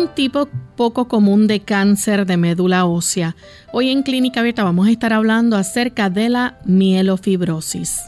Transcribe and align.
Un 0.00 0.08
tipo 0.08 0.48
poco 0.76 1.08
común 1.08 1.46
de 1.46 1.60
cáncer 1.60 2.24
de 2.24 2.38
médula 2.38 2.86
ósea. 2.86 3.36
Hoy 3.70 3.90
en 3.90 4.02
Clínica 4.02 4.40
Abierta 4.40 4.64
vamos 4.64 4.88
a 4.88 4.90
estar 4.90 5.12
hablando 5.12 5.56
acerca 5.56 6.08
de 6.08 6.30
la 6.30 6.58
mielofibrosis. 6.64 8.00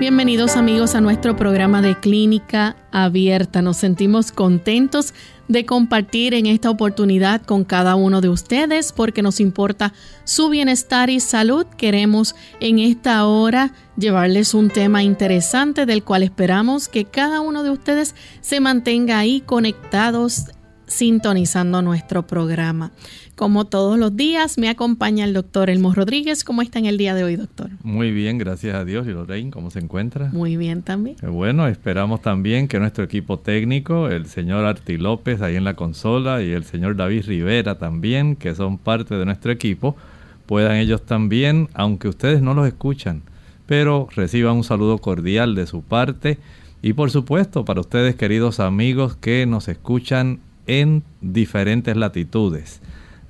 Bienvenidos 0.00 0.56
amigos 0.56 0.94
a 0.94 1.00
nuestro 1.02 1.36
programa 1.36 1.82
de 1.82 2.00
Clínica 2.00 2.76
Abierta. 2.90 3.60
Nos 3.60 3.76
sentimos 3.76 4.32
contentos 4.32 5.12
de 5.52 5.66
compartir 5.66 6.34
en 6.34 6.46
esta 6.46 6.70
oportunidad 6.70 7.42
con 7.42 7.64
cada 7.64 7.94
uno 7.94 8.20
de 8.20 8.28
ustedes 8.28 8.92
porque 8.92 9.22
nos 9.22 9.38
importa 9.38 9.92
su 10.24 10.48
bienestar 10.48 11.10
y 11.10 11.20
salud. 11.20 11.66
Queremos 11.76 12.34
en 12.60 12.78
esta 12.78 13.26
hora 13.26 13.72
llevarles 13.96 14.54
un 14.54 14.70
tema 14.70 15.02
interesante 15.02 15.86
del 15.86 16.02
cual 16.02 16.22
esperamos 16.22 16.88
que 16.88 17.04
cada 17.04 17.40
uno 17.40 17.62
de 17.62 17.70
ustedes 17.70 18.14
se 18.40 18.60
mantenga 18.60 19.18
ahí 19.18 19.42
conectados 19.42 20.46
sintonizando 20.86 21.82
nuestro 21.82 22.26
programa. 22.26 22.92
Como 23.34 23.64
todos 23.64 23.98
los 23.98 24.14
días, 24.14 24.58
me 24.58 24.68
acompaña 24.68 25.24
el 25.24 25.32
doctor 25.32 25.70
Elmo 25.70 25.94
Rodríguez. 25.94 26.44
¿Cómo 26.44 26.60
está 26.60 26.78
en 26.78 26.84
el 26.84 26.98
día 26.98 27.14
de 27.14 27.24
hoy, 27.24 27.36
doctor? 27.36 27.70
Muy 27.82 28.12
bien, 28.12 28.36
gracias 28.36 28.74
a 28.74 28.84
Dios. 28.84 29.06
¿Y 29.06 29.10
Lorraine, 29.10 29.50
cómo 29.50 29.70
se 29.70 29.78
encuentra? 29.78 30.28
Muy 30.32 30.58
bien 30.58 30.82
también. 30.82 31.16
bueno, 31.28 31.66
esperamos 31.66 32.20
también 32.20 32.68
que 32.68 32.78
nuestro 32.78 33.02
equipo 33.02 33.38
técnico, 33.38 34.08
el 34.08 34.26
señor 34.26 34.66
Arti 34.66 34.98
López 34.98 35.40
ahí 35.40 35.56
en 35.56 35.64
la 35.64 35.74
consola 35.74 36.42
y 36.42 36.50
el 36.52 36.64
señor 36.64 36.94
David 36.94 37.24
Rivera 37.26 37.78
también, 37.78 38.36
que 38.36 38.54
son 38.54 38.76
parte 38.76 39.14
de 39.14 39.24
nuestro 39.24 39.50
equipo, 39.50 39.96
puedan 40.44 40.76
ellos 40.76 41.02
también, 41.02 41.70
aunque 41.72 42.08
ustedes 42.08 42.42
no 42.42 42.52
los 42.52 42.68
escuchan, 42.68 43.22
pero 43.64 44.08
reciban 44.14 44.56
un 44.56 44.64
saludo 44.64 44.98
cordial 44.98 45.54
de 45.54 45.66
su 45.66 45.80
parte. 45.80 46.38
Y 46.82 46.92
por 46.92 47.10
supuesto, 47.10 47.64
para 47.64 47.80
ustedes, 47.80 48.14
queridos 48.14 48.60
amigos 48.60 49.16
que 49.16 49.46
nos 49.46 49.68
escuchan 49.68 50.40
en 50.66 51.02
diferentes 51.22 51.96
latitudes 51.96 52.82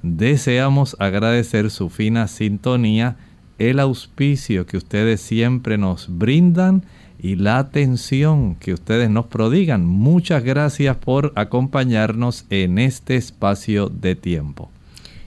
deseamos 0.02 0.96
agradecer 0.98 1.70
su 1.70 1.88
fina 1.88 2.28
sintonía, 2.28 3.16
el 3.58 3.80
auspicio 3.80 4.66
que 4.66 4.76
ustedes 4.76 5.20
siempre 5.20 5.78
nos 5.78 6.06
brindan 6.18 6.84
y 7.18 7.36
la 7.36 7.58
atención 7.58 8.56
que 8.56 8.74
ustedes 8.74 9.08
nos 9.08 9.26
prodigan. 9.26 9.86
Muchas 9.86 10.42
gracias 10.42 10.96
por 10.96 11.32
acompañarnos 11.36 12.46
en 12.50 12.78
este 12.78 13.16
espacio 13.16 13.88
de 13.88 14.16
tiempo. 14.16 14.70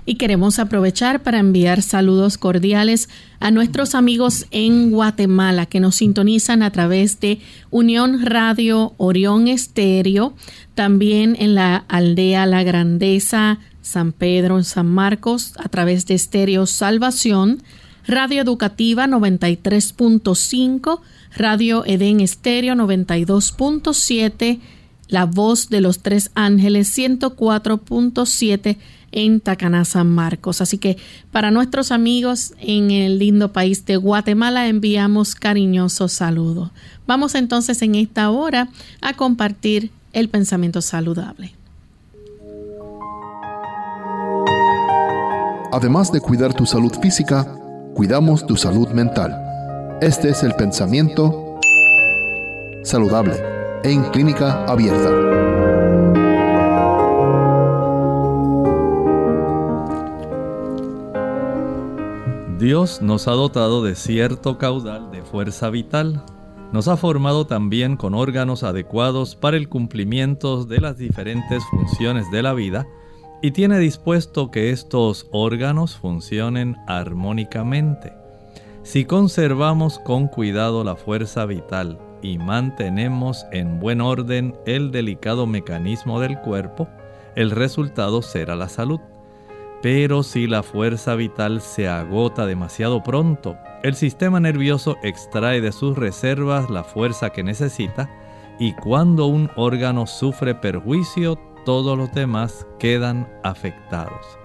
Y 0.08 0.16
queremos 0.16 0.60
aprovechar 0.60 1.24
para 1.24 1.40
enviar 1.40 1.82
saludos 1.82 2.38
cordiales 2.38 3.10
a 3.40 3.50
nuestros 3.50 3.96
amigos 3.96 4.46
en 4.52 4.92
Guatemala 4.92 5.66
que 5.66 5.80
nos 5.80 5.96
sintonizan 5.96 6.62
a 6.62 6.70
través 6.70 7.20
de 7.22 7.40
Unión 7.72 8.24
Radio 8.24 8.94
Orión 8.98 9.48
Estéreo, 9.48 10.36
también 10.76 11.36
en 11.40 11.56
la 11.56 11.78
aldea 11.88 12.46
La 12.46 12.62
Grandeza, 12.62 13.58
San 13.86 14.12
Pedro, 14.14 14.62
San 14.64 14.88
Marcos, 14.88 15.54
a 15.58 15.70
través 15.70 16.08
de 16.08 16.16
Estéreo 16.16 16.66
Salvación, 16.66 17.62
Radio 18.08 18.42
Educativa 18.42 19.06
93.5, 19.06 21.02
Radio 21.36 21.86
Edén 21.86 22.20
Estéreo 22.20 22.74
92.7, 22.74 24.60
La 25.08 25.26
Voz 25.26 25.70
de 25.70 25.82
los 25.82 26.00
Tres 26.00 26.32
Ángeles 26.34 26.98
104.7 26.98 28.78
en 29.12 29.40
Tacaná, 29.40 29.86
San 29.86 30.10
Marcos. 30.10 30.62
Así 30.62 30.80
que 30.80 30.98
para 31.32 31.52
nuestros 31.52 31.92
amigos 31.92 32.54
en 32.60 32.90
el 32.90 33.20
lindo 33.20 33.54
país 33.54 33.86
de 33.86 33.98
Guatemala 33.98 34.68
enviamos 34.68 35.36
cariñosos 35.36 36.12
saludos. 36.12 36.72
Vamos 37.06 37.36
entonces 37.36 37.84
en 37.84 37.94
esta 37.94 38.32
hora 38.32 38.70
a 39.02 39.14
compartir 39.14 39.92
el 40.12 40.30
pensamiento 40.30 40.82
saludable. 40.82 41.54
Además 45.76 46.10
de 46.10 46.22
cuidar 46.22 46.54
tu 46.54 46.66
salud 46.66 46.94
física, 47.02 47.54
cuidamos 47.96 48.48
tu 48.48 48.56
salud 48.56 48.88
mental. 48.92 49.36
Este 50.00 50.30
es 50.30 50.42
el 50.42 50.54
pensamiento 50.54 51.60
saludable 52.82 53.34
en 53.84 54.02
clínica 54.04 54.64
abierta. 54.68 55.10
Dios 62.58 63.02
nos 63.02 63.28
ha 63.28 63.32
dotado 63.32 63.84
de 63.84 63.96
cierto 63.96 64.58
caudal 64.58 65.12
de 65.12 65.24
fuerza 65.24 65.70
vital. 65.70 66.24
Nos 66.72 66.88
ha 66.88 66.96
formado 66.96 67.48
también 67.48 67.98
con 67.98 68.16
órganos 68.16 68.64
adecuados 68.64 69.36
para 69.36 69.58
el 69.58 69.68
cumplimiento 69.68 70.64
de 70.64 70.80
las 70.80 70.98
diferentes 70.98 71.62
funciones 71.66 72.32
de 72.32 72.44
la 72.44 72.54
vida 72.54 72.88
y 73.42 73.52
tiene 73.52 73.80
dispuesto 73.80 74.52
que 74.52 74.72
estos 74.72 75.28
órganos 75.32 75.98
funcionen 75.98 76.78
armónicamente. 76.88 78.14
Si 78.84 79.06
conservamos 79.06 80.00
con 80.00 80.28
cuidado 80.28 80.84
la 80.84 80.96
fuerza 80.96 81.46
vital 81.46 82.00
y 82.22 82.38
mantenemos 82.38 83.46
en 83.52 83.80
buen 83.80 84.02
orden 84.02 84.56
el 84.66 84.92
delicado 84.92 85.48
mecanismo 85.48 86.20
del 86.20 86.40
cuerpo, 86.40 86.88
el 87.36 87.52
resultado 87.52 88.22
será 88.22 88.56
la 88.56 88.70
salud. 88.70 89.00
Pero 89.82 90.24
si 90.24 90.48
la 90.48 90.64
fuerza 90.64 91.16
vital 91.16 91.62
se 91.62 91.88
agota 91.88 92.46
demasiado 92.46 93.04
pronto, 93.04 93.58
el 93.84 93.96
sistema 93.96 94.40
nervioso 94.40 94.98
extrae 95.04 95.62
de 95.62 95.72
sus 95.72 95.98
reservas 95.98 96.70
la 96.70 96.84
fuerza 96.84 97.30
que 97.32 97.44
necesita 97.44 98.10
y 98.60 98.74
cuando 98.74 99.26
un 99.26 99.52
órgano 99.56 100.08
sufre 100.08 100.56
perjuicio, 100.56 101.38
todos 101.66 101.98
los 101.98 102.14
demás 102.14 102.66
quedan 102.80 103.28
afectados. 103.44 104.38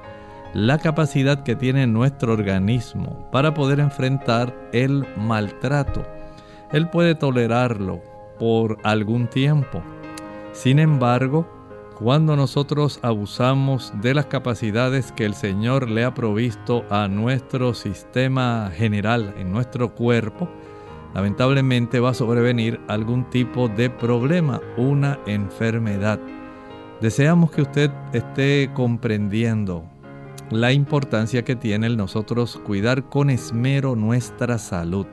La 0.53 0.79
capacidad 0.79 1.45
que 1.45 1.55
tiene 1.55 1.87
nuestro 1.87 2.33
organismo 2.33 3.29
para 3.31 3.55
poder 3.55 3.79
enfrentar 3.79 4.53
el 4.73 5.07
maltrato. 5.17 6.05
Él 6.73 6.89
puede 6.89 7.15
tolerarlo 7.15 8.01
por 8.41 8.79
algún 8.83 9.29
tiempo. 9.29 9.81
Sin 10.53 10.81
embargo, 10.81 11.47
cuando 12.01 12.35
nosotros 12.35 12.99
abusamos 13.03 13.93
de 14.01 14.15
las 14.15 14.27
capacidades 14.27 15.13
que 15.13 15.27
el 15.27 15.35
Señor 15.35 15.89
le 15.89 16.03
ha 16.03 16.15
provisto 16.15 16.85
a 16.91 17.07
nuestro 17.07 17.75
sistema 17.75 18.73
general, 18.75 19.35
en 19.37 19.53
nuestro 19.53 19.95
cuerpo, 19.95 20.49
lamentablemente 21.15 22.01
va 22.01 22.11
a 22.11 22.15
sobrevenir 22.15 22.81
algún 22.89 23.29
tipo 23.29 23.69
de 23.69 23.91
problema, 23.91 24.61
una 24.79 25.19
enfermedad. 25.27 26.19
Deseamos 27.01 27.51
que 27.51 27.63
usted 27.63 27.91
esté 28.13 28.71
comprendiendo 28.75 29.85
la 30.51 30.73
importancia 30.73 31.45
que 31.45 31.57
tiene 31.57 31.87
el 31.87 31.97
nosotros 31.97 32.61
cuidar 32.67 33.05
con 33.05 33.31
esmero 33.31 33.97
nuestra 33.97 34.59
salud. 34.59 35.07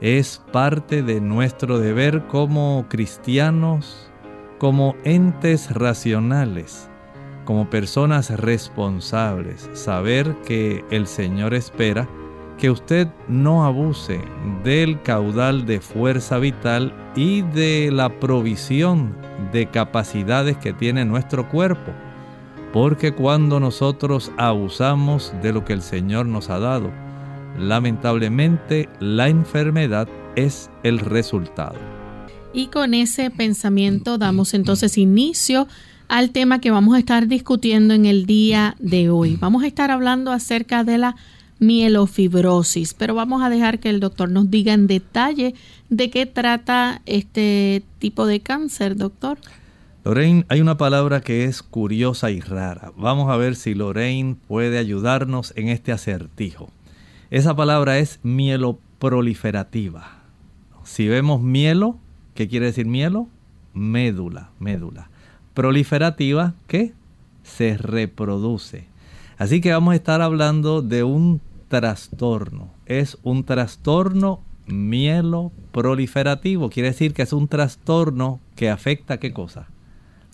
Es 0.00 0.42
parte 0.50 1.02
de 1.02 1.20
nuestro 1.20 1.78
deber 1.78 2.26
como 2.28 2.86
cristianos, 2.88 4.10
como 4.58 4.96
entes 5.04 5.74
racionales, 5.74 6.88
como 7.44 7.68
personas 7.68 8.30
responsables, 8.30 9.68
saber 9.74 10.34
que 10.46 10.86
el 10.90 11.06
Señor 11.06 11.52
espera 11.52 12.08
que 12.60 12.70
usted 12.70 13.08
no 13.26 13.64
abuse 13.64 14.20
del 14.62 15.00
caudal 15.00 15.64
de 15.64 15.80
fuerza 15.80 16.38
vital 16.38 16.94
y 17.16 17.40
de 17.40 17.90
la 17.90 18.20
provisión 18.20 19.16
de 19.50 19.70
capacidades 19.70 20.58
que 20.58 20.74
tiene 20.74 21.06
nuestro 21.06 21.48
cuerpo. 21.48 21.90
Porque 22.74 23.12
cuando 23.12 23.60
nosotros 23.60 24.30
abusamos 24.36 25.32
de 25.42 25.54
lo 25.54 25.64
que 25.64 25.72
el 25.72 25.80
Señor 25.80 26.26
nos 26.26 26.50
ha 26.50 26.58
dado, 26.58 26.90
lamentablemente 27.58 28.90
la 29.00 29.30
enfermedad 29.30 30.06
es 30.36 30.70
el 30.82 30.98
resultado. 30.98 31.78
Y 32.52 32.66
con 32.66 32.92
ese 32.92 33.30
pensamiento 33.30 34.18
damos 34.18 34.52
entonces 34.52 34.98
inicio 34.98 35.66
al 36.08 36.30
tema 36.30 36.60
que 36.60 36.70
vamos 36.70 36.94
a 36.94 36.98
estar 36.98 37.26
discutiendo 37.26 37.94
en 37.94 38.04
el 38.04 38.26
día 38.26 38.76
de 38.78 39.08
hoy. 39.08 39.36
Vamos 39.40 39.62
a 39.62 39.66
estar 39.66 39.90
hablando 39.90 40.30
acerca 40.30 40.84
de 40.84 40.98
la 40.98 41.16
mielofibrosis. 41.60 42.94
Pero 42.94 43.14
vamos 43.14 43.42
a 43.42 43.50
dejar 43.50 43.78
que 43.78 43.90
el 43.90 44.00
doctor 44.00 44.30
nos 44.30 44.50
diga 44.50 44.72
en 44.72 44.88
detalle 44.88 45.54
de 45.88 46.10
qué 46.10 46.26
trata 46.26 47.02
este 47.06 47.84
tipo 47.98 48.26
de 48.26 48.40
cáncer, 48.40 48.96
doctor. 48.96 49.38
Lorraine, 50.02 50.46
hay 50.48 50.62
una 50.62 50.78
palabra 50.78 51.20
que 51.20 51.44
es 51.44 51.62
curiosa 51.62 52.30
y 52.30 52.40
rara. 52.40 52.90
Vamos 52.96 53.30
a 53.30 53.36
ver 53.36 53.54
si 53.54 53.74
Lorraine 53.74 54.36
puede 54.48 54.78
ayudarnos 54.78 55.52
en 55.56 55.68
este 55.68 55.92
acertijo. 55.92 56.70
Esa 57.30 57.54
palabra 57.54 57.98
es 57.98 58.18
mieloproliferativa. 58.22 60.20
Si 60.84 61.06
vemos 61.06 61.42
mielo, 61.42 61.98
¿qué 62.34 62.48
quiere 62.48 62.66
decir 62.66 62.86
mielo? 62.86 63.28
Médula, 63.74 64.50
médula. 64.58 65.10
Proliferativa, 65.54 66.54
¿qué? 66.66 66.94
Se 67.42 67.76
reproduce. 67.76 68.86
Así 69.36 69.60
que 69.60 69.72
vamos 69.72 69.92
a 69.92 69.96
estar 69.96 70.22
hablando 70.22 70.82
de 70.82 71.04
un 71.04 71.40
trastorno. 71.70 72.74
Es 72.84 73.16
un 73.22 73.44
trastorno 73.44 74.42
mieloproliferativo. 74.66 76.68
Quiere 76.68 76.90
decir 76.90 77.14
que 77.14 77.22
es 77.22 77.32
un 77.32 77.48
trastorno 77.48 78.40
que 78.56 78.68
afecta 78.68 79.18
qué 79.18 79.32
cosa? 79.32 79.68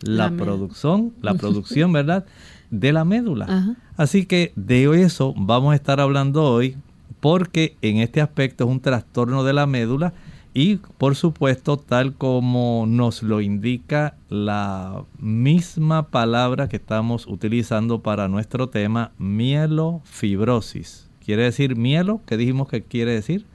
La, 0.00 0.30
producción, 0.30 1.12
la 1.22 1.34
producción, 1.34 1.92
¿verdad? 1.92 2.26
De 2.70 2.92
la 2.92 3.04
médula. 3.04 3.76
Así 3.96 4.26
que 4.26 4.52
de 4.56 5.02
eso 5.02 5.32
vamos 5.36 5.72
a 5.72 5.76
estar 5.76 6.00
hablando 6.00 6.42
hoy 6.42 6.76
porque 7.20 7.76
en 7.82 7.98
este 7.98 8.20
aspecto 8.20 8.64
es 8.64 8.70
un 8.70 8.80
trastorno 8.80 9.44
de 9.44 9.52
la 9.52 9.66
médula 9.66 10.14
y 10.54 10.76
por 10.76 11.16
supuesto 11.16 11.76
tal 11.76 12.14
como 12.14 12.86
nos 12.88 13.22
lo 13.22 13.42
indica 13.42 14.16
la 14.30 15.04
misma 15.18 16.08
palabra 16.08 16.68
que 16.68 16.76
estamos 16.76 17.26
utilizando 17.26 18.00
para 18.00 18.28
nuestro 18.28 18.70
tema, 18.70 19.12
mielofibrosis. 19.18 21.05
¿Quiere 21.26 21.42
decir 21.42 21.74
mielo? 21.74 22.20
¿Qué 22.24 22.36
dijimos 22.36 22.68
que 22.68 22.84
quiere 22.84 23.10
decir? 23.10 23.46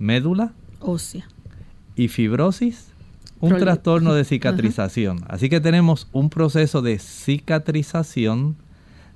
Médula. 0.00 0.54
Ósea. 0.80 1.28
Y 1.94 2.08
fibrosis, 2.08 2.88
un 3.38 3.56
trastorno 3.58 4.12
de 4.12 4.24
cicatrización. 4.24 5.20
Así 5.28 5.48
que 5.48 5.60
tenemos 5.60 6.08
un 6.10 6.30
proceso 6.30 6.82
de 6.82 6.98
cicatrización 6.98 8.56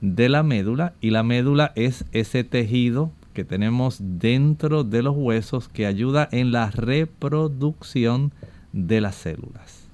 de 0.01 0.29
la 0.29 0.45
médula 0.45 0.95
y 1.01 1.11
la 1.11 1.25
médula 1.25 1.73
es 1.75 2.05
ese 2.13 2.45
tejido 2.45 3.11
que 3.35 3.43
tenemos 3.43 3.97
dentro 4.01 4.85
de 4.85 5.03
los 5.03 5.17
huesos 5.17 5.69
que 5.69 5.85
ayuda 5.85 6.29
en 6.31 6.53
la 6.53 6.71
reproducción 6.71 8.33
de 8.73 9.01
las 9.01 9.17
células. 9.17 9.89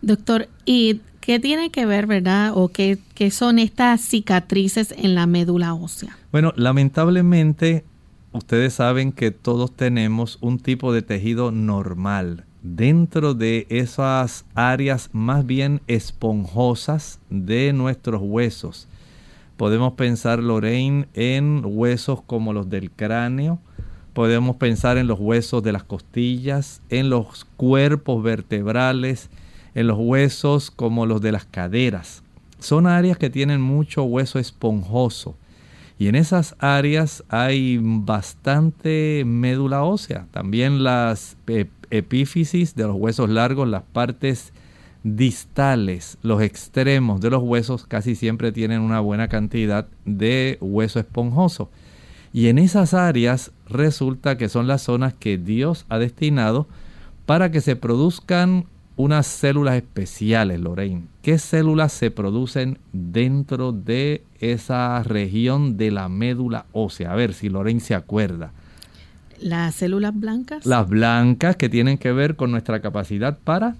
Doctor, 0.00 0.48
¿y 0.64 1.00
qué 1.28 1.38
tiene 1.38 1.68
que 1.68 1.84
ver, 1.84 2.06
verdad? 2.06 2.52
¿O 2.54 2.68
qué, 2.68 2.96
son 3.30 3.58
estas 3.58 4.00
cicatrices 4.00 4.94
en 4.96 5.14
la 5.14 5.26
médula 5.26 5.74
ósea? 5.74 6.16
Bueno, 6.32 6.54
lamentablemente 6.56 7.84
ustedes 8.32 8.72
saben 8.72 9.12
que 9.12 9.30
todos 9.30 9.76
tenemos 9.76 10.38
un 10.40 10.58
tipo 10.58 10.90
de 10.90 11.02
tejido 11.02 11.52
normal 11.52 12.46
dentro 12.62 13.34
de 13.34 13.66
esas 13.68 14.46
áreas 14.54 15.10
más 15.12 15.44
bien 15.44 15.82
esponjosas 15.86 17.20
de 17.28 17.74
nuestros 17.74 18.22
huesos. 18.24 18.88
Podemos 19.58 19.92
pensar, 19.92 20.38
Lorraine, 20.38 21.08
en 21.12 21.60
huesos 21.62 22.22
como 22.22 22.54
los 22.54 22.70
del 22.70 22.90
cráneo. 22.90 23.58
Podemos 24.14 24.56
pensar 24.56 24.96
en 24.96 25.06
los 25.06 25.20
huesos 25.20 25.62
de 25.62 25.72
las 25.72 25.84
costillas, 25.84 26.80
en 26.88 27.10
los 27.10 27.44
cuerpos 27.58 28.22
vertebrales, 28.22 29.28
en 29.74 29.86
los 29.86 29.98
huesos 29.98 30.70
como 30.70 31.06
los 31.06 31.20
de 31.20 31.32
las 31.32 31.44
caderas. 31.44 32.22
Son 32.58 32.86
áreas 32.86 33.18
que 33.18 33.30
tienen 33.30 33.60
mucho 33.60 34.02
hueso 34.02 34.38
esponjoso. 34.38 35.36
Y 35.98 36.08
en 36.08 36.14
esas 36.14 36.54
áreas 36.60 37.24
hay 37.28 37.78
bastante 37.82 39.24
médula 39.26 39.82
ósea. 39.82 40.26
También 40.30 40.84
las 40.84 41.36
epífisis 41.90 42.74
de 42.74 42.84
los 42.84 42.96
huesos 42.96 43.28
largos, 43.28 43.68
las 43.68 43.82
partes 43.82 44.52
distales, 45.02 46.18
los 46.22 46.42
extremos 46.42 47.20
de 47.20 47.30
los 47.30 47.42
huesos 47.42 47.86
casi 47.86 48.14
siempre 48.14 48.52
tienen 48.52 48.80
una 48.80 49.00
buena 49.00 49.28
cantidad 49.28 49.86
de 50.04 50.58
hueso 50.60 51.00
esponjoso. 51.00 51.70
Y 52.32 52.48
en 52.48 52.58
esas 52.58 52.94
áreas 52.94 53.52
resulta 53.68 54.36
que 54.36 54.48
son 54.48 54.66
las 54.66 54.82
zonas 54.82 55.14
que 55.14 55.38
Dios 55.38 55.86
ha 55.88 55.98
destinado 55.98 56.66
para 57.26 57.50
que 57.50 57.60
se 57.60 57.76
produzcan 57.76 58.66
unas 58.98 59.28
células 59.28 59.76
especiales, 59.76 60.60
Lorraine. 60.60 61.04
¿Qué 61.22 61.38
células 61.38 61.92
se 61.92 62.10
producen 62.10 62.78
dentro 62.92 63.70
de 63.70 64.24
esa 64.40 65.00
región 65.04 65.76
de 65.76 65.92
la 65.92 66.08
médula 66.08 66.66
ósea? 66.72 67.12
A 67.12 67.14
ver 67.14 67.32
si 67.32 67.48
Lorraine 67.48 67.80
se 67.80 67.94
acuerda. 67.94 68.52
¿Las 69.40 69.76
células 69.76 70.18
blancas? 70.18 70.66
Las 70.66 70.88
blancas 70.88 71.54
que 71.54 71.68
tienen 71.68 71.96
que 71.96 72.10
ver 72.10 72.34
con 72.34 72.50
nuestra 72.50 72.80
capacidad 72.80 73.38
para 73.38 73.76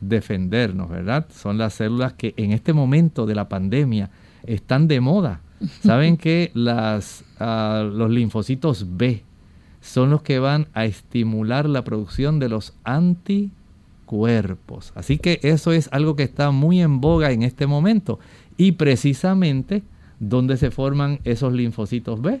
defendernos, 0.00 0.88
¿verdad? 0.88 1.26
Son 1.30 1.58
las 1.58 1.74
células 1.74 2.14
que 2.14 2.32
en 2.38 2.52
este 2.52 2.72
momento 2.72 3.26
de 3.26 3.34
la 3.34 3.50
pandemia 3.50 4.08
están 4.44 4.88
de 4.88 5.00
moda. 5.00 5.42
Saben 5.82 6.16
que 6.16 6.50
las, 6.54 7.24
ah, 7.38 7.86
los 7.92 8.10
linfocitos 8.10 8.86
B 8.96 9.22
son 9.82 10.08
los 10.08 10.22
que 10.22 10.38
van 10.38 10.68
a 10.72 10.86
estimular 10.86 11.68
la 11.68 11.84
producción 11.84 12.38
de 12.38 12.48
los 12.48 12.72
anticuerpos. 12.84 13.65
Así 14.94 15.18
que 15.18 15.40
eso 15.42 15.72
es 15.72 15.88
algo 15.92 16.16
que 16.16 16.22
está 16.22 16.50
muy 16.50 16.80
en 16.80 17.00
boga 17.00 17.32
en 17.32 17.42
este 17.42 17.66
momento. 17.66 18.18
Y 18.56 18.72
precisamente 18.72 19.82
donde 20.18 20.56
se 20.56 20.70
forman 20.70 21.20
esos 21.24 21.52
linfocitos 21.52 22.22
B, 22.22 22.40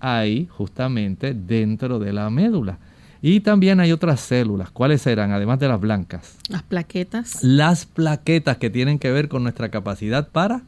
ahí 0.00 0.48
justamente 0.50 1.34
dentro 1.34 1.98
de 1.98 2.12
la 2.12 2.28
médula. 2.28 2.78
Y 3.20 3.40
también 3.40 3.80
hay 3.80 3.90
otras 3.90 4.20
células. 4.20 4.70
¿Cuáles 4.70 5.02
serán? 5.02 5.32
Además 5.32 5.58
de 5.58 5.68
las 5.68 5.80
blancas. 5.80 6.36
Las 6.48 6.62
plaquetas. 6.62 7.42
Las 7.42 7.84
plaquetas 7.86 8.58
que 8.58 8.70
tienen 8.70 8.98
que 8.98 9.10
ver 9.10 9.28
con 9.28 9.42
nuestra 9.42 9.70
capacidad 9.70 10.28
para 10.28 10.62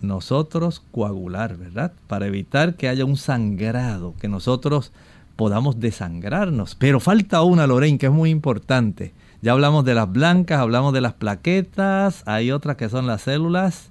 nosotros 0.00 0.82
coagular, 0.92 1.56
¿verdad? 1.56 1.92
Para 2.06 2.26
evitar 2.26 2.74
que 2.76 2.88
haya 2.88 3.04
un 3.04 3.16
sangrado, 3.16 4.14
que 4.20 4.28
nosotros 4.28 4.92
podamos 5.36 5.80
desangrarnos. 5.80 6.74
Pero 6.76 7.00
falta 7.00 7.42
una, 7.42 7.66
Lorraine, 7.66 7.98
que 7.98 8.06
es 8.06 8.12
muy 8.12 8.30
importante. 8.30 9.12
Ya 9.42 9.52
hablamos 9.52 9.84
de 9.84 9.94
las 9.94 10.12
blancas, 10.12 10.60
hablamos 10.60 10.92
de 10.92 11.00
las 11.00 11.14
plaquetas, 11.14 12.22
hay 12.26 12.50
otras 12.50 12.76
que 12.76 12.88
son 12.88 13.06
las 13.06 13.22
células 13.22 13.90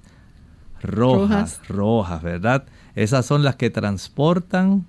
rojas, 0.80 1.60
rojas, 1.66 1.68
rojas 1.68 2.22
¿verdad? 2.22 2.64
Esas 2.94 3.26
son 3.26 3.42
las 3.42 3.56
que 3.56 3.70
transportan 3.70 4.86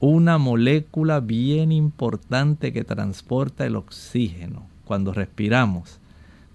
una 0.00 0.38
molécula 0.38 1.20
bien 1.20 1.72
importante 1.72 2.72
que 2.72 2.84
transporta 2.84 3.66
el 3.66 3.76
oxígeno 3.76 4.66
cuando 4.84 5.12
respiramos. 5.12 5.98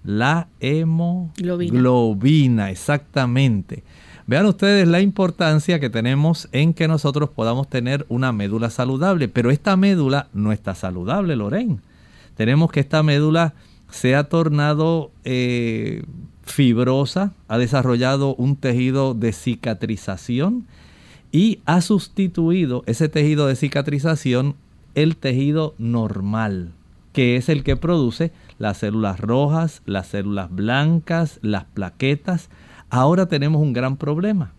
La 0.04 0.48
hemoglobina, 0.60 2.70
exactamente. 2.70 3.82
Vean 4.26 4.46
ustedes 4.46 4.86
la 4.86 5.00
importancia 5.00 5.80
que 5.80 5.90
tenemos 5.90 6.48
en 6.52 6.72
que 6.72 6.88
nosotros 6.88 7.30
podamos 7.30 7.68
tener 7.68 8.06
una 8.08 8.32
médula 8.32 8.70
saludable, 8.70 9.28
pero 9.28 9.50
esta 9.50 9.76
médula 9.76 10.28
no 10.32 10.52
está 10.52 10.74
saludable, 10.74 11.36
Lorraine. 11.36 11.80
Tenemos 12.40 12.72
que 12.72 12.80
esta 12.80 13.02
médula 13.02 13.52
se 13.90 14.16
ha 14.16 14.24
tornado 14.24 15.10
eh, 15.24 16.04
fibrosa, 16.42 17.34
ha 17.48 17.58
desarrollado 17.58 18.34
un 18.34 18.56
tejido 18.56 19.12
de 19.12 19.34
cicatrización 19.34 20.66
y 21.32 21.58
ha 21.66 21.82
sustituido 21.82 22.82
ese 22.86 23.10
tejido 23.10 23.46
de 23.46 23.56
cicatrización 23.56 24.54
el 24.94 25.18
tejido 25.18 25.74
normal, 25.76 26.72
que 27.12 27.36
es 27.36 27.50
el 27.50 27.62
que 27.62 27.76
produce 27.76 28.32
las 28.58 28.78
células 28.78 29.20
rojas, 29.20 29.82
las 29.84 30.06
células 30.06 30.50
blancas, 30.50 31.40
las 31.42 31.64
plaquetas. 31.64 32.48
Ahora 32.88 33.26
tenemos 33.26 33.60
un 33.60 33.74
gran 33.74 33.98
problema. 33.98 34.54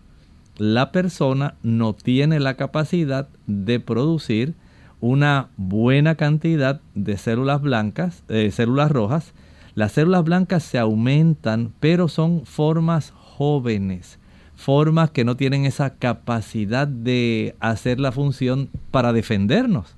La 0.56 0.92
persona 0.92 1.56
no 1.64 1.94
tiene 1.94 2.38
la 2.38 2.54
capacidad 2.54 3.28
de 3.48 3.80
producir 3.80 4.54
una 5.02 5.50
buena 5.58 6.14
cantidad 6.14 6.80
de 6.94 7.18
células 7.18 7.60
blancas, 7.60 8.24
eh, 8.30 8.50
células 8.50 8.90
rojas. 8.90 9.34
Las 9.74 9.92
células 9.92 10.24
blancas 10.24 10.62
se 10.62 10.78
aumentan, 10.78 11.74
pero 11.80 12.08
son 12.08 12.46
formas 12.46 13.10
jóvenes 13.10 14.18
formas 14.62 15.10
que 15.10 15.24
no 15.24 15.36
tienen 15.36 15.66
esa 15.66 15.94
capacidad 15.94 16.86
de 16.86 17.56
hacer 17.60 17.98
la 18.00 18.12
función 18.12 18.70
para 18.90 19.12
defendernos. 19.12 19.96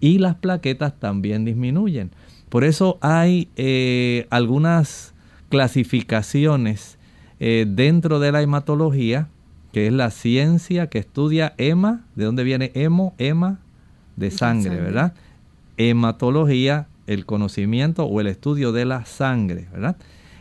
Y 0.00 0.18
las 0.18 0.34
plaquetas 0.34 0.98
también 0.98 1.44
disminuyen. 1.44 2.10
Por 2.48 2.64
eso 2.64 2.98
hay 3.00 3.48
eh, 3.56 4.26
algunas 4.30 5.14
clasificaciones 5.48 6.98
eh, 7.38 7.64
dentro 7.68 8.18
de 8.18 8.32
la 8.32 8.42
hematología, 8.42 9.28
que 9.72 9.86
es 9.86 9.92
la 9.92 10.10
ciencia 10.10 10.88
que 10.88 10.98
estudia 10.98 11.54
hema, 11.56 12.04
¿de 12.16 12.24
dónde 12.24 12.44
viene 12.44 12.72
hemo? 12.74 13.14
Hema 13.18 13.60
de 14.16 14.30
sangre, 14.30 14.76
¿verdad? 14.76 15.14
Hematología, 15.76 16.88
el 17.06 17.26
conocimiento 17.26 18.04
o 18.04 18.20
el 18.20 18.26
estudio 18.26 18.72
de 18.72 18.84
la 18.84 19.04
sangre, 19.04 19.68
¿verdad? 19.72 19.96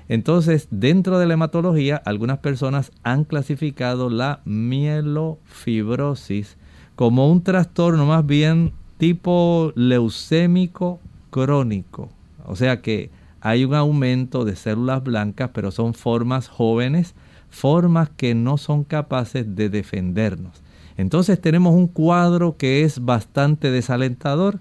Entonces, 0.07 0.67
dentro 0.71 1.19
de 1.19 1.25
la 1.25 1.35
hematología, 1.35 1.95
algunas 1.95 2.39
personas 2.39 2.91
han 3.03 3.23
clasificado 3.23 4.09
la 4.09 4.41
mielofibrosis 4.43 6.57
como 6.95 7.31
un 7.31 7.43
trastorno 7.43 8.05
más 8.05 8.25
bien 8.25 8.73
tipo 8.97 9.71
leucémico 9.75 10.99
crónico. 11.29 12.09
O 12.45 12.55
sea 12.55 12.81
que 12.81 13.09
hay 13.39 13.65
un 13.65 13.73
aumento 13.73 14.45
de 14.45 14.55
células 14.55 15.03
blancas, 15.03 15.51
pero 15.53 15.71
son 15.71 15.93
formas 15.93 16.47
jóvenes, 16.47 17.15
formas 17.49 18.09
que 18.09 18.35
no 18.35 18.57
son 18.57 18.83
capaces 18.83 19.55
de 19.55 19.69
defendernos. 19.69 20.61
Entonces 21.01 21.41
tenemos 21.41 21.73
un 21.73 21.87
cuadro 21.87 22.57
que 22.57 22.83
es 22.83 23.03
bastante 23.03 23.71
desalentador. 23.71 24.59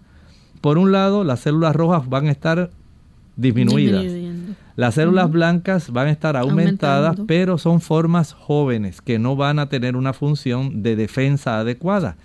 Por 0.62 0.78
un 0.78 0.90
lado, 0.90 1.22
las 1.22 1.40
células 1.40 1.76
rojas 1.76 2.08
van 2.08 2.28
a 2.28 2.30
estar 2.30 2.70
disminuidas. 3.36 4.06
Las 4.74 4.94
células 4.94 5.30
blancas 5.30 5.90
van 5.90 6.06
a 6.06 6.10
estar 6.10 6.38
aumentadas, 6.38 7.18
pero 7.26 7.58
son 7.58 7.82
formas 7.82 8.32
jóvenes 8.32 9.02
que 9.02 9.18
no 9.18 9.36
van 9.36 9.58
a 9.58 9.68
tener 9.68 9.96
una 9.96 10.14
función 10.14 10.82
de 10.82 10.96
defensa 10.96 11.58
adecuada. 11.58 12.16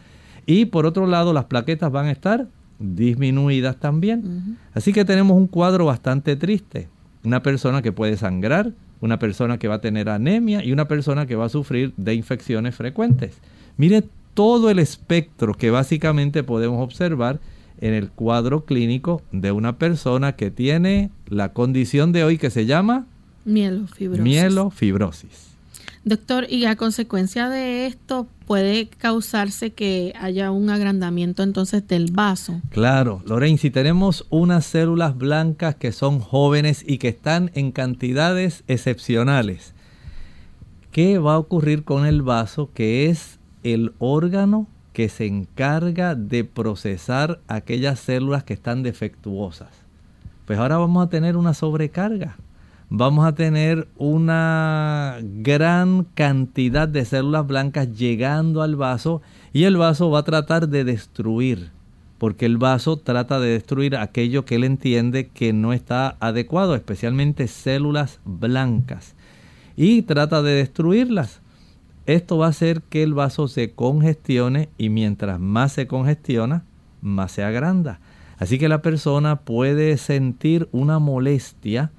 Y 0.45 0.65
por 0.65 0.85
otro 0.85 1.07
lado, 1.07 1.33
las 1.33 1.45
plaquetas 1.45 1.91
van 1.91 2.05
a 2.05 2.11
estar 2.11 2.47
disminuidas 2.79 3.75
también. 3.77 4.57
Así 4.73 4.93
que 4.93 5.03
tenemos 5.03 5.35
un 5.35 5.47
cuadro 5.47 5.85
bastante 5.85 6.37
triste. 6.37 6.87
Una 7.25 7.43
persona 7.43 7.81
que 7.81 7.91
puede 7.91 8.15
sangrar, 8.15 8.71
una 9.01 9.19
persona 9.19 9.57
que 9.57 9.67
va 9.67 9.75
a 9.75 9.81
tener 9.81 10.07
anemia 10.07 10.63
y 10.63 10.71
una 10.71 10.87
persona 10.87 11.25
que 11.25 11.35
va 11.35 11.45
a 11.45 11.49
sufrir 11.49 11.93
de 11.97 12.13
infecciones 12.13 12.75
frecuentes. 12.75 13.41
Mire 13.77 14.03
todo 14.33 14.69
el 14.69 14.79
espectro 14.79 15.53
que 15.53 15.71
básicamente 15.71 16.43
podemos 16.43 16.83
observar 16.83 17.39
en 17.79 17.93
el 17.93 18.09
cuadro 18.09 18.65
clínico 18.65 19.21
de 19.31 19.51
una 19.51 19.77
persona 19.77 20.35
que 20.35 20.51
tiene 20.51 21.09
la 21.27 21.53
condición 21.53 22.11
de 22.11 22.23
hoy 22.23 22.37
que 22.37 22.49
se 22.49 22.65
llama 22.65 23.05
mielofibrosis. 23.45 24.23
mielofibrosis. 24.23 25.55
Doctor, 26.03 26.45
y 26.47 26.65
a 26.65 26.75
consecuencia 26.75 27.49
de 27.49 27.87
esto 27.87 28.27
puede 28.45 28.87
causarse 28.87 29.71
que 29.71 30.13
haya 30.19 30.51
un 30.51 30.69
agrandamiento 30.69 31.41
entonces 31.41 31.87
del 31.87 32.11
vaso. 32.11 32.61
Claro, 32.69 33.23
Lorraine, 33.25 33.57
si 33.57 33.71
tenemos 33.71 34.27
unas 34.29 34.67
células 34.67 35.17
blancas 35.17 35.75
que 35.75 35.91
son 35.91 36.19
jóvenes 36.19 36.83
y 36.87 36.99
que 36.99 37.07
están 37.07 37.49
en 37.55 37.71
cantidades 37.71 38.63
excepcionales, 38.67 39.73
¿qué 40.91 41.17
va 41.17 41.33
a 41.33 41.39
ocurrir 41.39 41.83
con 41.83 42.05
el 42.05 42.21
vaso 42.21 42.69
que 42.71 43.09
es 43.09 43.39
el 43.73 43.93
órgano 43.99 44.67
que 44.93 45.09
se 45.09 45.25
encarga 45.25 46.15
de 46.15 46.45
procesar 46.45 47.41
aquellas 47.47 47.99
células 47.99 48.43
que 48.43 48.53
están 48.53 48.81
defectuosas? 48.81 49.69
Pues 50.45 50.57
ahora 50.57 50.77
vamos 50.77 51.05
a 51.05 51.09
tener 51.09 51.35
una 51.35 51.53
sobrecarga 51.53 52.37
vamos 52.89 53.25
a 53.25 53.33
tener 53.33 53.87
una 53.97 55.17
gran 55.21 56.05
cantidad 56.13 56.87
de 56.87 57.05
células 57.05 57.47
blancas 57.47 57.97
llegando 57.97 58.61
al 58.61 58.75
vaso 58.75 59.21
y 59.53 59.63
el 59.63 59.77
vaso 59.77 60.09
va 60.09 60.19
a 60.19 60.23
tratar 60.23 60.69
de 60.69 60.83
destruir, 60.83 61.71
porque 62.17 62.45
el 62.45 62.57
vaso 62.57 62.97
trata 62.97 63.39
de 63.39 63.49
destruir 63.49 63.95
aquello 63.95 64.45
que 64.45 64.55
él 64.55 64.63
entiende 64.63 65.27
que 65.27 65.53
no 65.53 65.73
está 65.73 66.17
adecuado, 66.19 66.75
especialmente 66.75 67.47
células 67.47 68.19
blancas, 68.25 69.15
y 69.75 70.03
trata 70.03 70.41
de 70.41 70.51
destruirlas. 70.51 71.41
Esto 72.05 72.37
va 72.37 72.47
a 72.47 72.49
hacer 72.49 72.81
que 72.83 73.03
el 73.03 73.13
vaso 73.13 73.47
se 73.47 73.71
congestione 73.71 74.69
y 74.77 74.89
mientras 74.89 75.39
más 75.39 75.73
se 75.73 75.87
congestiona, 75.87 76.63
más 77.01 77.31
se 77.31 77.43
agranda. 77.43 77.99
Así 78.37 78.59
que 78.59 78.69
la 78.69 78.81
persona 78.81 79.37
puede 79.37 79.97
sentir 79.97 80.67
una 80.71 80.99
molestia, 80.99 81.91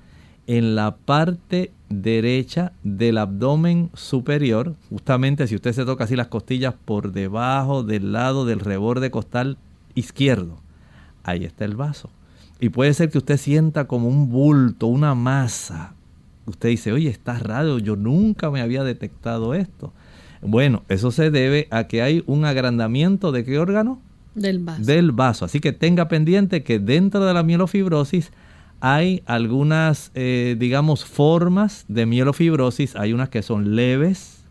en 0.47 0.77
la 0.77 0.97
parte 0.97 1.73
derecha 1.89 2.73
del 2.83 3.19
abdomen 3.19 3.91
superior, 3.95 4.75
justamente 4.91 5.47
si 5.47 5.57
usted 5.57 5.73
se 5.73 5.85
toca 5.85 6.05
así 6.05 6.17
las 6.17 6.29
costillas 6.29 6.75
por 6.85 7.13
debajo 7.13 7.83
del 7.83 8.13
lado 8.13 8.45
del 8.45 8.61
reborde 8.61 9.11
costal 9.11 9.59
izquierdo, 9.95 10.61
ahí 11.25 11.45
está 11.45 11.65
el 11.65 11.77
vaso. 11.77 12.11
Y 12.61 12.71
puede 12.71 12.95
ser 12.95 13.11
que 13.11 13.19
usted 13.19 13.37
sienta 13.37 13.87
como 13.87 14.09
un 14.09 14.31
bulto, 14.31 14.87
una 14.87 15.15
masa. 15.15 15.96
Usted 16.47 16.69
dice, 16.69 16.93
oye, 16.93 17.11
está 17.11 17.39
raro, 17.39 17.79
yo 17.79 17.97
nunca 17.97 18.51
me 18.51 18.61
había 18.61 18.85
detectado 18.85 19.55
esto. 19.55 19.93
Bueno, 20.43 20.85
eso 20.89 21.11
se 21.11 21.31
debe 21.31 21.67
a 21.71 21.89
que 21.89 22.03
hay 22.03 22.23
un 22.27 22.45
agrandamiento 22.45 23.33
de 23.33 23.45
qué 23.45 23.59
órgano? 23.59 24.01
Del 24.35 24.61
vaso. 24.61 24.83
Del 24.83 25.13
vaso. 25.13 25.45
Así 25.45 25.61
que 25.61 25.73
tenga 25.73 26.09
pendiente 26.09 26.63
que 26.63 26.79
dentro 26.79 27.25
de 27.25 27.35
la 27.35 27.43
mielofibrosis 27.43 28.31
hay 28.81 29.23
algunas, 29.27 30.13
eh, 30.15 30.57
digamos, 30.59 31.05
formas 31.05 31.85
de 31.89 32.07
mielofibrosis. 32.07 32.95
Hay 32.97 33.13
unas 33.13 33.31
que 33.31 33.43
son 33.43 33.75
leves, 33.75 34.45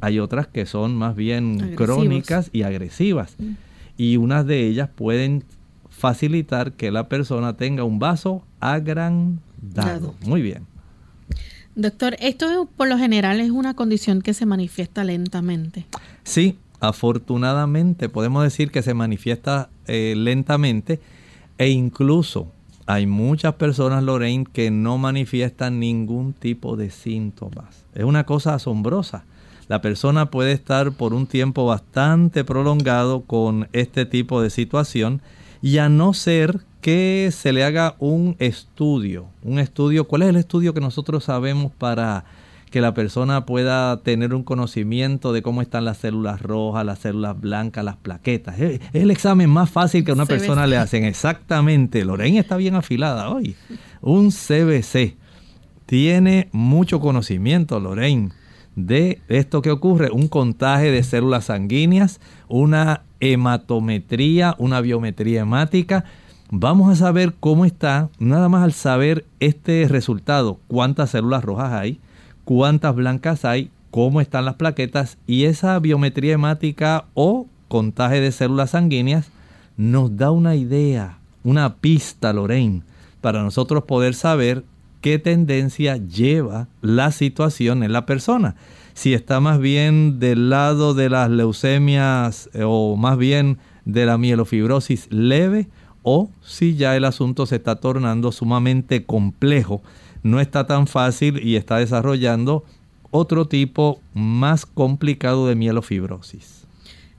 hay 0.00 0.18
otras 0.18 0.48
que 0.48 0.66
son 0.66 0.96
más 0.96 1.14
bien 1.14 1.76
crónicas 1.76 2.50
y 2.52 2.62
agresivas. 2.64 3.36
Mm. 3.38 3.52
Y 3.96 4.16
unas 4.16 4.46
de 4.46 4.66
ellas 4.66 4.90
pueden 4.94 5.44
facilitar 5.88 6.72
que 6.72 6.90
la 6.90 7.08
persona 7.08 7.56
tenga 7.56 7.84
un 7.84 8.00
vaso 8.00 8.42
agrandado. 8.58 10.14
Muy 10.26 10.42
bien. 10.42 10.71
Doctor, 11.74 12.16
esto 12.20 12.68
por 12.76 12.88
lo 12.88 12.98
general 12.98 13.40
es 13.40 13.50
una 13.50 13.74
condición 13.74 14.20
que 14.20 14.34
se 14.34 14.44
manifiesta 14.44 15.04
lentamente. 15.04 15.86
Sí, 16.22 16.58
afortunadamente 16.80 18.08
podemos 18.08 18.42
decir 18.42 18.70
que 18.70 18.82
se 18.82 18.92
manifiesta 18.92 19.70
eh, 19.86 20.14
lentamente 20.16 21.00
e 21.56 21.68
incluso 21.70 22.48
hay 22.86 23.06
muchas 23.06 23.54
personas, 23.54 24.02
Lorraine, 24.02 24.44
que 24.52 24.70
no 24.70 24.98
manifiestan 24.98 25.78
ningún 25.78 26.32
tipo 26.32 26.76
de 26.76 26.90
síntomas. 26.90 27.84
Es 27.94 28.04
una 28.04 28.24
cosa 28.24 28.54
asombrosa. 28.54 29.24
La 29.68 29.80
persona 29.80 30.30
puede 30.30 30.52
estar 30.52 30.92
por 30.92 31.14
un 31.14 31.26
tiempo 31.26 31.64
bastante 31.64 32.44
prolongado 32.44 33.22
con 33.22 33.68
este 33.72 34.04
tipo 34.04 34.42
de 34.42 34.50
situación 34.50 35.22
y 35.62 35.78
a 35.78 35.88
no 35.88 36.12
ser 36.12 36.60
que 36.80 37.30
se 37.32 37.52
le 37.52 37.64
haga 37.64 37.94
un 37.98 38.36
estudio. 38.40 39.26
Un 39.42 39.60
estudio, 39.60 40.08
¿cuál 40.08 40.22
es 40.22 40.28
el 40.28 40.36
estudio 40.36 40.74
que 40.74 40.80
nosotros 40.80 41.24
sabemos 41.24 41.72
para 41.72 42.24
que 42.72 42.80
la 42.80 42.94
persona 42.94 43.46
pueda 43.46 43.98
tener 44.02 44.34
un 44.34 44.42
conocimiento 44.42 45.32
de 45.32 45.42
cómo 45.42 45.62
están 45.62 45.84
las 45.84 45.98
células 45.98 46.40
rojas, 46.40 46.84
las 46.84 46.98
células 46.98 47.38
blancas, 47.38 47.84
las 47.84 47.96
plaquetas. 47.96 48.58
Es 48.58 48.80
el 48.94 49.10
examen 49.10 49.50
más 49.50 49.70
fácil 49.70 50.04
que 50.04 50.12
una 50.12 50.24
persona 50.24 50.66
le 50.66 50.78
hacen. 50.78 51.04
Exactamente. 51.04 52.04
Lorraine 52.04 52.38
está 52.38 52.56
bien 52.56 52.74
afilada 52.74 53.28
hoy. 53.28 53.54
Un 54.00 54.30
CBC. 54.30 55.16
Tiene 55.84 56.48
mucho 56.52 56.98
conocimiento, 56.98 57.78
Lorraine, 57.78 58.30
de 58.74 59.20
esto 59.28 59.60
que 59.60 59.70
ocurre. 59.70 60.10
Un 60.10 60.28
contaje 60.28 60.90
de 60.90 61.02
células 61.02 61.44
sanguíneas, 61.44 62.20
una 62.48 63.02
hematometría, 63.22 64.54
una 64.58 64.82
biometría 64.82 65.40
hemática. 65.42 66.04
Vamos 66.50 66.92
a 66.92 66.96
saber 66.96 67.32
cómo 67.40 67.64
está, 67.64 68.10
nada 68.18 68.50
más 68.50 68.62
al 68.62 68.74
saber 68.74 69.24
este 69.40 69.86
resultado, 69.88 70.58
cuántas 70.66 71.10
células 71.10 71.42
rojas 71.42 71.72
hay, 71.72 71.98
cuántas 72.44 72.94
blancas 72.94 73.46
hay, 73.46 73.70
cómo 73.90 74.20
están 74.20 74.44
las 74.44 74.56
plaquetas 74.56 75.16
y 75.26 75.44
esa 75.44 75.78
biometría 75.78 76.34
hemática 76.34 77.06
o 77.14 77.46
contaje 77.68 78.20
de 78.20 78.32
células 78.32 78.70
sanguíneas 78.70 79.30
nos 79.76 80.16
da 80.16 80.30
una 80.30 80.56
idea, 80.56 81.18
una 81.44 81.76
pista, 81.76 82.32
Lorraine, 82.32 82.82
para 83.22 83.42
nosotros 83.42 83.84
poder 83.84 84.14
saber 84.14 84.64
qué 85.00 85.18
tendencia 85.18 85.96
lleva 85.96 86.68
la 86.82 87.12
situación 87.12 87.82
en 87.82 87.92
la 87.92 88.04
persona. 88.04 88.56
Si 88.94 89.14
está 89.14 89.40
más 89.40 89.58
bien 89.58 90.18
del 90.18 90.50
lado 90.50 90.94
de 90.94 91.08
las 91.08 91.30
leucemias 91.30 92.50
eh, 92.52 92.62
o 92.64 92.96
más 92.96 93.18
bien 93.18 93.58
de 93.84 94.06
la 94.06 94.18
mielofibrosis 94.18 95.08
leve 95.10 95.68
o 96.02 96.30
si 96.42 96.76
ya 96.76 96.96
el 96.96 97.04
asunto 97.04 97.46
se 97.46 97.56
está 97.56 97.76
tornando 97.76 98.32
sumamente 98.32 99.04
complejo 99.04 99.82
no 100.22 100.40
está 100.40 100.66
tan 100.66 100.86
fácil 100.86 101.40
y 101.44 101.56
está 101.56 101.78
desarrollando 101.78 102.64
otro 103.10 103.46
tipo 103.46 104.00
más 104.14 104.66
complicado 104.66 105.46
de 105.46 105.54
mielofibrosis. 105.54 106.62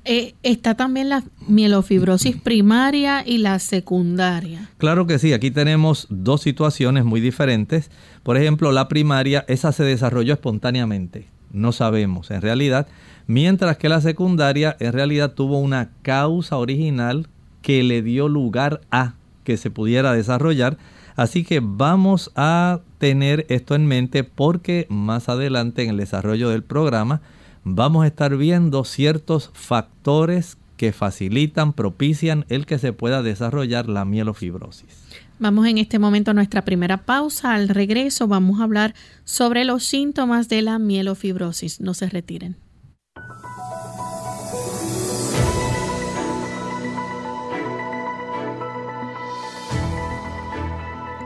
Eh, 0.06 0.34
está 0.44 0.76
también 0.76 1.08
la 1.08 1.24
mielofibrosis 1.48 2.36
primaria 2.36 3.24
y 3.26 3.38
la 3.38 3.60
secundaria. 3.60 4.70
Claro 4.78 5.08
que 5.08 5.18
sí, 5.18 5.32
aquí 5.32 5.50
tenemos 5.50 6.08
dos 6.10 6.42
situaciones 6.42 7.06
muy 7.06 7.22
diferentes. 7.22 7.90
Por 8.22 8.36
ejemplo, 8.36 8.74
la 8.74 8.90
primaria, 8.90 9.46
esa 9.48 9.72
se 9.72 9.84
desarrolló 9.84 10.34
espontáneamente, 10.34 11.28
no 11.54 11.72
sabemos 11.72 12.30
en 12.32 12.42
realidad, 12.42 12.88
mientras 13.26 13.78
que 13.78 13.88
la 13.88 14.02
secundaria 14.02 14.76
en 14.82 14.92
realidad 14.92 15.32
tuvo 15.32 15.60
una 15.60 15.92
causa 16.02 16.58
original 16.58 17.28
que 17.62 17.84
le 17.84 18.02
dio 18.02 18.28
lugar 18.28 18.82
a 18.92 19.14
que 19.46 19.56
se 19.56 19.72
pudiera 19.72 20.12
desarrollar 20.12 20.78
Así 21.16 21.44
que 21.44 21.60
vamos 21.62 22.32
a 22.36 22.80
tener 22.98 23.46
esto 23.50 23.76
en 23.76 23.86
mente 23.86 24.24
porque 24.24 24.88
más 24.90 25.30
adelante 25.30 25.84
en 25.84 25.92
el 25.92 25.98
desarrollo 25.98 26.50
del 26.50 26.64
programa 26.64 27.22
vamos 27.64 28.04
a 28.04 28.08
estar 28.08 28.36
viendo 28.36 28.84
ciertos 28.84 29.52
factores 29.54 30.58
que 30.76 30.92
facilitan, 30.92 31.74
propician 31.74 32.46
el 32.50 32.66
que 32.66 32.80
se 32.80 32.94
pueda 32.94 33.22
desarrollar 33.22 33.88
la 33.88 34.06
mielofibrosis. 34.06 35.04
Vamos 35.40 35.66
en 35.68 35.80
este 35.80 35.98
momento 35.98 36.32
a 36.32 36.34
nuestra 36.34 36.64
primera 36.64 37.06
pausa. 37.06 37.56
Al 37.56 37.68
regreso 37.68 38.28
vamos 38.28 38.60
a 38.60 38.64
hablar 38.64 38.94
sobre 39.24 39.66
los 39.66 39.84
síntomas 39.84 40.48
de 40.48 40.62
la 40.62 40.78
mielofibrosis. 40.78 41.82
No 41.82 41.94
se 41.94 42.08
retiren. 42.08 42.56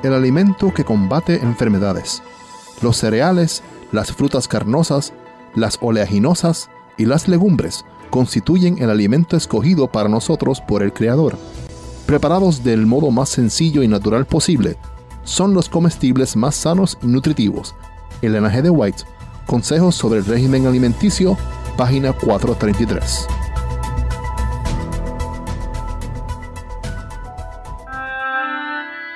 El 0.03 0.13
alimento 0.13 0.73
que 0.73 0.85
combate 0.85 1.41
enfermedades. 1.41 2.23
Los 2.81 2.97
cereales, 2.97 3.61
las 3.91 4.13
frutas 4.13 4.47
carnosas, 4.47 5.11
las 5.53 5.79
oleaginosas 5.81 6.69
y 6.97 7.05
las 7.05 7.27
legumbres 7.27 7.83
constituyen 8.09 8.81
el 8.81 8.89
alimento 8.89 9.35
escogido 9.35 9.91
para 9.91 10.07
nosotros 10.07 10.61
por 10.61 10.81
el 10.81 10.93
Creador 10.93 11.37
Preparados 12.07 12.63
del 12.63 12.85
modo 12.85 13.11
más 13.11 13.27
sencillo 13.27 13.83
y 13.83 13.87
natural 13.89 14.25
posible, 14.25 14.77
son 15.25 15.53
los 15.53 15.67
comestibles 15.67 16.37
más 16.37 16.55
sanos 16.55 16.97
y 17.03 17.07
nutritivos. 17.07 17.75
Elena 18.21 18.49
G. 18.49 18.61
de 18.61 18.69
White, 18.69 19.03
Consejos 19.45 19.95
sobre 19.95 20.19
el 20.19 20.25
régimen 20.25 20.67
alimenticio, 20.67 21.37
página 21.75 22.13
433. 22.13 23.27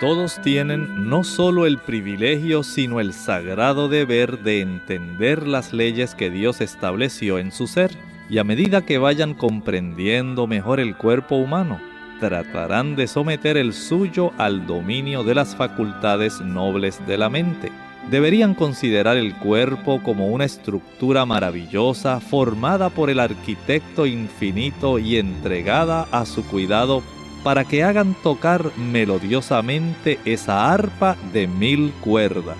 Todos 0.01 0.41
tienen 0.41 1.07
no 1.09 1.23
solo 1.23 1.65
el 1.65 1.77
privilegio, 1.77 2.63
sino 2.63 2.99
el 2.99 3.13
sagrado 3.13 3.87
deber 3.87 4.43
de 4.43 4.59
entender 4.59 5.47
las 5.47 5.71
leyes 5.71 6.13
que 6.13 6.29
Dios 6.29 6.59
estableció 6.59 7.39
en 7.39 7.53
su 7.53 7.67
ser, 7.67 7.91
y 8.29 8.39
a 8.39 8.43
medida 8.43 8.81
que 8.81 8.97
vayan 8.97 9.33
comprendiendo 9.33 10.45
mejor 10.45 10.81
el 10.81 10.97
cuerpo 10.97 11.37
humano, 11.37 11.79
tratarán 12.21 12.95
de 12.95 13.07
someter 13.07 13.57
el 13.57 13.73
suyo 13.73 14.31
al 14.37 14.67
dominio 14.67 15.23
de 15.23 15.33
las 15.33 15.55
facultades 15.55 16.39
nobles 16.39 17.05
de 17.07 17.17
la 17.17 17.29
mente. 17.29 17.71
Deberían 18.11 18.53
considerar 18.53 19.17
el 19.17 19.35
cuerpo 19.35 20.01
como 20.03 20.27
una 20.27 20.45
estructura 20.45 21.25
maravillosa 21.25 22.19
formada 22.19 22.89
por 22.89 23.09
el 23.09 23.19
arquitecto 23.19 24.05
infinito 24.05 24.99
y 24.99 25.17
entregada 25.17 26.07
a 26.11 26.25
su 26.25 26.45
cuidado 26.45 27.01
para 27.43 27.65
que 27.65 27.83
hagan 27.83 28.15
tocar 28.21 28.71
melodiosamente 28.77 30.19
esa 30.23 30.71
arpa 30.71 31.17
de 31.33 31.47
mil 31.47 31.91
cuerdas. 32.01 32.57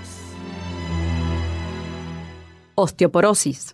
Osteoporosis. 2.74 3.74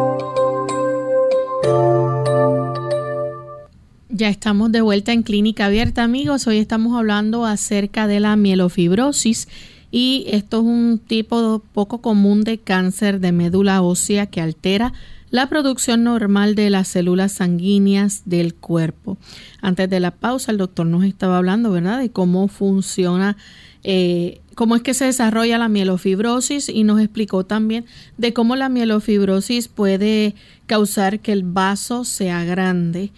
Ya 4.16 4.30
estamos 4.30 4.72
de 4.72 4.82
vuelta 4.82 5.12
en 5.12 5.24
Clínica 5.24 5.66
Abierta, 5.66 6.04
amigos. 6.04 6.46
Hoy 6.46 6.60
estamos 6.60 6.96
hablando 6.96 7.48
acerca 7.48 8.06
de 8.06 8.20
la 8.20 8.36
mielofibrosis 8.36 9.48
y 9.90 10.26
esto 10.28 10.60
es 10.60 10.66
un 10.66 11.00
tipo 11.00 11.64
poco 11.74 12.00
común 12.00 12.44
de 12.44 12.60
cáncer 12.60 13.20
de 13.20 13.32
médula 13.32 13.82
ósea 13.82 14.28
que 14.28 14.40
altera 14.40 14.94
la 15.32 15.50
producción 15.50 16.04
normal 16.04 16.54
de 16.54 16.70
las 16.70 16.90
células 16.90 17.32
sanguíneas 17.32 18.22
del 18.26 18.54
cuerpo. 18.54 19.18
Antes 19.64 19.90
de 19.90 20.00
la 20.00 20.12
pausa, 20.12 20.52
el 20.52 20.60
doctor 20.60 20.86
nos 20.86 21.06
estaba 21.06 21.40
hablando, 21.40 21.72
¿verdad?, 21.72 21.98
de 21.98 22.12
cómo 22.12 22.48
funciona, 22.50 23.36
eh, 23.84 24.42
cómo 24.54 24.76
es 24.76 24.84
que 24.84 24.94
se 24.94 25.06
desarrolla 25.06 25.58
la 25.58 25.70
mielofibrosis 25.70 26.70
y 26.70 26.84
nos 26.84 27.02
explicó 27.02 27.48
también 27.48 27.86
de 28.20 28.32
cómo 28.32 28.56
la 28.56 28.70
mielofibrosis 28.70 29.70
puede 29.70 30.36
causar 30.68 31.20
que 31.20 31.32
el 31.32 31.42
vaso 31.42 32.06
sea 32.06 32.44
grande 32.44 33.12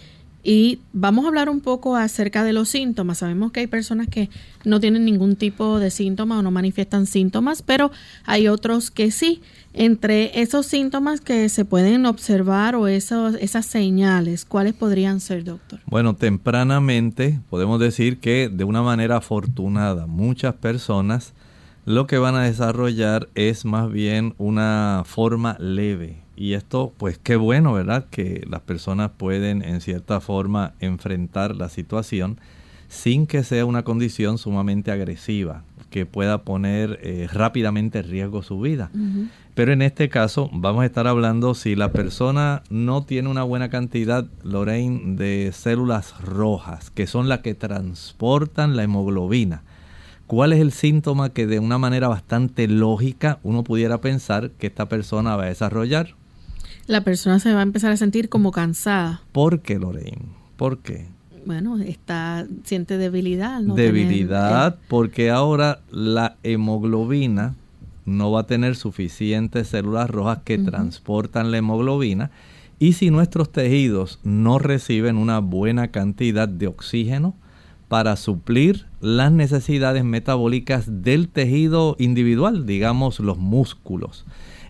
y 0.47 0.77
vamos 0.93 1.25
a 1.25 1.29
hablar 1.29 1.49
un 1.49 1.59
poco 1.59 1.95
acerca 1.95 2.43
de 2.43 2.53
los 2.53 2.69
síntomas. 2.69 3.17
Sabemos 3.17 3.51
que 3.51 3.61
hay 3.61 3.67
personas 3.67 4.07
que 4.07 4.29
no 4.63 4.79
tienen 4.79 5.03
ningún 5.03 5.35
tipo 5.37 5.79
de 5.79 5.89
síntoma 5.89 6.37
o 6.37 6.43
no 6.43 6.51
manifiestan 6.51 7.07
síntomas, 7.07 7.63
pero 7.63 7.91
hay 8.25 8.47
otros 8.47 8.91
que 8.91 9.09
sí. 9.09 9.41
Entre 9.73 10.39
esos 10.39 10.67
síntomas 10.67 11.19
que 11.19 11.49
se 11.49 11.65
pueden 11.65 12.05
observar 12.05 12.75
o 12.75 12.87
esos, 12.87 13.33
esas 13.41 13.65
señales, 13.65 14.45
¿cuáles 14.45 14.73
podrían 14.75 15.19
ser, 15.19 15.43
doctor? 15.43 15.79
Bueno, 15.87 16.15
tempranamente 16.15 17.39
podemos 17.49 17.79
decir 17.79 18.19
que 18.19 18.47
de 18.47 18.63
una 18.63 18.83
manera 18.83 19.17
afortunada 19.17 20.05
muchas 20.05 20.53
personas 20.53 21.33
lo 21.85 22.05
que 22.05 22.19
van 22.19 22.35
a 22.35 22.43
desarrollar 22.43 23.29
es 23.33 23.65
más 23.65 23.91
bien 23.91 24.35
una 24.37 25.01
forma 25.05 25.57
leve 25.59 26.24
y 26.35 26.53
esto, 26.53 26.93
pues 26.97 27.17
qué 27.17 27.35
bueno, 27.35 27.73
¿verdad? 27.73 28.05
Que 28.09 28.45
las 28.49 28.61
personas 28.61 29.11
pueden 29.17 29.63
en 29.63 29.81
cierta 29.81 30.19
forma 30.19 30.73
enfrentar 30.79 31.55
la 31.55 31.69
situación 31.69 32.39
sin 32.87 33.25
que 33.27 33.43
sea 33.43 33.65
una 33.65 33.83
condición 33.83 34.37
sumamente 34.37 34.91
agresiva, 34.91 35.63
que 35.89 36.05
pueda 36.05 36.43
poner 36.43 36.99
eh, 37.03 37.27
rápidamente 37.31 37.99
en 37.99 38.09
riesgo 38.09 38.43
su 38.43 38.59
vida. 38.59 38.91
Pero 39.53 39.71
en 39.71 39.81
este 39.81 40.09
caso 40.09 40.49
vamos 40.51 40.83
a 40.83 40.85
estar 40.85 41.07
hablando 41.07 41.55
si 41.55 41.75
la 41.75 41.91
persona 41.91 42.63
no 42.69 43.03
tiene 43.03 43.29
una 43.29 43.43
buena 43.43 43.69
cantidad, 43.69 44.25
Lorraine, 44.43 45.15
de 45.15 45.51
células 45.53 46.19
rojas, 46.21 46.89
que 46.91 47.07
son 47.07 47.29
las 47.29 47.39
que 47.39 47.55
transportan 47.55 48.75
la 48.75 48.83
hemoglobina. 48.83 49.63
¿Cuál 50.27 50.53
es 50.53 50.59
el 50.59 50.71
síntoma 50.71 51.29
que 51.29 51.47
de 51.47 51.59
una 51.59 51.77
manera 51.77 52.07
bastante 52.07 52.67
lógica 52.67 53.39
uno 53.43 53.63
pudiera 53.63 54.01
pensar 54.01 54.51
que 54.51 54.67
esta 54.67 54.89
persona 54.89 55.35
va 55.35 55.43
a 55.43 55.47
desarrollar? 55.47 56.15
La 56.87 57.01
persona 57.01 57.39
se 57.39 57.53
va 57.53 57.59
a 57.59 57.63
empezar 57.63 57.91
a 57.91 57.97
sentir 57.97 58.29
como 58.29 58.51
cansada. 58.51 59.21
¿Por 59.31 59.61
qué, 59.61 59.79
Lorraine? 59.79 60.29
¿Por 60.55 60.79
qué? 60.79 61.07
Bueno, 61.45 61.77
está, 61.79 62.47
siente 62.63 62.97
debilidad. 62.97 63.61
debilidad 63.61 64.79
porque 64.87 65.29
ahora 65.29 65.81
la 65.91 66.37
hemoglobina 66.43 67.55
no 68.05 68.31
va 68.31 68.41
a 68.41 68.47
tener 68.47 68.75
suficientes 68.75 69.67
células 69.67 70.09
rojas 70.09 70.39
que 70.43 70.57
transportan 70.57 71.51
la 71.51 71.57
hemoglobina 71.57 72.31
y 72.79 72.93
si 72.93 73.09
nuestros 73.09 73.51
tejidos 73.51 74.19
no 74.23 74.59
reciben 74.59 75.17
una 75.17 75.39
buena 75.39 75.89
cantidad 75.89 76.47
de 76.47 76.67
oxígeno 76.67 77.35
para 77.87 78.15
suplir 78.15 78.87
las 78.99 79.31
necesidades 79.31 80.03
metabólicas 80.03 81.03
del 81.03 81.29
tejido 81.29 81.95
individual, 81.99 82.65
digamos 82.65 83.19
los 83.19 83.37
músculos. 83.37 84.25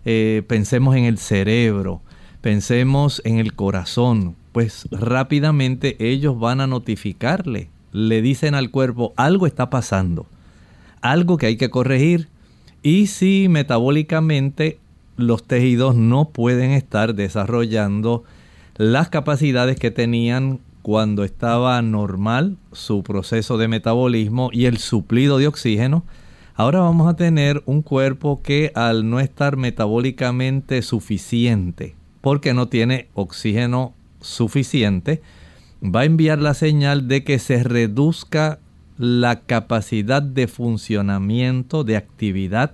Eh, 0.06 0.44
pensemos 0.48 0.96
en 0.96 1.06
el 1.06 1.18
cerebro, 1.18 2.02
Pensemos 2.46 3.24
en 3.26 3.40
el 3.40 3.56
corazón, 3.56 4.36
pues 4.52 4.88
rápidamente 4.92 5.96
ellos 5.98 6.38
van 6.38 6.62
a 6.62 6.68
notificarle, 6.68 7.70
le 7.92 8.22
dicen 8.22 8.54
al 8.54 8.70
cuerpo, 8.70 9.14
algo 9.16 9.48
está 9.48 9.72
pasando, 9.72 10.28
algo 11.02 11.38
que 11.38 11.48
hay 11.48 11.58
que 11.58 11.72
corregir. 11.72 12.28
Y 12.84 13.08
si 13.08 13.48
metabólicamente 13.50 14.78
los 15.18 15.44
tejidos 15.44 15.96
no 15.96 16.30
pueden 16.30 16.70
estar 16.70 17.16
desarrollando 17.16 18.26
las 18.78 19.10
capacidades 19.10 19.80
que 19.80 19.90
tenían 19.90 20.60
cuando 20.84 21.24
estaba 21.24 21.82
normal 21.82 22.58
su 22.74 23.02
proceso 23.02 23.58
de 23.58 23.70
metabolismo 23.70 24.52
y 24.54 24.66
el 24.66 24.78
suplido 24.78 25.40
de 25.40 25.48
oxígeno, 25.48 26.04
Ahora 26.58 26.80
vamos 26.80 27.10
a 27.10 27.18
tener 27.18 27.62
un 27.66 27.82
cuerpo 27.82 28.42
que 28.42 28.72
al 28.76 29.10
no 29.10 29.20
estar 29.20 29.58
metabólicamente 29.58 30.82
suficiente, 30.84 31.96
porque 32.22 32.54
no 32.54 32.70
tiene 32.70 33.10
oxígeno 33.14 33.94
suficiente, 34.22 35.22
va 35.84 36.02
a 36.02 36.06
enviar 36.06 36.40
la 36.40 36.54
señal 36.54 37.10
de 37.10 37.26
que 37.26 37.40
se 37.40 37.62
reduzca 37.62 38.60
la 38.98 39.42
capacidad 39.42 40.22
de 40.22 40.48
funcionamiento, 40.48 41.84
de 41.84 41.98
actividad, 41.98 42.72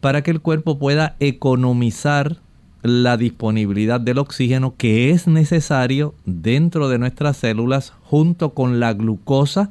para 0.00 0.22
que 0.22 0.32
el 0.32 0.40
cuerpo 0.40 0.80
pueda 0.80 1.14
economizar 1.20 2.38
la 2.82 3.16
disponibilidad 3.16 4.00
del 4.00 4.18
oxígeno 4.18 4.74
que 4.76 5.10
es 5.10 5.28
necesario 5.28 6.16
dentro 6.24 6.88
de 6.88 6.98
nuestras 6.98 7.36
células 7.36 7.92
junto 8.02 8.52
con 8.52 8.80
la 8.80 8.92
glucosa 8.94 9.70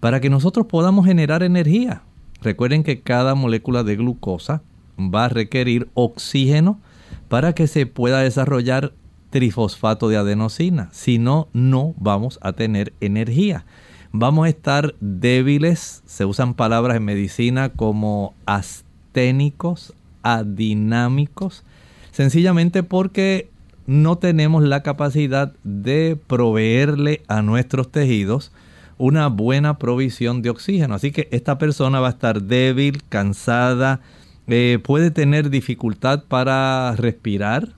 para 0.00 0.18
que 0.18 0.30
nosotros 0.30 0.66
podamos 0.66 1.06
generar 1.06 1.44
energía. 1.44 2.02
Recuerden 2.42 2.82
que 2.82 3.00
cada 3.00 3.34
molécula 3.34 3.84
de 3.84 3.96
glucosa 3.96 4.62
va 4.98 5.26
a 5.26 5.28
requerir 5.28 5.88
oxígeno 5.94 6.80
para 7.28 7.54
que 7.54 7.66
se 7.66 7.86
pueda 7.86 8.20
desarrollar 8.20 8.92
trifosfato 9.30 10.08
de 10.08 10.16
adenosina. 10.16 10.88
Si 10.92 11.18
no, 11.18 11.48
no 11.52 11.94
vamos 11.96 12.38
a 12.42 12.52
tener 12.52 12.92
energía. 13.00 13.64
Vamos 14.12 14.44
a 14.44 14.50
estar 14.50 14.94
débiles, 15.00 16.02
se 16.04 16.26
usan 16.26 16.52
palabras 16.52 16.98
en 16.98 17.04
medicina 17.04 17.70
como 17.70 18.34
asténicos, 18.44 19.94
adinámicos, 20.22 21.64
sencillamente 22.10 22.82
porque 22.82 23.48
no 23.86 24.18
tenemos 24.18 24.62
la 24.64 24.82
capacidad 24.82 25.54
de 25.64 26.18
proveerle 26.26 27.22
a 27.26 27.40
nuestros 27.40 27.90
tejidos 27.90 28.52
una 29.02 29.26
buena 29.26 29.78
provisión 29.78 30.42
de 30.42 30.50
oxígeno. 30.50 30.94
Así 30.94 31.10
que 31.10 31.26
esta 31.32 31.58
persona 31.58 31.98
va 31.98 32.06
a 32.06 32.10
estar 32.10 32.40
débil, 32.40 33.02
cansada, 33.08 34.00
eh, 34.46 34.78
puede 34.80 35.10
tener 35.10 35.50
dificultad 35.50 36.22
para 36.28 36.94
respirar 36.94 37.70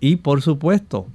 y 0.00 0.16
por 0.16 0.42
supuesto 0.42 1.06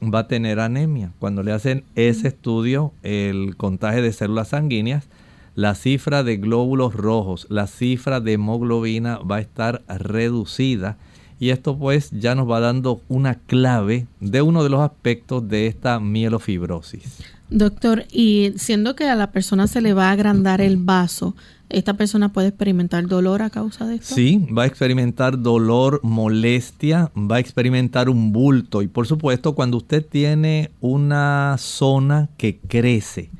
va 0.00 0.20
a 0.20 0.28
tener 0.28 0.60
anemia. 0.60 1.10
Cuando 1.18 1.42
le 1.42 1.50
hacen 1.50 1.82
ese 1.96 2.28
estudio, 2.28 2.92
el 3.02 3.56
contagio 3.56 4.02
de 4.02 4.12
células 4.12 4.50
sanguíneas, 4.50 5.08
la 5.56 5.74
cifra 5.74 6.22
de 6.22 6.36
glóbulos 6.36 6.94
rojos, 6.94 7.48
la 7.50 7.66
cifra 7.66 8.20
de 8.20 8.34
hemoglobina 8.34 9.18
va 9.18 9.38
a 9.38 9.40
estar 9.40 9.82
reducida 9.88 10.96
y 11.40 11.50
esto 11.50 11.76
pues 11.76 12.12
ya 12.12 12.36
nos 12.36 12.48
va 12.48 12.60
dando 12.60 13.00
una 13.08 13.34
clave 13.34 14.06
de 14.20 14.42
uno 14.42 14.62
de 14.62 14.70
los 14.70 14.80
aspectos 14.80 15.48
de 15.48 15.66
esta 15.66 15.98
mielofibrosis. 15.98 17.24
Doctor, 17.52 18.06
y 18.10 18.54
siendo 18.56 18.96
que 18.96 19.08
a 19.08 19.14
la 19.14 19.30
persona 19.30 19.66
se 19.66 19.82
le 19.82 19.92
va 19.92 20.08
a 20.08 20.12
agrandar 20.12 20.62
el 20.62 20.78
vaso, 20.78 21.36
¿esta 21.68 21.94
persona 21.94 22.32
puede 22.32 22.48
experimentar 22.48 23.06
dolor 23.06 23.42
a 23.42 23.50
causa 23.50 23.86
de 23.86 23.96
esto? 23.96 24.14
Sí, 24.14 24.46
va 24.56 24.62
a 24.62 24.66
experimentar 24.66 25.40
dolor, 25.40 26.00
molestia, 26.02 27.10
va 27.14 27.36
a 27.36 27.40
experimentar 27.40 28.08
un 28.08 28.32
bulto 28.32 28.80
y 28.80 28.88
por 28.88 29.06
supuesto 29.06 29.54
cuando 29.54 29.76
usted 29.76 30.04
tiene 30.04 30.70
una 30.80 31.56
zona 31.58 32.30
que 32.38 32.58
crece 32.58 33.30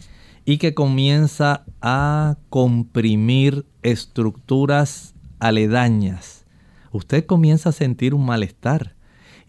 y 0.44 0.59
que 0.59 0.75
comienza 0.75 1.64
a 1.81 2.37
comprimir 2.51 3.64
estructuras 3.83 5.14
aledañas, 5.38 6.44
usted 6.90 7.25
comienza 7.25 7.70
a 7.70 7.72
sentir 7.72 8.12
un 8.12 8.27
malestar. 8.27 8.94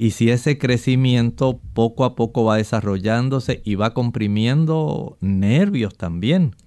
Y 0.03 0.11
si 0.11 0.29
ese 0.31 0.57
crecimiento 0.57 1.61
poco 1.73 2.03
a 2.03 2.13
poco 2.13 2.43
va 2.43 2.57
desarrollándose 2.57 3.61
y 3.63 3.75
va 3.75 3.93
comprimiendo 3.93 5.15
nervios 5.21 5.95
también, 5.95 6.57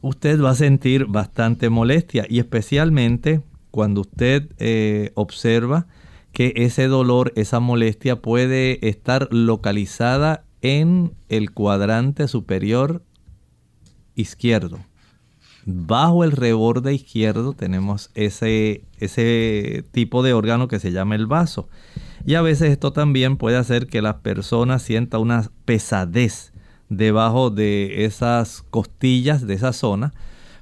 usted 0.00 0.42
va 0.42 0.50
a 0.50 0.56
sentir 0.56 1.04
bastante 1.04 1.70
molestia 1.70 2.26
y 2.28 2.40
especialmente 2.40 3.40
cuando 3.70 4.00
usted 4.00 4.48
eh, 4.58 5.12
observa 5.14 5.86
que 6.32 6.54
ese 6.56 6.88
dolor, 6.88 7.32
esa 7.36 7.60
molestia 7.60 8.20
puede 8.20 8.88
estar 8.88 9.28
localizada 9.30 10.42
en 10.60 11.12
el 11.28 11.52
cuadrante 11.52 12.26
superior 12.26 13.00
izquierdo 14.16 14.80
bajo 15.66 16.22
el 16.22 16.30
reborde 16.30 16.94
izquierdo 16.94 17.52
tenemos 17.52 18.10
ese, 18.14 18.84
ese 18.98 19.84
tipo 19.90 20.22
de 20.22 20.32
órgano 20.32 20.68
que 20.68 20.78
se 20.78 20.92
llama 20.92 21.16
el 21.16 21.26
vaso. 21.26 21.68
Y 22.26 22.34
a 22.34 22.42
veces 22.42 22.72
esto 22.72 22.92
también 22.92 23.36
puede 23.36 23.56
hacer 23.56 23.86
que 23.86 24.02
la 24.02 24.18
persona 24.18 24.80
sienta 24.80 25.20
una 25.20 25.48
pesadez 25.64 26.52
debajo 26.88 27.50
de 27.50 28.04
esas 28.04 28.64
costillas 28.68 29.46
de 29.46 29.54
esa 29.54 29.72
zona, 29.72 30.12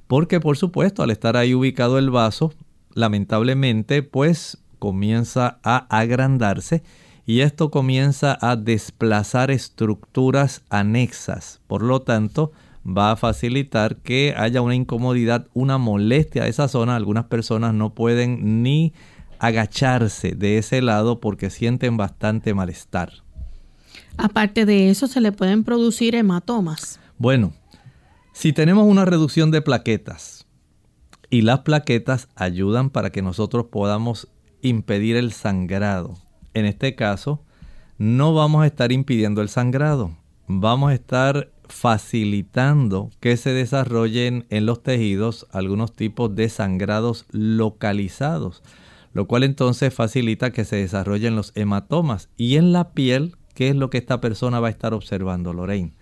porque 0.06 0.40
por 0.40 0.58
supuesto 0.58 1.02
al 1.02 1.10
estar 1.10 1.38
ahí 1.38 1.54
ubicado 1.54 1.98
el 1.98 2.10
vaso, 2.10 2.52
lamentablemente 2.92 4.02
pues 4.02 4.58
comienza 4.78 5.58
a 5.62 5.86
agrandarse 5.88 6.82
y 7.24 7.40
esto 7.40 7.70
comienza 7.70 8.36
a 8.42 8.56
desplazar 8.56 9.50
estructuras 9.50 10.62
anexas. 10.68 11.62
Por 11.66 11.82
lo 11.82 12.02
tanto, 12.02 12.52
va 12.86 13.12
a 13.12 13.16
facilitar 13.16 13.96
que 13.96 14.34
haya 14.36 14.60
una 14.60 14.74
incomodidad, 14.74 15.48
una 15.54 15.78
molestia 15.78 16.44
de 16.44 16.50
esa 16.50 16.68
zona. 16.68 16.96
Algunas 16.96 17.24
personas 17.24 17.72
no 17.72 17.94
pueden 17.94 18.62
ni 18.62 18.92
agacharse 19.46 20.32
de 20.32 20.58
ese 20.58 20.80
lado 20.80 21.20
porque 21.20 21.50
sienten 21.50 21.96
bastante 21.96 22.54
malestar. 22.54 23.12
Aparte 24.16 24.64
de 24.64 24.90
eso, 24.90 25.06
se 25.06 25.20
le 25.20 25.32
pueden 25.32 25.64
producir 25.64 26.14
hematomas. 26.14 27.00
Bueno, 27.18 27.52
si 28.32 28.52
tenemos 28.52 28.86
una 28.86 29.04
reducción 29.04 29.50
de 29.50 29.62
plaquetas 29.62 30.46
y 31.30 31.42
las 31.42 31.60
plaquetas 31.60 32.28
ayudan 32.34 32.90
para 32.90 33.10
que 33.10 33.22
nosotros 33.22 33.66
podamos 33.70 34.28
impedir 34.62 35.16
el 35.16 35.32
sangrado, 35.32 36.14
en 36.54 36.64
este 36.64 36.94
caso, 36.94 37.42
no 37.98 38.34
vamos 38.34 38.62
a 38.62 38.66
estar 38.66 38.92
impidiendo 38.92 39.42
el 39.42 39.48
sangrado, 39.48 40.16
vamos 40.46 40.90
a 40.90 40.94
estar 40.94 41.50
facilitando 41.68 43.10
que 43.20 43.36
se 43.36 43.52
desarrollen 43.52 44.46
en 44.50 44.66
los 44.66 44.82
tejidos 44.82 45.46
algunos 45.50 45.92
tipos 45.92 46.34
de 46.34 46.48
sangrados 46.48 47.26
localizados, 47.30 48.62
lo 49.14 49.26
cual 49.26 49.44
entonces 49.44 49.94
facilita 49.94 50.52
que 50.52 50.64
se 50.64 50.76
desarrollen 50.76 51.36
los 51.36 51.52
hematomas. 51.54 52.28
Y 52.36 52.56
en 52.56 52.72
la 52.72 52.90
piel, 52.90 53.36
¿qué 53.54 53.70
es 53.70 53.76
lo 53.76 53.88
que 53.88 53.98
esta 53.98 54.20
persona 54.20 54.60
va 54.60 54.68
a 54.68 54.70
estar 54.70 54.92
observando, 54.92 55.52
Lorraine? 55.52 55.92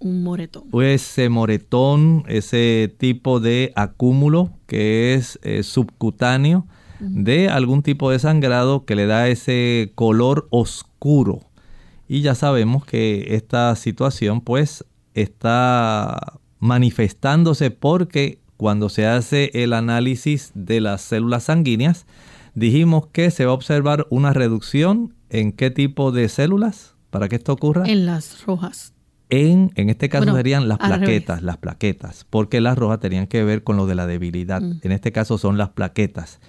Un 0.00 0.24
moretón. 0.24 0.64
Pues 0.70 1.02
ese 1.02 1.28
moretón, 1.28 2.24
ese 2.26 2.92
tipo 2.98 3.38
de 3.38 3.72
acúmulo 3.76 4.50
que 4.66 5.14
es 5.14 5.38
eh, 5.42 5.62
subcutáneo 5.62 6.66
de 6.98 7.48
algún 7.48 7.82
tipo 7.82 8.10
de 8.10 8.18
sangrado 8.18 8.84
que 8.84 8.94
le 8.94 9.06
da 9.06 9.28
ese 9.28 9.92
color 9.94 10.48
oscuro. 10.50 11.40
Y 12.08 12.20
ya 12.20 12.34
sabemos 12.34 12.84
que 12.84 13.36
esta 13.36 13.74
situación 13.76 14.42
pues 14.42 14.84
está 15.14 16.40
manifestándose 16.58 17.70
porque 17.70 18.40
cuando 18.58 18.90
se 18.90 19.06
hace 19.06 19.50
el 19.54 19.72
análisis 19.72 20.50
de 20.54 20.80
las 20.80 21.00
células 21.00 21.44
sanguíneas, 21.44 22.04
dijimos 22.54 23.06
que 23.08 23.30
se 23.30 23.44
va 23.44 23.52
a 23.52 23.54
observar 23.54 24.06
una 24.10 24.32
reducción 24.32 25.14
en 25.28 25.52
qué 25.52 25.70
tipo 25.70 26.12
de 26.12 26.28
células 26.28 26.94
para 27.10 27.28
que 27.28 27.36
esto 27.36 27.52
ocurra. 27.52 27.84
En 27.86 28.06
las 28.06 28.44
rojas. 28.44 28.94
En, 29.28 29.70
en 29.76 29.90
este 29.90 30.08
caso 30.08 30.34
serían 30.34 30.68
las 30.68 30.78
plaquetas, 30.78 31.42
las 31.42 31.56
plaquetas, 31.56 32.26
porque 32.28 32.60
las 32.60 32.76
rojas 32.76 32.98
tenían 32.98 33.28
que 33.28 33.44
ver 33.44 33.62
con 33.62 33.76
lo 33.76 33.86
de 33.86 33.94
la 33.94 34.06
debilidad. 34.06 34.60
Mm. 34.60 34.80
En 34.82 34.92
este 34.92 35.12
caso 35.12 35.38
son 35.38 35.56
las 35.56 35.70
plaquetas. 35.70 36.40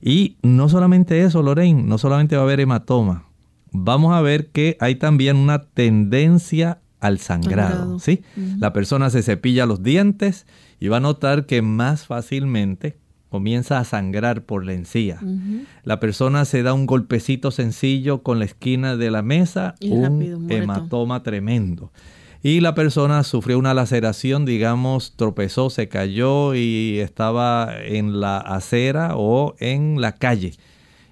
Y 0.00 0.38
no 0.42 0.70
solamente 0.70 1.22
eso, 1.22 1.42
Lorraine, 1.42 1.82
no 1.82 1.98
solamente 1.98 2.36
va 2.36 2.42
a 2.42 2.44
haber 2.46 2.60
hematoma, 2.60 3.26
vamos 3.72 4.14
a 4.14 4.22
ver 4.22 4.48
que 4.48 4.76
hay 4.80 4.94
también 4.94 5.36
una 5.36 5.62
tendencia 5.62 6.78
al 7.00 7.18
sangrado. 7.18 7.98
¿sí? 7.98 8.22
La 8.58 8.72
persona 8.72 9.10
se 9.10 9.22
cepilla 9.22 9.66
los 9.66 9.82
dientes 9.82 10.46
y 10.78 10.88
va 10.88 10.98
a 10.98 11.00
notar 11.00 11.46
que 11.46 11.62
más 11.62 12.06
fácilmente 12.06 12.98
comienza 13.30 13.78
a 13.78 13.84
sangrar 13.84 14.42
por 14.42 14.66
la 14.66 14.74
encía. 14.74 15.18
La 15.84 16.00
persona 16.00 16.44
se 16.44 16.62
da 16.62 16.74
un 16.74 16.86
golpecito 16.86 17.50
sencillo 17.50 18.22
con 18.22 18.38
la 18.38 18.44
esquina 18.44 18.96
de 18.96 19.10
la 19.10 19.22
mesa, 19.22 19.76
un, 19.80 20.50
hematoma 20.50 21.22
tremendo. 21.22 21.92
Y 22.42 22.60
la 22.60 22.74
persona 22.74 23.22
sufrió 23.22 23.58
una 23.58 23.74
laceración, 23.74 24.46
digamos, 24.46 25.14
tropezó, 25.16 25.70
se 25.70 25.88
cayó 25.88 26.54
y 26.54 26.98
estaba 26.98 27.70
en 27.82 28.20
la 28.20 28.38
acera 28.38 29.12
o 29.14 29.54
en 29.58 30.00
la 30.00 30.16
calle 30.16 30.54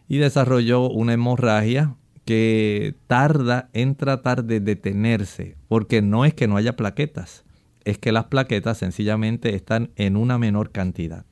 y 0.08 0.16
desarrolló 0.16 0.88
una 0.88 1.12
hemorragia 1.12 1.94
que 2.24 2.94
tarda 3.06 3.68
en 3.74 3.94
tratar 3.94 4.44
de 4.44 4.60
detenerse, 4.60 5.56
porque 5.68 6.02
no 6.02 6.24
es 6.24 6.34
que 6.34 6.48
no 6.48 6.56
haya 6.56 6.76
plaquetas, 6.76 7.44
es 7.84 7.98
que 7.98 8.10
las 8.10 8.24
plaquetas 8.24 8.78
sencillamente 8.78 9.54
están 9.54 9.90
en 9.96 10.16
una 10.16 10.38
menor 10.38 10.70
cantidad. 10.70 11.24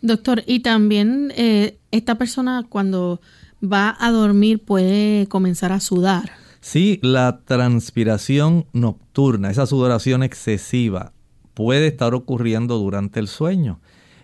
Doctor, 0.00 0.42
y 0.46 0.60
también 0.60 1.32
eh, 1.36 1.78
esta 1.90 2.16
persona 2.16 2.64
cuando 2.68 3.20
va 3.62 3.96
a 3.98 4.10
dormir 4.10 4.64
puede 4.64 5.26
comenzar 5.26 5.72
a 5.72 5.80
sudar. 5.80 6.30
Sí, 6.60 6.98
la 7.02 7.40
transpiración 7.44 8.66
nocturna, 8.72 9.50
esa 9.50 9.66
sudoración 9.66 10.22
excesiva, 10.22 11.12
puede 11.54 11.88
estar 11.88 12.14
ocurriendo 12.14 12.78
durante 12.78 13.20
el 13.20 13.28
sueño. 13.28 13.80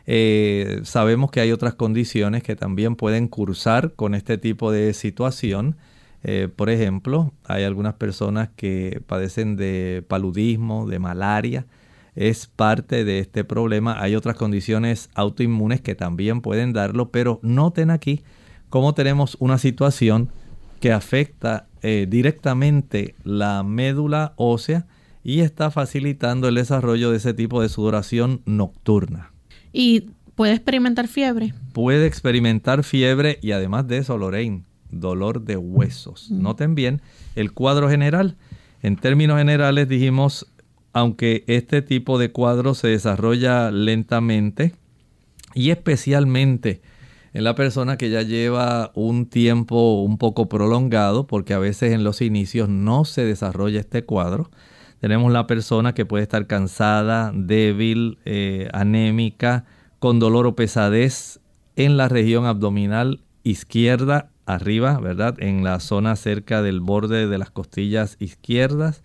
Eh, 0.06 0.80
sabemos 0.84 1.30
que 1.30 1.40
hay 1.40 1.52
otras 1.52 1.74
condiciones 1.74 2.42
que 2.42 2.56
también 2.56 2.96
pueden 2.96 3.28
cursar 3.28 3.94
con 3.94 4.14
este 4.14 4.38
tipo 4.38 4.70
de 4.70 4.92
situación. 4.94 5.76
Eh, 6.22 6.48
por 6.54 6.70
ejemplo, 6.70 7.32
hay 7.44 7.64
algunas 7.64 7.94
personas 7.94 8.50
que 8.54 9.02
padecen 9.06 9.56
de 9.56 10.04
paludismo, 10.06 10.87
de 10.87 10.98
malaria. 10.98 11.66
Es 12.16 12.46
parte 12.46 13.05
de 13.05 13.18
este 13.18 13.44
problema. 13.44 14.00
Hay 14.00 14.14
otras 14.14 14.37
condiciones 14.37 15.11
autoinmunes 15.14 15.81
que 15.81 15.94
también 15.94 16.40
pueden 16.40 16.72
darlo, 16.72 17.11
pero 17.11 17.40
noten 17.42 17.90
aquí 17.90 18.22
cómo 18.68 18.94
tenemos 18.94 19.37
una 19.40 19.59
situación 19.59 20.31
que 20.81 20.92
afecta 20.92 21.66
eh, 21.83 22.07
directamente 22.09 23.14
la 23.24 23.62
médula 23.62 24.35
ósea 24.37 24.87
y 25.22 25.40
está 25.40 25.70
facilitando 25.70 26.48
el 26.48 26.57
desarrollo 26.57 27.11
de 27.11 27.16
ese 27.16 27.35
tipo 27.35 27.62
de 27.62 27.68
sudoración 27.68 28.42
nocturna. 28.44 29.33
¿Y 29.72 30.11
puede 30.35 30.53
experimentar 30.53 31.09
fiebre? 31.09 31.55
Puede 31.72 32.07
experimentar 32.07 32.85
fiebre 32.85 33.38
y 33.42 33.53
además 33.53 33.88
de 33.88 33.98
eso, 33.98 34.18
Lorraine, 34.18 34.64
dolor 34.90 35.42
de 35.42 35.57
huesos. 35.57 36.31
Mm. 36.31 36.42
Noten 36.42 36.74
bien 36.74 37.00
el 37.35 37.53
cuadro 37.53 37.88
general. 37.88 38.37
En 38.83 38.96
términos 38.96 39.38
generales 39.38 39.88
dijimos, 39.88 40.46
aunque 40.94 41.44
este 41.48 41.83
tipo 41.83 42.18
de 42.18 42.30
cuadro 42.30 42.72
se 42.74 42.88
desarrolla 42.88 43.70
lentamente 43.70 44.74
y 45.52 45.70
especialmente 45.70 46.80
en 47.35 47.42
la 47.42 47.57
persona 47.57 47.98
que 47.98 48.11
ya 48.11 48.22
lleva 48.22 48.92
un 48.94 49.26
tiempo 49.26 50.00
un 50.02 50.18
poco 50.18 50.48
prolongado, 50.48 51.26
porque 51.26 51.52
a 51.52 51.59
veces 51.59 51.92
en 51.92 52.04
los 52.04 52.22
inicios 52.22 52.68
no 52.68 53.04
se 53.04 53.24
desarrolla 53.24 53.80
este 53.80 54.04
cuadro. 54.04 54.50
Tenemos 55.00 55.33
la 55.33 55.48
persona 55.48 55.94
que 55.94 56.07
puede 56.07 56.22
estar 56.22 56.46
cansada, 56.46 57.33
débil, 57.35 58.18
eh, 58.24 58.68
anémica, 58.72 59.64
con 59.98 60.20
dolor 60.20 60.46
o 60.46 60.54
pesadez 60.54 61.40
en 61.74 61.96
la 61.96 62.09
región 62.09 62.46
abdominal 62.46 63.20
izquierda, 63.42 64.30
arriba, 64.46 65.00
¿verdad? 65.00 65.35
En 65.38 65.64
la 65.64 65.80
zona 65.80 66.14
cerca 66.14 66.62
del 66.62 66.80
borde 66.80 67.26
de 67.26 67.38
las 67.38 67.50
costillas 67.50 68.16
izquierdas. 68.20 69.02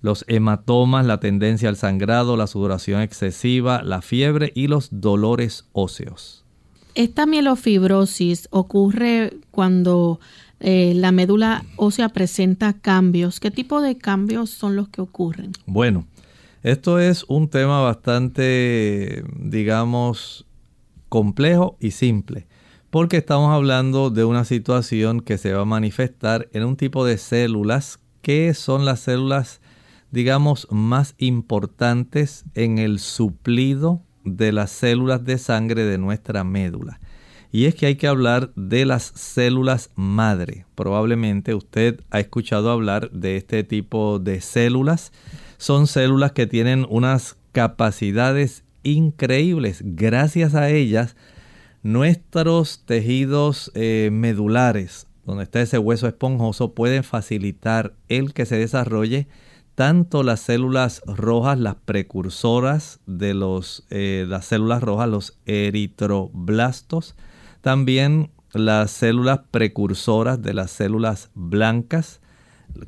Los 0.00 0.24
hematomas, 0.28 1.06
la 1.06 1.20
tendencia 1.20 1.68
al 1.68 1.76
sangrado, 1.76 2.36
la 2.36 2.46
sudoración 2.46 3.00
excesiva, 3.00 3.82
la 3.82 4.02
fiebre 4.02 4.52
y 4.54 4.68
los 4.68 4.88
dolores 4.90 5.64
óseos. 5.72 6.44
Esta 6.94 7.26
mielofibrosis 7.26 8.48
ocurre 8.50 9.36
cuando 9.50 10.20
eh, 10.60 10.92
la 10.94 11.12
médula 11.12 11.64
ósea 11.76 12.08
presenta 12.08 12.72
cambios. 12.72 13.40
¿Qué 13.40 13.50
tipo 13.50 13.80
de 13.80 13.96
cambios 13.96 14.50
son 14.50 14.76
los 14.76 14.88
que 14.88 15.00
ocurren? 15.00 15.52
Bueno, 15.66 16.06
esto 16.62 16.98
es 16.98 17.24
un 17.28 17.48
tema 17.48 17.80
bastante, 17.80 19.24
digamos, 19.36 20.44
complejo 21.08 21.76
y 21.80 21.92
simple, 21.92 22.46
porque 22.90 23.18
estamos 23.18 23.54
hablando 23.54 24.10
de 24.10 24.24
una 24.24 24.44
situación 24.44 25.20
que 25.20 25.38
se 25.38 25.52
va 25.52 25.62
a 25.62 25.66
manifestar 25.66 26.48
en 26.52 26.64
un 26.64 26.76
tipo 26.76 27.04
de 27.04 27.18
células 27.18 28.00
que 28.22 28.52
son 28.54 28.84
las 28.84 29.00
células, 29.00 29.60
digamos, 30.10 30.66
más 30.70 31.14
importantes 31.18 32.44
en 32.54 32.78
el 32.78 32.98
suplido 32.98 34.02
de 34.24 34.52
las 34.52 34.70
células 34.70 35.24
de 35.24 35.38
sangre 35.38 35.84
de 35.84 35.98
nuestra 35.98 36.44
médula. 36.44 37.00
Y 37.50 37.64
es 37.64 37.74
que 37.74 37.86
hay 37.86 37.96
que 37.96 38.06
hablar 38.06 38.52
de 38.56 38.84
las 38.84 39.04
células 39.04 39.90
madre. 39.94 40.66
Probablemente 40.74 41.54
usted 41.54 42.00
ha 42.10 42.20
escuchado 42.20 42.70
hablar 42.70 43.10
de 43.10 43.36
este 43.36 43.64
tipo 43.64 44.18
de 44.18 44.40
células. 44.42 45.12
Son 45.56 45.86
células 45.86 46.32
que 46.32 46.46
tienen 46.46 46.86
unas 46.90 47.36
capacidades 47.52 48.64
increíbles. 48.82 49.80
Gracias 49.82 50.54
a 50.54 50.68
ellas, 50.68 51.16
nuestros 51.82 52.84
tejidos 52.84 53.72
eh, 53.74 54.10
medulares, 54.12 55.06
donde 55.24 55.44
está 55.44 55.62
ese 55.62 55.78
hueso 55.78 56.06
esponjoso, 56.06 56.74
pueden 56.74 57.02
facilitar 57.02 57.94
el 58.08 58.34
que 58.34 58.44
se 58.44 58.56
desarrolle 58.56 59.26
tanto 59.78 60.24
las 60.24 60.40
células 60.40 61.02
rojas, 61.06 61.56
las 61.56 61.76
precursoras 61.76 62.98
de 63.06 63.32
los, 63.32 63.86
eh, 63.90 64.24
las 64.26 64.46
células 64.46 64.82
rojas, 64.82 65.08
los 65.08 65.38
eritroblastos, 65.46 67.14
también 67.60 68.32
las 68.52 68.90
células 68.90 69.42
precursoras 69.52 70.42
de 70.42 70.52
las 70.52 70.72
células 70.72 71.30
blancas, 71.36 72.20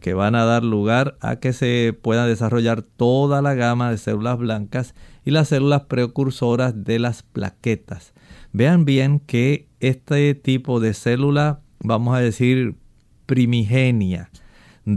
que 0.01 0.15
van 0.15 0.35
a 0.35 0.45
dar 0.45 0.65
lugar 0.65 1.17
a 1.21 1.37
que 1.37 1.53
se 1.53 1.97
pueda 2.03 2.27
desarrollar 2.27 2.83
toda 2.83 3.41
la 3.41 3.55
gama 3.55 3.93
de 3.93 3.97
células 3.97 4.37
blancas 4.37 4.97
y 5.25 5.31
las 5.31 5.47
células 5.47 5.83
precursoras 5.83 6.83
de 6.83 6.99
las 6.99 7.23
plaquetas. 7.23 8.15
Vean 8.53 8.85
bien 8.85 9.21
que 9.21 9.69
este 9.79 10.35
tipo 10.35 10.81
de 10.81 10.93
célula, 10.95 11.61
vamos 11.85 12.17
a 12.17 12.19
decir 12.19 12.75
primigenia, 13.27 14.29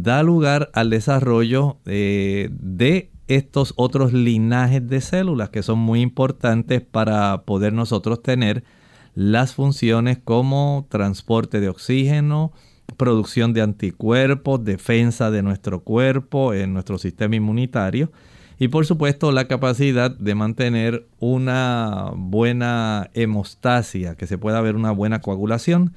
da 0.01 0.23
lugar 0.23 0.71
al 0.73 0.89
desarrollo 0.89 1.77
eh, 1.85 2.49
de 2.51 3.11
estos 3.27 3.73
otros 3.77 4.13
linajes 4.13 4.87
de 4.87 5.01
células 5.01 5.49
que 5.49 5.63
son 5.63 5.79
muy 5.79 6.01
importantes 6.01 6.81
para 6.81 7.43
poder 7.43 7.73
nosotros 7.73 8.21
tener 8.23 8.63
las 9.15 9.53
funciones 9.53 10.17
como 10.23 10.87
transporte 10.89 11.59
de 11.59 11.69
oxígeno, 11.69 12.51
producción 12.97 13.53
de 13.53 13.61
anticuerpos, 13.61 14.63
defensa 14.63 15.31
de 15.31 15.43
nuestro 15.43 15.83
cuerpo, 15.83 16.53
en 16.53 16.73
nuestro 16.73 16.97
sistema 16.97 17.35
inmunitario 17.35 18.11
y 18.59 18.69
por 18.69 18.85
supuesto 18.85 19.31
la 19.31 19.47
capacidad 19.47 20.11
de 20.11 20.35
mantener 20.35 21.07
una 21.19 22.11
buena 22.15 23.09
hemostasia, 23.13 24.15
que 24.15 24.27
se 24.27 24.37
pueda 24.37 24.61
ver 24.61 24.75
una 24.75 24.91
buena 24.91 25.19
coagulación. 25.19 25.93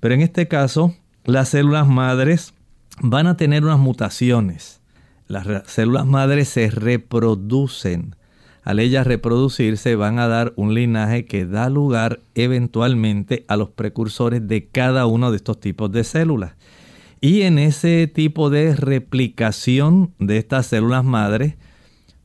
Pero 0.00 0.14
en 0.14 0.20
este 0.20 0.48
caso, 0.48 0.94
las 1.24 1.50
células 1.50 1.86
madres 1.86 2.54
van 3.02 3.26
a 3.26 3.36
tener 3.36 3.64
unas 3.64 3.78
mutaciones. 3.78 4.80
Las 5.26 5.46
células 5.70 6.06
madres 6.06 6.48
se 6.48 6.70
reproducen. 6.70 8.16
Al 8.62 8.78
ellas 8.78 9.06
reproducirse 9.06 9.96
van 9.96 10.18
a 10.18 10.28
dar 10.28 10.52
un 10.56 10.74
linaje 10.74 11.24
que 11.24 11.46
da 11.46 11.70
lugar 11.70 12.20
eventualmente 12.34 13.44
a 13.48 13.56
los 13.56 13.70
precursores 13.70 14.46
de 14.46 14.68
cada 14.68 15.06
uno 15.06 15.30
de 15.30 15.38
estos 15.38 15.60
tipos 15.60 15.90
de 15.90 16.04
células. 16.04 16.52
Y 17.22 17.42
en 17.42 17.58
ese 17.58 18.06
tipo 18.06 18.50
de 18.50 18.76
replicación 18.76 20.12
de 20.18 20.38
estas 20.38 20.66
células 20.66 21.04
madres 21.04 21.56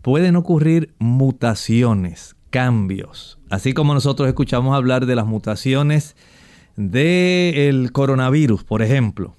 pueden 0.01 0.35
ocurrir 0.35 0.93
mutaciones, 0.99 2.35
cambios. 2.49 3.39
Así 3.49 3.73
como 3.73 3.93
nosotros 3.93 4.27
escuchamos 4.27 4.75
hablar 4.75 5.05
de 5.05 5.15
las 5.15 5.25
mutaciones 5.25 6.15
del 6.75 7.91
coronavirus, 7.91 8.63
por 8.63 8.81
ejemplo. 8.81 9.35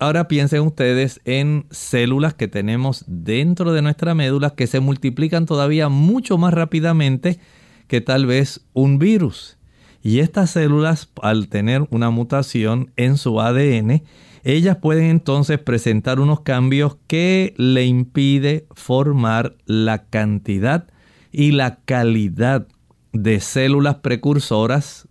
Ahora 0.00 0.28
piensen 0.28 0.62
ustedes 0.62 1.20
en 1.26 1.66
células 1.70 2.32
que 2.32 2.48
tenemos 2.48 3.04
dentro 3.06 3.74
de 3.74 3.82
nuestra 3.82 4.14
médula 4.14 4.54
que 4.54 4.66
se 4.66 4.80
multiplican 4.80 5.44
todavía 5.44 5.90
mucho 5.90 6.38
más 6.38 6.54
rápidamente 6.54 7.38
que 7.86 8.00
tal 8.00 8.24
vez 8.24 8.62
un 8.72 8.98
virus. 8.98 9.58
Y 10.02 10.20
estas 10.20 10.52
células, 10.52 11.10
al 11.20 11.48
tener 11.48 11.86
una 11.90 12.08
mutación 12.08 12.92
en 12.96 13.18
su 13.18 13.42
ADN, 13.42 14.02
ellas 14.42 14.78
pueden 14.78 15.04
entonces 15.04 15.58
presentar 15.58 16.18
unos 16.18 16.40
cambios 16.40 16.96
que 17.06 17.52
le 17.58 17.84
impide 17.84 18.66
formar 18.70 19.54
la 19.66 20.06
cantidad 20.06 20.86
y 21.30 21.52
la 21.52 21.76
calidad 21.84 22.66
de 23.12 23.38
células 23.40 23.96
precursoras 23.96 25.09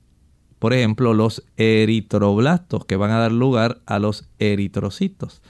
por 0.60 0.74
ejemplo, 0.74 1.14
los 1.14 1.44
eritroblastos 1.58 2.86
que 2.86 2.98
van 2.98 3.12
a 3.12 3.20
dar 3.20 3.32
lugar 3.32 3.80
a 3.86 3.98
los 3.98 4.30
eritrocitos. 4.40 5.42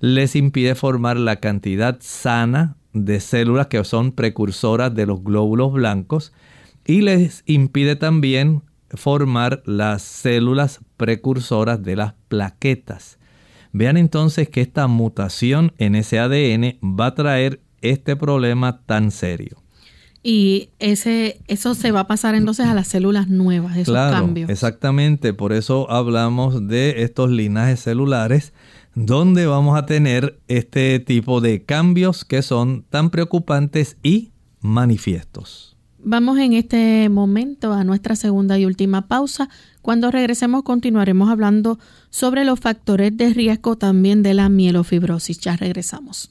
Les 0.00 0.36
impide 0.36 0.74
formar 0.74 1.16
la 1.16 1.36
cantidad 1.36 1.98
sana 2.00 2.76
de 2.92 3.20
células 3.20 3.66
que 3.66 3.82
son 3.84 4.12
precursoras 4.12 4.94
de 4.94 5.06
los 5.06 5.22
glóbulos 5.22 5.72
blancos 5.72 6.32
y 6.86 7.02
les 7.02 7.42
impide 7.46 7.96
también 7.96 8.62
formar 8.90 9.62
las 9.66 10.02
células 10.02 10.80
precursoras 10.96 11.82
de 11.82 11.96
las 11.96 12.14
plaquetas. 12.28 13.18
Vean 13.72 13.96
entonces 13.96 14.48
que 14.48 14.60
esta 14.60 14.86
mutación 14.86 15.72
en 15.78 15.96
ese 15.96 16.20
ADN 16.20 16.78
va 16.80 17.06
a 17.06 17.14
traer 17.14 17.60
este 17.80 18.14
problema 18.14 18.82
tan 18.86 19.10
serio. 19.10 19.63
Y 20.26 20.70
ese, 20.78 21.38
eso 21.48 21.74
se 21.74 21.92
va 21.92 22.00
a 22.00 22.06
pasar 22.06 22.34
entonces 22.34 22.64
a 22.64 22.72
las 22.72 22.88
células 22.88 23.28
nuevas, 23.28 23.76
esos 23.76 23.92
claro, 23.92 24.16
cambios. 24.16 24.48
Exactamente, 24.48 25.34
por 25.34 25.52
eso 25.52 25.90
hablamos 25.90 26.66
de 26.66 27.02
estos 27.02 27.30
linajes 27.30 27.80
celulares 27.80 28.54
donde 28.94 29.46
vamos 29.46 29.76
a 29.76 29.84
tener 29.84 30.40
este 30.48 30.98
tipo 30.98 31.42
de 31.42 31.62
cambios 31.64 32.24
que 32.24 32.40
son 32.40 32.84
tan 32.88 33.10
preocupantes 33.10 33.98
y 34.02 34.30
manifiestos. 34.60 35.76
Vamos 35.98 36.38
en 36.38 36.54
este 36.54 37.08
momento 37.10 37.74
a 37.74 37.84
nuestra 37.84 38.16
segunda 38.16 38.58
y 38.58 38.64
última 38.64 39.08
pausa. 39.08 39.50
Cuando 39.82 40.10
regresemos 40.10 40.62
continuaremos 40.62 41.30
hablando 41.30 41.78
sobre 42.08 42.44
los 42.44 42.60
factores 42.60 43.14
de 43.14 43.34
riesgo 43.34 43.76
también 43.76 44.22
de 44.22 44.32
la 44.32 44.48
mielofibrosis. 44.48 45.38
Ya 45.40 45.56
regresamos. 45.56 46.30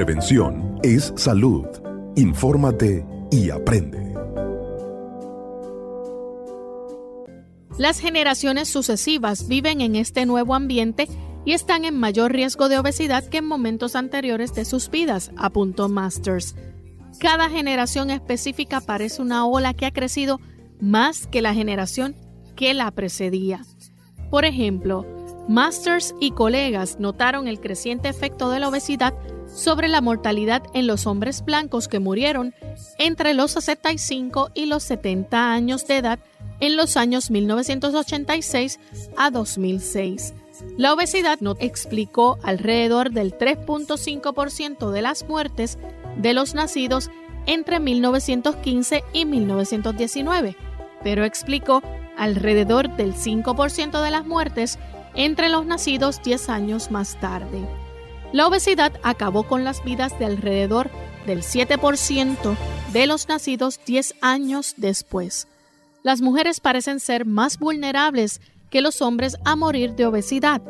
Prevención 0.00 0.80
es 0.82 1.12
salud. 1.16 1.66
Infórmate 2.16 3.04
y 3.30 3.50
aprende. 3.50 4.14
Las 7.76 8.00
generaciones 8.00 8.70
sucesivas 8.70 9.46
viven 9.46 9.82
en 9.82 9.96
este 9.96 10.24
nuevo 10.24 10.54
ambiente 10.54 11.06
y 11.44 11.52
están 11.52 11.84
en 11.84 11.98
mayor 11.98 12.32
riesgo 12.32 12.70
de 12.70 12.78
obesidad 12.78 13.28
que 13.28 13.36
en 13.36 13.46
momentos 13.46 13.94
anteriores 13.94 14.54
de 14.54 14.64
sus 14.64 14.88
vidas, 14.88 15.32
apuntó 15.36 15.90
Masters. 15.90 16.56
Cada 17.18 17.50
generación 17.50 18.08
específica 18.08 18.80
parece 18.80 19.20
una 19.20 19.44
ola 19.44 19.74
que 19.74 19.84
ha 19.84 19.92
crecido 19.92 20.40
más 20.80 21.26
que 21.26 21.42
la 21.42 21.52
generación 21.52 22.16
que 22.56 22.72
la 22.72 22.90
precedía. 22.90 23.66
Por 24.30 24.46
ejemplo, 24.46 25.04
Masters 25.46 26.14
y 26.20 26.30
colegas 26.30 26.98
notaron 27.00 27.48
el 27.48 27.60
creciente 27.60 28.08
efecto 28.08 28.50
de 28.50 28.60
la 28.60 28.70
obesidad 28.70 29.12
sobre 29.54 29.88
la 29.88 30.00
mortalidad 30.00 30.62
en 30.74 30.86
los 30.86 31.06
hombres 31.06 31.44
blancos 31.44 31.88
que 31.88 31.98
murieron 31.98 32.54
entre 32.98 33.34
los 33.34 33.52
65 33.52 34.50
y 34.54 34.66
los 34.66 34.82
70 34.84 35.52
años 35.52 35.86
de 35.86 35.98
edad 35.98 36.18
en 36.60 36.76
los 36.76 36.96
años 36.96 37.30
1986 37.30 38.78
a 39.16 39.30
2006. 39.30 40.34
La 40.76 40.92
obesidad 40.92 41.38
no 41.40 41.56
explicó 41.58 42.38
alrededor 42.42 43.10
del 43.10 43.36
3.5% 43.36 44.90
de 44.90 45.02
las 45.02 45.26
muertes 45.26 45.78
de 46.16 46.34
los 46.34 46.54
nacidos 46.54 47.10
entre 47.46 47.80
1915 47.80 49.02
y 49.12 49.24
1919, 49.24 50.56
pero 51.02 51.24
explicó 51.24 51.82
alrededor 52.16 52.94
del 52.96 53.14
5% 53.14 54.02
de 54.02 54.10
las 54.10 54.26
muertes 54.26 54.78
entre 55.14 55.48
los 55.48 55.66
nacidos 55.66 56.22
10 56.22 56.48
años 56.50 56.90
más 56.90 57.18
tarde. 57.18 57.66
La 58.32 58.46
obesidad 58.46 58.92
acabó 59.02 59.42
con 59.42 59.64
las 59.64 59.82
vidas 59.82 60.16
de 60.18 60.26
alrededor 60.26 60.90
del 61.26 61.42
7% 61.42 62.56
de 62.92 63.06
los 63.06 63.28
nacidos 63.28 63.80
10 63.84 64.14
años 64.20 64.74
después. 64.76 65.48
Las 66.02 66.20
mujeres 66.20 66.60
parecen 66.60 67.00
ser 67.00 67.26
más 67.26 67.58
vulnerables 67.58 68.40
que 68.70 68.80
los 68.80 69.02
hombres 69.02 69.36
a 69.44 69.56
morir 69.56 69.94
de 69.96 70.06
obesidad. 70.06 70.62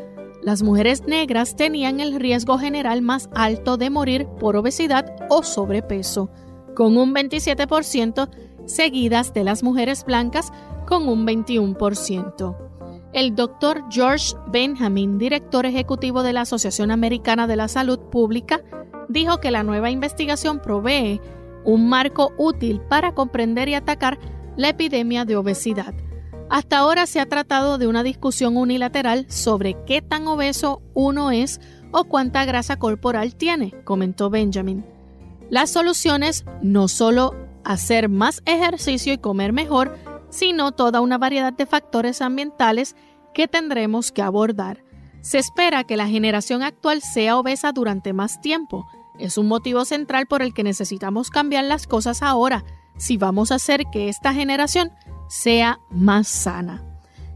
Las 0.43 0.63
mujeres 0.63 1.03
negras 1.07 1.55
tenían 1.55 2.01
el 2.01 2.19
riesgo 2.19 2.59
general 2.59 3.03
más 3.03 3.29
alto 3.35 3.77
de 3.77 3.91
morir 3.91 4.27
por 4.39 4.57
obesidad 4.57 5.15
o 5.29 5.43
sobrepeso, 5.43 6.31
con 6.75 6.97
un 6.97 7.15
27%, 7.15 8.31
seguidas 8.65 9.35
de 9.35 9.45
las 9.45 9.63
mujeres 9.63 10.05
blancas 10.05 10.51
con 10.87 11.09
un 11.09 11.27
21%. 11.27 12.70
El 13.13 13.35
doctor 13.35 13.85
George 13.91 14.37
Benjamin, 14.47 15.19
director 15.19 15.67
ejecutivo 15.67 16.23
de 16.23 16.33
la 16.33 16.43
Asociación 16.43 16.93
Americana 16.93 17.49
de 17.49 17.57
la 17.57 17.67
Salud 17.67 17.99
Pública, 17.99 18.61
dijo 19.09 19.41
que 19.41 19.51
la 19.51 19.65
nueva 19.65 19.91
investigación 19.91 20.61
provee 20.61 21.21
un 21.65 21.89
marco 21.89 22.33
útil 22.39 22.81
para 22.81 23.13
comprender 23.13 23.69
y 23.69 23.75
atacar 23.75 24.19
la 24.57 24.69
epidemia 24.69 25.25
de 25.25 25.37
obesidad. 25.37 25.93
Hasta 26.51 26.79
ahora 26.79 27.07
se 27.07 27.19
ha 27.19 27.27
tratado 27.27 27.79
de 27.79 27.89
una 27.89 28.05
discusión 28.05 28.57
unilateral 28.57 29.27
sobre 29.29 29.77
qué 29.87 30.03
tan 30.03 30.29
obeso 30.29 30.81
uno 30.95 31.33
es 31.33 31.61
o 31.93 32.05
cuánta 32.05 32.45
grasa 32.45 32.77
corporal 32.77 33.35
tiene, 33.35 33.75
comentó 33.85 34.31
Benjamin. 34.31 34.85
Las 35.49 35.71
soluciones 35.71 36.45
no 36.63 36.87
solo 36.87 37.35
hacer 37.65 38.09
más 38.09 38.43
ejercicio 38.47 39.13
y 39.13 39.19
comer 39.19 39.53
mejor, 39.53 39.97
sino 40.31 40.73
toda 40.73 41.01
una 41.01 41.19
variedad 41.19 41.53
de 41.53 41.67
factores 41.67 42.23
ambientales 42.23 42.97
que 43.35 43.49
tendremos 43.49 44.13
que 44.13 44.23
abordar. 44.23 44.85
Se 45.21 45.39
espera 45.39 45.85
que 45.85 45.97
la 45.97 46.09
generación 46.09 46.63
actual 46.63 47.03
sea 47.03 47.37
obesa 47.37 47.73
durante 47.73 48.13
más 48.13 48.41
tiempo. 48.41 48.87
Es 49.19 49.37
un 49.37 49.49
motivo 49.49 49.85
central 49.85 50.27
por 50.27 50.41
el 50.41 50.55
que 50.55 50.63
necesitamos 50.63 51.31
cambiar 51.31 51.65
las 51.65 51.87
cosas 51.87 52.23
ahora 52.23 52.65
si 52.97 53.17
vamos 53.17 53.51
a 53.51 53.57
hacer 53.57 53.85
que 53.93 54.09
esta 54.09 54.33
generación 54.33 54.93
sea 55.29 55.81
más 55.91 56.29
sana. 56.29 56.87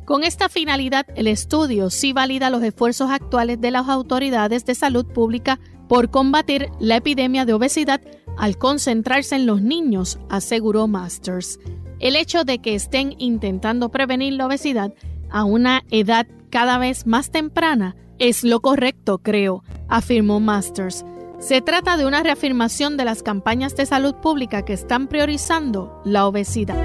Con 0.05 0.23
esta 0.23 0.49
finalidad, 0.49 1.07
el 1.17 1.27
estudio 1.27 1.89
sí 1.89 2.13
valida 2.13 2.51
los 2.51 2.63
esfuerzos 2.63 3.11
actuales 3.11 3.61
de 3.61 3.71
las 3.71 3.89
autoridades 3.89 4.67
de 4.67 4.75
salud 4.75 5.07
pública 5.07 5.59
por 5.89 6.11
combatir 6.11 6.69
la 6.79 6.97
epidemia 6.97 7.45
de 7.47 7.55
obesidad 7.55 8.01
al 8.37 8.59
concentrarse 8.59 9.37
en 9.37 9.47
los 9.47 9.63
niños, 9.63 10.19
aseguró 10.29 10.87
Masters. 10.89 11.59
El 12.05 12.17
hecho 12.17 12.45
de 12.45 12.59
que 12.59 12.75
estén 12.75 13.15
intentando 13.17 13.89
prevenir 13.89 14.35
la 14.35 14.47
obesidad 14.47 14.93
a 15.31 15.45
una 15.45 15.85
edad 15.91 16.27
cada 16.51 16.77
vez 16.77 17.07
más 17.07 17.31
temprana 17.31 17.97
es 18.19 18.45
lo 18.45 18.61
correcto, 18.61 19.17
creo, 19.23 19.65
afirmó 19.89 20.39
Masters. 20.39 21.03
Se 21.39 21.63
trata 21.63 21.97
de 21.97 22.05
una 22.05 22.23
reafirmación 22.23 22.99
de 22.99 23.07
las 23.07 23.23
campañas 23.23 23.75
de 23.75 23.87
salud 23.87 24.17
pública 24.17 24.67
que 24.67 24.75
están 24.75 25.09
priorizando 25.09 26.03
la 26.05 26.27
obesidad. 26.27 26.77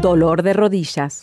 Dolor 0.00 0.42
de 0.42 0.54
rodillas. 0.54 1.22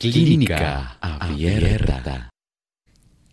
Clínica 0.00 0.96
Abierta. 1.00 2.30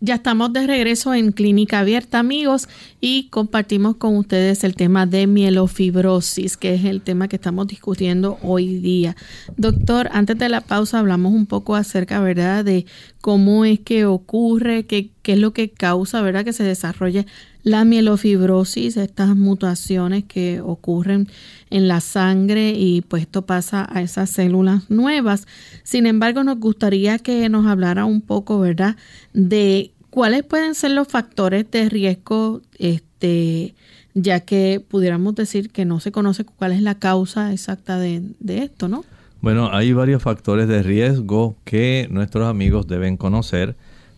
Ya 0.00 0.16
estamos 0.16 0.52
de 0.52 0.66
regreso 0.66 1.14
en 1.14 1.30
Clínica 1.30 1.78
Abierta, 1.78 2.18
amigos, 2.18 2.68
y 3.00 3.28
compartimos 3.28 3.98
con 3.98 4.16
ustedes 4.16 4.64
el 4.64 4.74
tema 4.74 5.06
de 5.06 5.28
mielofibrosis, 5.28 6.56
que 6.56 6.74
es 6.74 6.84
el 6.84 7.02
tema 7.02 7.28
que 7.28 7.36
estamos 7.36 7.68
discutiendo 7.68 8.38
hoy 8.42 8.78
día. 8.78 9.14
Doctor, 9.56 10.08
antes 10.10 10.36
de 10.38 10.48
la 10.48 10.60
pausa 10.60 10.98
hablamos 10.98 11.32
un 11.32 11.46
poco 11.46 11.76
acerca, 11.76 12.18
¿verdad?, 12.18 12.64
de 12.64 12.84
cómo 13.20 13.64
es 13.64 13.78
que 13.78 14.04
ocurre, 14.04 14.86
qué, 14.86 15.10
qué 15.22 15.34
es 15.34 15.38
lo 15.38 15.52
que 15.52 15.70
causa, 15.70 16.20
¿verdad?, 16.20 16.44
que 16.44 16.52
se 16.52 16.64
desarrolle 16.64 17.26
la 17.66 17.84
mielofibrosis, 17.84 18.96
estas 18.96 19.34
mutaciones 19.34 20.22
que 20.22 20.60
ocurren 20.60 21.26
en 21.68 21.88
la 21.88 22.00
sangre 22.00 22.70
y 22.70 23.00
pues 23.00 23.22
esto 23.22 23.42
pasa 23.42 23.88
a 23.90 24.02
esas 24.02 24.30
células 24.30 24.88
nuevas. 24.88 25.48
Sin 25.82 26.06
embargo, 26.06 26.44
nos 26.44 26.60
gustaría 26.60 27.18
que 27.18 27.48
nos 27.48 27.66
hablara 27.66 28.04
un 28.04 28.20
poco, 28.20 28.60
¿verdad?, 28.60 28.94
de 29.32 29.90
cuáles 30.10 30.44
pueden 30.44 30.76
ser 30.76 30.92
los 30.92 31.08
factores 31.08 31.68
de 31.72 31.88
riesgo, 31.88 32.62
este, 32.78 33.74
ya 34.14 34.38
que 34.38 34.80
pudiéramos 34.86 35.34
decir 35.34 35.70
que 35.70 35.84
no 35.84 35.98
se 35.98 36.12
conoce 36.12 36.44
cuál 36.44 36.70
es 36.70 36.82
la 36.82 37.00
causa 37.00 37.52
exacta 37.52 37.98
de, 37.98 38.22
de 38.38 38.62
esto, 38.62 38.86
¿no? 38.86 39.04
Bueno, 39.40 39.70
hay 39.72 39.92
varios 39.92 40.22
factores 40.22 40.68
de 40.68 40.84
riesgo 40.84 41.56
que 41.64 42.06
nuestros 42.12 42.46
amigos 42.46 42.86
deben 42.86 43.16
conocer 43.16 43.74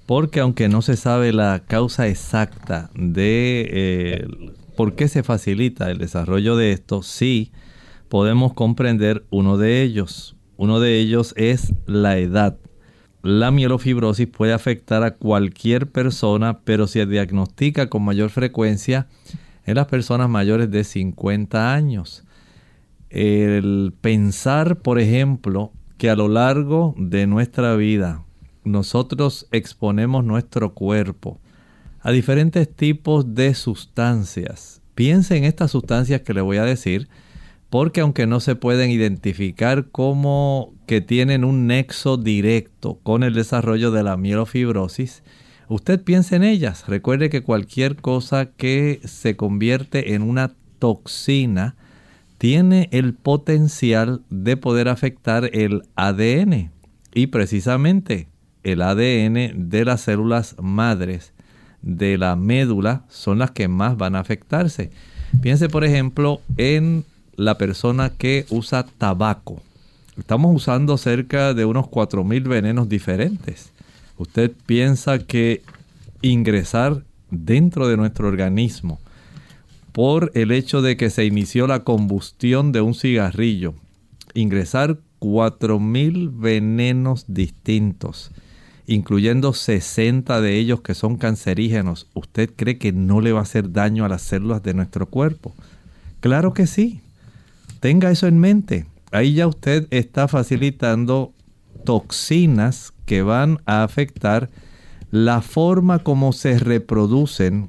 porque 0.09 0.41
aunque 0.41 0.71
no 0.71 0.81
se 0.81 0.97
sabe 0.97 1.35
la 1.35 1.65
causa 1.67 2.09
exacta 2.09 2.89
de 2.95 3.69
eh, 3.71 4.27
por 4.75 4.95
qué 4.95 5.07
se 5.07 5.23
facilita 5.23 5.91
el 5.91 5.99
desarrollo 5.99 6.57
de 6.57 6.73
esto, 6.73 7.03
sí 7.03 7.53
podemos 8.09 8.55
comprender 8.55 9.27
uno 9.29 9.59
de 9.59 9.83
ellos. 9.83 10.35
Uno 10.57 10.81
de 10.81 10.99
ellos 10.99 11.35
es 11.37 11.75
la 11.85 12.17
edad. 12.17 12.57
La 13.23 13.51
mielofibrosis 13.51 14.29
puede 14.29 14.55
afectar 14.55 15.03
a 15.03 15.17
cualquier 15.17 15.91
persona, 15.91 16.61
pero 16.61 16.87
se 16.87 17.05
diagnostica 17.05 17.91
con 17.91 18.03
mayor 18.03 18.31
frecuencia 18.31 19.09
en 19.67 19.75
las 19.75 19.89
personas 19.89 20.31
mayores 20.31 20.71
de 20.71 20.85
50 20.85 21.75
años. 21.75 22.25
El 23.11 23.93
pensar, 24.01 24.79
por 24.79 25.01
ejemplo, 25.01 25.71
que 25.99 26.09
a 26.09 26.17
lo 26.17 26.29
largo 26.29 26.95
de 26.97 27.27
nuestra 27.27 27.77
vida 27.77 28.25
nosotros 28.69 29.47
exponemos 29.51 30.25
nuestro 30.25 30.75
cuerpo 30.75 31.41
a 32.01 32.13
diferentes 32.13 32.75
tipos 32.75 33.35
de 33.35 33.55
sustancias. 33.55 34.81
Piense 34.95 35.37
en 35.37 35.45
estas 35.45 35.71
sustancias 35.71 36.23
que 36.23 36.35
le 36.35 36.41
voy 36.41 36.59
a 36.59 36.65
decir, 36.65 37.09
porque 37.71 38.01
aunque 38.01 38.27
no 38.27 38.41
se 38.41 38.57
pueden 38.57 38.91
identificar 38.91 39.89
como 39.91 40.73
que 40.87 41.01
tienen 41.01 41.45
un 41.45 41.67
nexo 41.67 42.17
directo 42.17 42.99
con 43.03 43.23
el 43.23 43.35
desarrollo 43.35 43.91
de 43.91 44.03
la 44.03 44.17
mielofibrosis, 44.17 45.23
usted 45.69 46.03
piense 46.03 46.37
en 46.37 46.45
ellas. 46.45 46.85
Recuerde 46.89 47.31
que 47.31 47.43
cualquier 47.43 47.97
cosa 47.97 48.47
que 48.47 49.01
se 49.05 49.37
convierte 49.37 50.15
en 50.15 50.23
una 50.23 50.55
toxina 50.79 51.77
tiene 52.39 52.89
el 52.93 53.15
potencial 53.15 54.23
de 54.31 54.57
poder 54.57 54.89
afectar 54.89 55.51
el 55.53 55.83
ADN. 55.97 56.71
Y 57.13 57.27
precisamente 57.29 58.29
el 58.73 58.83
ADN 58.83 59.69
de 59.71 59.85
las 59.85 60.03
células 60.03 60.57
madres 60.61 61.33
de 61.83 62.19
la 62.19 62.37
médula 62.37 63.05
son 63.09 63.39
las 63.39 63.51
que 63.51 63.69
más 63.69 63.97
van 63.97 64.17
a 64.17 64.21
afectarse. 64.21 64.91
Piense, 65.43 65.69
por 65.69 65.85
ejemplo, 65.85 66.41
en 66.57 67.05
la 67.37 67.57
persona 67.59 68.11
que 68.11 68.47
usa 68.51 68.85
tabaco. 68.85 69.63
Estamos 70.19 70.55
usando 70.55 70.97
cerca 70.99 71.55
de 71.55 71.65
unos 71.65 71.87
4.000 71.87 72.49
venenos 72.49 72.89
diferentes. 72.89 73.73
Usted 74.17 74.51
piensa 74.67 75.21
que 75.21 75.63
ingresar 76.23 77.05
dentro 77.31 77.87
de 77.87 77.97
nuestro 77.97 78.27
organismo 78.27 78.99
por 79.93 80.33
el 80.35 80.51
hecho 80.51 80.83
de 80.83 80.97
que 80.97 81.11
se 81.11 81.25
inició 81.25 81.67
la 81.67 81.85
combustión 81.85 82.73
de 82.73 82.81
un 82.81 82.95
cigarrillo, 82.95 83.75
ingresar 84.35 84.99
4.000 85.21 86.31
venenos 86.33 87.25
distintos 87.29 88.33
incluyendo 88.89 89.53
60 89.53 90.41
de 90.41 90.59
ellos 90.59 90.81
que 90.81 90.95
son 90.95 91.19
cancerígenos, 91.19 92.09
¿usted 92.15 92.51
cree 92.57 92.79
que 92.79 92.91
no 92.91 93.21
le 93.21 93.33
va 93.33 93.41
a 93.41 93.43
hacer 93.43 93.71
daño 93.71 94.07
a 94.07 94.09
las 94.09 94.23
células 94.23 94.63
de 94.63 94.73
nuestro 94.73 95.05
cuerpo? 95.05 95.55
Claro 96.21 96.55
que 96.55 96.67
sí. 96.67 97.03
Tenga 97.81 98.11
eso 98.11 98.27
en 98.27 98.39
mente. 98.39 98.87
Ahí 99.13 99.35
ya 99.35 99.47
usted 99.47 99.87
está 99.91 100.27
facilitando 100.27 101.35
toxinas 101.85 102.95
que 103.05 103.21
van 103.21 103.59
a 103.67 103.85
afectar 103.85 104.49
la 105.11 105.43
forma 105.43 105.99
como 105.99 106.33
se 106.33 106.59
reproducen 106.59 107.69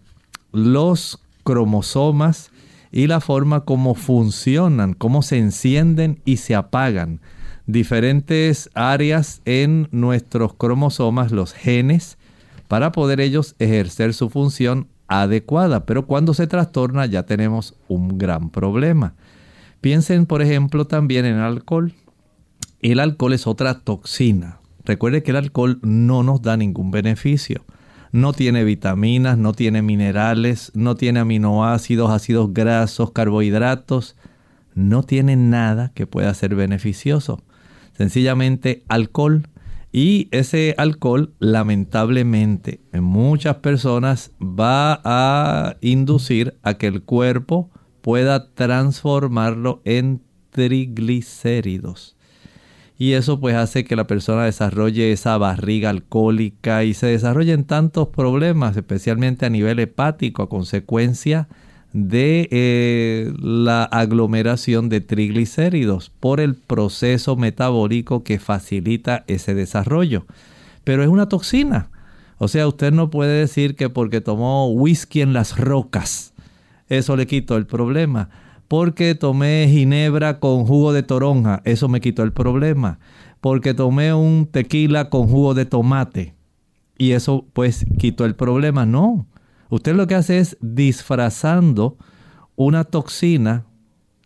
los 0.54 1.20
cromosomas 1.44 2.50
y 2.94 3.08
la 3.08 3.20
forma 3.20 3.66
como 3.66 3.94
funcionan, 3.94 4.94
cómo 4.94 5.22
se 5.22 5.38
encienden 5.38 6.22
y 6.24 6.38
se 6.38 6.56
apagan 6.56 7.20
diferentes 7.72 8.72
áreas 8.74 9.44
en 9.46 9.90
nuestros 9.92 10.56
cromosomas, 10.56 11.32
los 11.32 11.54
genes, 11.54 12.18
para 12.68 12.92
poder 12.92 13.22
ellos 13.22 13.56
ejercer 13.60 14.16
su 14.16 14.30
función 14.32 14.88
adecuada. 15.08 15.86
Pero 15.86 16.08
cuando 16.08 16.34
se 16.34 16.48
trastorna 16.48 17.06
ya 17.06 17.28
tenemos 17.28 17.76
un 17.88 18.18
gran 18.18 18.50
problema. 18.50 19.14
Piensen, 19.82 20.26
por 20.26 20.42
ejemplo, 20.42 20.86
también 20.86 21.26
en 21.26 21.36
alcohol. 21.36 21.94
El 22.82 23.00
alcohol 23.00 23.34
es 23.34 23.46
otra 23.46 23.80
toxina. 23.82 24.60
Recuerde 24.84 25.22
que 25.22 25.32
el 25.32 25.38
alcohol 25.38 25.78
no 25.84 26.24
nos 26.24 26.42
da 26.42 26.58
ningún 26.58 26.90
beneficio. 26.90 27.66
No 28.12 28.34
tiene 28.34 28.64
vitaminas, 28.64 29.38
no 29.38 29.54
tiene 29.54 29.84
minerales, 29.84 30.72
no 30.74 30.96
tiene 30.96 31.20
aminoácidos, 31.20 32.10
ácidos 32.10 32.52
grasos, 32.52 33.12
carbohidratos. 33.12 34.16
No 34.74 35.04
tiene 35.04 35.36
nada 35.36 35.92
que 35.94 36.08
pueda 36.08 36.34
ser 36.34 36.56
beneficioso 36.56 37.44
sencillamente 38.00 38.86
alcohol. 38.88 39.50
Y 39.92 40.30
ese 40.32 40.74
alcohol, 40.78 41.34
lamentablemente, 41.40 42.80
en 42.94 43.04
muchas 43.04 43.58
personas 43.58 44.32
va 44.40 45.02
a 45.04 45.76
inducir 45.82 46.56
a 46.64 46.76
que 46.76 46.88
el 46.88 47.04
cuerpo 47.04 47.70
pueda 48.00 48.54
transformarlo 48.54 49.82
en 49.84 50.22
triglicéridos. 50.52 52.16
Y 52.98 53.14
eso 53.14 53.42
pues 53.42 53.56
hace 53.56 53.84
que 53.84 53.98
la 53.98 54.08
persona 54.08 54.46
desarrolle 54.46 55.12
esa 55.12 55.38
barriga 55.38 55.90
alcohólica 55.90 56.86
y 56.86 56.94
se 56.94 57.08
desarrollen 57.08 57.66
tantos 57.66 58.08
problemas, 58.10 58.78
especialmente 58.78 59.46
a 59.46 59.50
nivel 59.50 59.80
hepático, 59.80 60.44
a 60.44 60.50
consecuencia 60.50 61.50
de 61.50 61.69
eh, 61.94 63.34
la 63.40 63.84
aglomeración 63.84 64.90
de 64.90 65.02
triglicéridos 65.02 66.12
por 66.20 66.40
el 66.40 66.56
proceso 66.56 67.36
metabólico 67.36 68.24
que 68.24 68.40
facilita 68.40 69.24
ese 69.28 69.56
desarrollo. 69.56 70.26
Pero 70.84 71.04
es 71.04 71.10
una 71.10 71.30
toxina. 71.30 71.90
O 72.38 72.48
sea, 72.48 72.68
usted 72.68 72.92
no 72.92 73.10
puede 73.10 73.40
decir 73.40 73.76
que 73.76 73.90
porque 73.90 74.22
tomó 74.22 74.70
whisky 74.70 75.22
en 75.22 75.34
las 75.34 75.58
rocas, 75.58 76.34
eso 76.88 77.18
le 77.18 77.28
quitó 77.28 77.58
el 77.58 77.66
problema. 77.66 78.30
Porque 78.68 79.16
tomé 79.16 79.68
ginebra 79.70 80.40
con 80.40 80.66
jugo 80.66 80.94
de 80.94 81.04
toronja, 81.04 81.62
eso 81.66 81.90
me 81.90 82.02
quitó 82.02 82.24
el 82.24 82.32
problema. 82.32 83.00
Porque 83.42 83.74
tomé 83.74 84.14
un 84.14 84.48
tequila 84.52 85.10
con 85.10 85.28
jugo 85.28 85.54
de 85.54 85.66
tomate 85.66 86.36
y 86.98 87.14
eso 87.14 87.46
pues 87.54 87.86
quitó 87.98 88.26
el 88.26 88.36
problema. 88.36 88.86
No, 88.86 89.26
Usted 89.70 89.96
lo 89.96 90.08
que 90.08 90.16
hace 90.16 90.40
es 90.40 90.58
disfrazando 90.62 91.98
una 92.56 92.84
toxina 92.84 93.66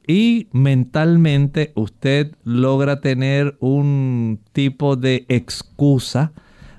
y 0.08 0.48
mentalmente 0.52 1.72
usted 1.76 2.36
logra 2.44 3.02
tener 3.02 3.58
un 3.60 4.39
tipo 4.54 4.96
de 4.96 5.26
excusa 5.30 6.32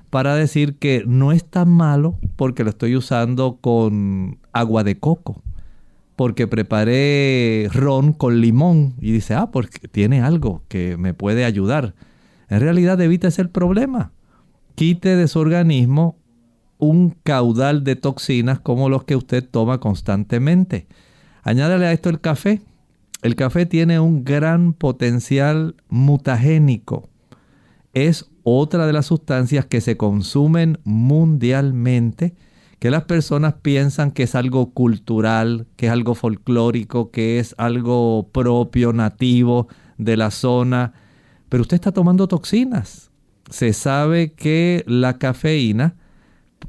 para 0.09 0.35
decir 0.35 0.77
que 0.77 1.03
no 1.05 1.31
es 1.31 1.43
tan 1.43 1.69
malo 1.69 2.17
porque 2.35 2.63
lo 2.63 2.69
estoy 2.71 2.95
usando 2.95 3.57
con 3.61 4.39
agua 4.53 4.83
de 4.83 4.97
coco, 4.99 5.41
porque 6.15 6.47
preparé 6.47 7.67
ron 7.71 8.13
con 8.13 8.41
limón 8.41 8.95
y 8.99 9.11
dice, 9.11 9.33
ah, 9.33 9.51
porque 9.51 9.87
tiene 9.87 10.21
algo 10.21 10.63
que 10.67 10.97
me 10.97 11.13
puede 11.13 11.45
ayudar. 11.45 11.95
En 12.49 12.61
realidad 12.61 12.99
evita 13.01 13.27
ese 13.27 13.45
problema. 13.45 14.11
Quite 14.75 15.15
de 15.15 15.27
su 15.27 15.39
organismo 15.39 16.17
un 16.77 17.15
caudal 17.23 17.83
de 17.83 17.95
toxinas 17.95 18.59
como 18.59 18.89
los 18.89 19.03
que 19.03 19.15
usted 19.15 19.47
toma 19.47 19.79
constantemente. 19.79 20.87
Añádale 21.43 21.85
a 21.85 21.93
esto 21.93 22.09
el 22.09 22.19
café. 22.19 22.61
El 23.21 23.35
café 23.35 23.65
tiene 23.65 23.99
un 23.99 24.23
gran 24.23 24.73
potencial 24.73 25.75
mutagénico. 25.89 27.09
Es 27.93 28.29
otra 28.43 28.85
de 28.85 28.93
las 28.93 29.07
sustancias 29.07 29.65
que 29.65 29.81
se 29.81 29.97
consumen 29.97 30.79
mundialmente, 30.83 32.35
que 32.79 32.91
las 32.91 33.05
personas 33.05 33.55
piensan 33.61 34.11
que 34.11 34.23
es 34.23 34.35
algo 34.35 34.71
cultural, 34.71 35.65
que 35.75 35.87
es 35.87 35.91
algo 35.91 36.13
folclórico, 36.13 37.09
que 37.09 37.39
es 37.39 37.55
algo 37.57 38.29
propio, 38.31 38.93
nativo 38.93 39.67
de 39.97 40.17
la 40.17 40.29
zona. 40.29 40.93
Pero 41.49 41.61
usted 41.61 41.75
está 41.75 41.91
tomando 41.91 42.27
toxinas. 42.27 43.11
Se 43.49 43.73
sabe 43.73 44.33
que 44.33 44.83
la 44.87 45.17
cafeína 45.17 45.95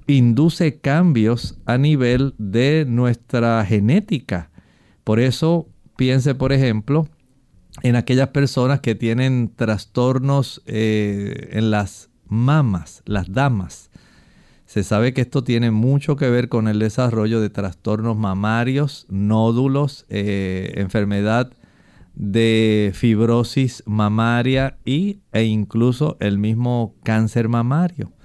induce 0.07 0.79
cambios 0.79 1.59
a 1.67 1.79
nivel 1.79 2.35
de 2.39 2.85
nuestra 2.87 3.65
genética. 3.65 4.51
Por 5.05 5.21
eso 5.21 5.69
piense, 5.97 6.35
por 6.35 6.53
ejemplo, 6.53 7.09
en 7.83 7.97
aquellas 7.97 8.29
personas 8.29 8.81
que 8.81 8.95
tienen 8.95 9.53
trastornos 9.55 10.63
eh, 10.67 11.51
en 11.53 11.71
las 11.71 12.11
mamas, 12.27 13.03
las 13.05 13.33
damas. 13.33 13.91
Se 14.65 14.83
sabe 14.83 15.15
que 15.15 15.21
esto 15.21 15.45
tiene 15.45 15.71
mucho 15.71 16.17
que 16.17 16.29
ver 16.29 16.49
con 16.49 16.67
el 16.67 16.79
desarrollo 16.79 17.41
de 17.41 17.51
trastornos 17.51 18.17
mamarios, 18.17 19.07
nódulos, 19.09 20.07
eh, 20.09 20.73
enfermedad 20.77 21.53
de 22.17 22.93
fibrosis 22.95 23.83
mamaria 23.87 24.79
y, 24.85 25.21
e 25.33 25.45
incluso 25.45 26.17
el 26.19 26.39
mismo 26.39 26.97
cáncer 27.05 27.49
mamario 27.49 28.16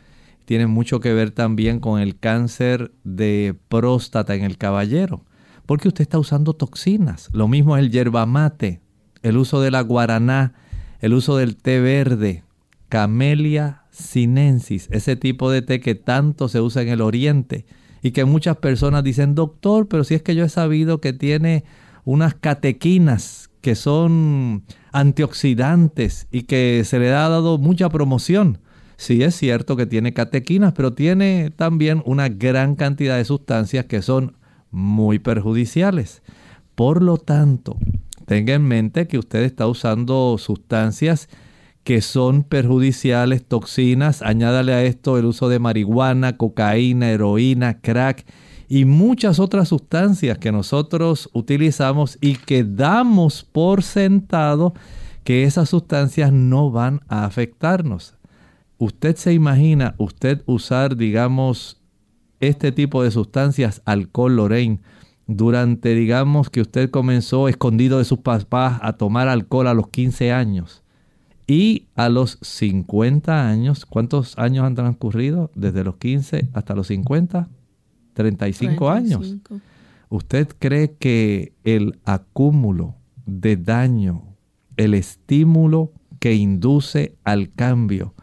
tiene 0.52 0.68
mucho 0.68 1.00
que 1.00 1.14
ver 1.14 1.32
también 1.32 1.80
con 1.80 2.02
el 2.02 2.20
cáncer 2.20 2.92
de 3.06 3.56
próstata 3.70 4.36
en 4.36 4.44
el 4.44 4.58
caballero, 4.58 5.24
porque 5.66 5.88
usted 5.88 6.02
está 6.02 6.20
usando 6.20 6.52
toxinas. 6.56 7.30
Lo 7.32 7.48
mismo 7.48 7.78
es 7.78 7.84
el 7.84 7.90
yerba 7.90 8.26
mate, 8.26 8.82
el 9.22 9.38
uso 9.38 9.62
de 9.62 9.72
la 9.72 9.80
guaraná, 9.80 10.54
el 11.00 11.14
uso 11.14 11.38
del 11.38 11.56
té 11.56 11.80
verde, 11.80 12.44
camelia 12.90 13.84
sinensis, 13.92 14.90
ese 14.92 15.16
tipo 15.16 15.50
de 15.50 15.62
té 15.62 15.80
que 15.80 15.96
tanto 15.96 16.50
se 16.50 16.60
usa 16.60 16.82
en 16.82 16.90
el 16.90 17.00
oriente 17.00 17.66
y 18.02 18.12
que 18.12 18.26
muchas 18.26 18.58
personas 18.58 19.06
dicen, 19.06 19.36
doctor, 19.36 19.88
pero 19.88 20.04
si 20.04 20.16
es 20.16 20.22
que 20.22 20.36
yo 20.36 20.44
he 20.44 20.50
sabido 20.50 21.00
que 21.00 21.14
tiene 21.14 21.64
unas 22.04 22.36
catequinas 22.36 23.50
que 23.62 23.76
son 23.76 24.66
antioxidantes 24.92 26.28
y 26.30 26.42
que 26.42 26.84
se 26.84 27.00
le 27.00 27.08
ha 27.08 27.30
dado 27.30 27.58
mucha 27.58 27.88
promoción. 27.88 28.60
Sí 29.02 29.24
es 29.24 29.36
cierto 29.36 29.76
que 29.76 29.88
tiene 29.88 30.14
catequinas, 30.14 30.74
pero 30.74 30.94
tiene 30.94 31.52
también 31.56 32.04
una 32.06 32.30
gran 32.30 32.76
cantidad 32.76 33.18
de 33.18 33.26
sustancias 33.26 33.86
que 33.86 34.04
son 34.04 34.38
muy 34.70 35.18
perjudiciales. 35.18 36.22
Por 36.76 37.02
lo 37.02 37.18
tanto, 37.18 37.78
tenga 38.28 38.54
en 38.54 38.62
mente 38.62 39.08
que 39.08 39.18
usted 39.18 39.42
está 39.42 39.66
usando 39.66 40.38
sustancias 40.38 41.30
que 41.84 42.02
son 42.02 42.44
perjudiciales, 42.44 43.44
toxinas. 43.44 44.22
Añádale 44.22 44.72
a 44.76 44.84
esto 44.84 45.18
el 45.18 45.26
uso 45.26 45.50
de 45.50 45.58
marihuana, 45.58 46.38
cocaína, 46.38 47.10
heroína, 47.10 47.82
crack 47.82 48.24
y 48.70 48.86
muchas 48.86 49.40
otras 49.40 49.70
sustancias 49.70 50.38
que 50.38 50.52
nosotros 50.52 51.28
utilizamos 51.34 52.20
y 52.22 52.36
que 52.36 52.64
damos 52.64 53.44
por 53.52 53.82
sentado 53.82 54.76
que 55.24 55.46
esas 55.46 55.70
sustancias 55.70 56.32
no 56.32 56.70
van 56.70 57.02
a 57.08 57.26
afectarnos. 57.26 58.21
Usted 58.82 59.16
se 59.16 59.32
imagina 59.32 59.94
usted 60.00 60.42
usar, 60.48 60.98
digamos, 60.98 61.80
este 62.40 62.72
tipo 62.72 63.04
de 63.04 63.12
sustancias, 63.12 63.84
alcohol, 63.86 64.38
Lorraine, 64.38 64.80
durante, 65.28 65.94
digamos, 65.94 66.50
que 66.50 66.62
usted 66.62 66.90
comenzó 66.90 67.48
escondido 67.48 68.00
de 68.00 68.06
sus 68.06 68.18
papás 68.18 68.80
a 68.82 68.94
tomar 68.94 69.28
alcohol 69.28 69.68
a 69.68 69.76
los 69.76 69.90
15 69.90 70.32
años. 70.32 70.82
Y 71.46 71.90
a 71.94 72.10
los 72.10 72.40
50 72.42 73.48
años, 73.48 73.86
¿cuántos 73.86 74.36
años 74.40 74.66
han 74.66 74.74
transcurrido? 74.74 75.52
Desde 75.54 75.84
los 75.84 75.98
15 75.98 76.50
hasta 76.52 76.74
los 76.74 76.88
50, 76.88 77.50
35, 78.14 78.90
años. 78.90 79.36
¿Usted 80.10 80.48
cree 80.58 80.94
que 80.94 81.54
el 81.64 82.00
acúmulo 82.04 82.96
de 83.28 83.58
daño, 83.58 84.24
el 84.76 84.96
estímulo 84.96 85.92
que 86.20 86.34
induce 86.34 87.16
al 87.24 87.52
cambio, 87.54 88.16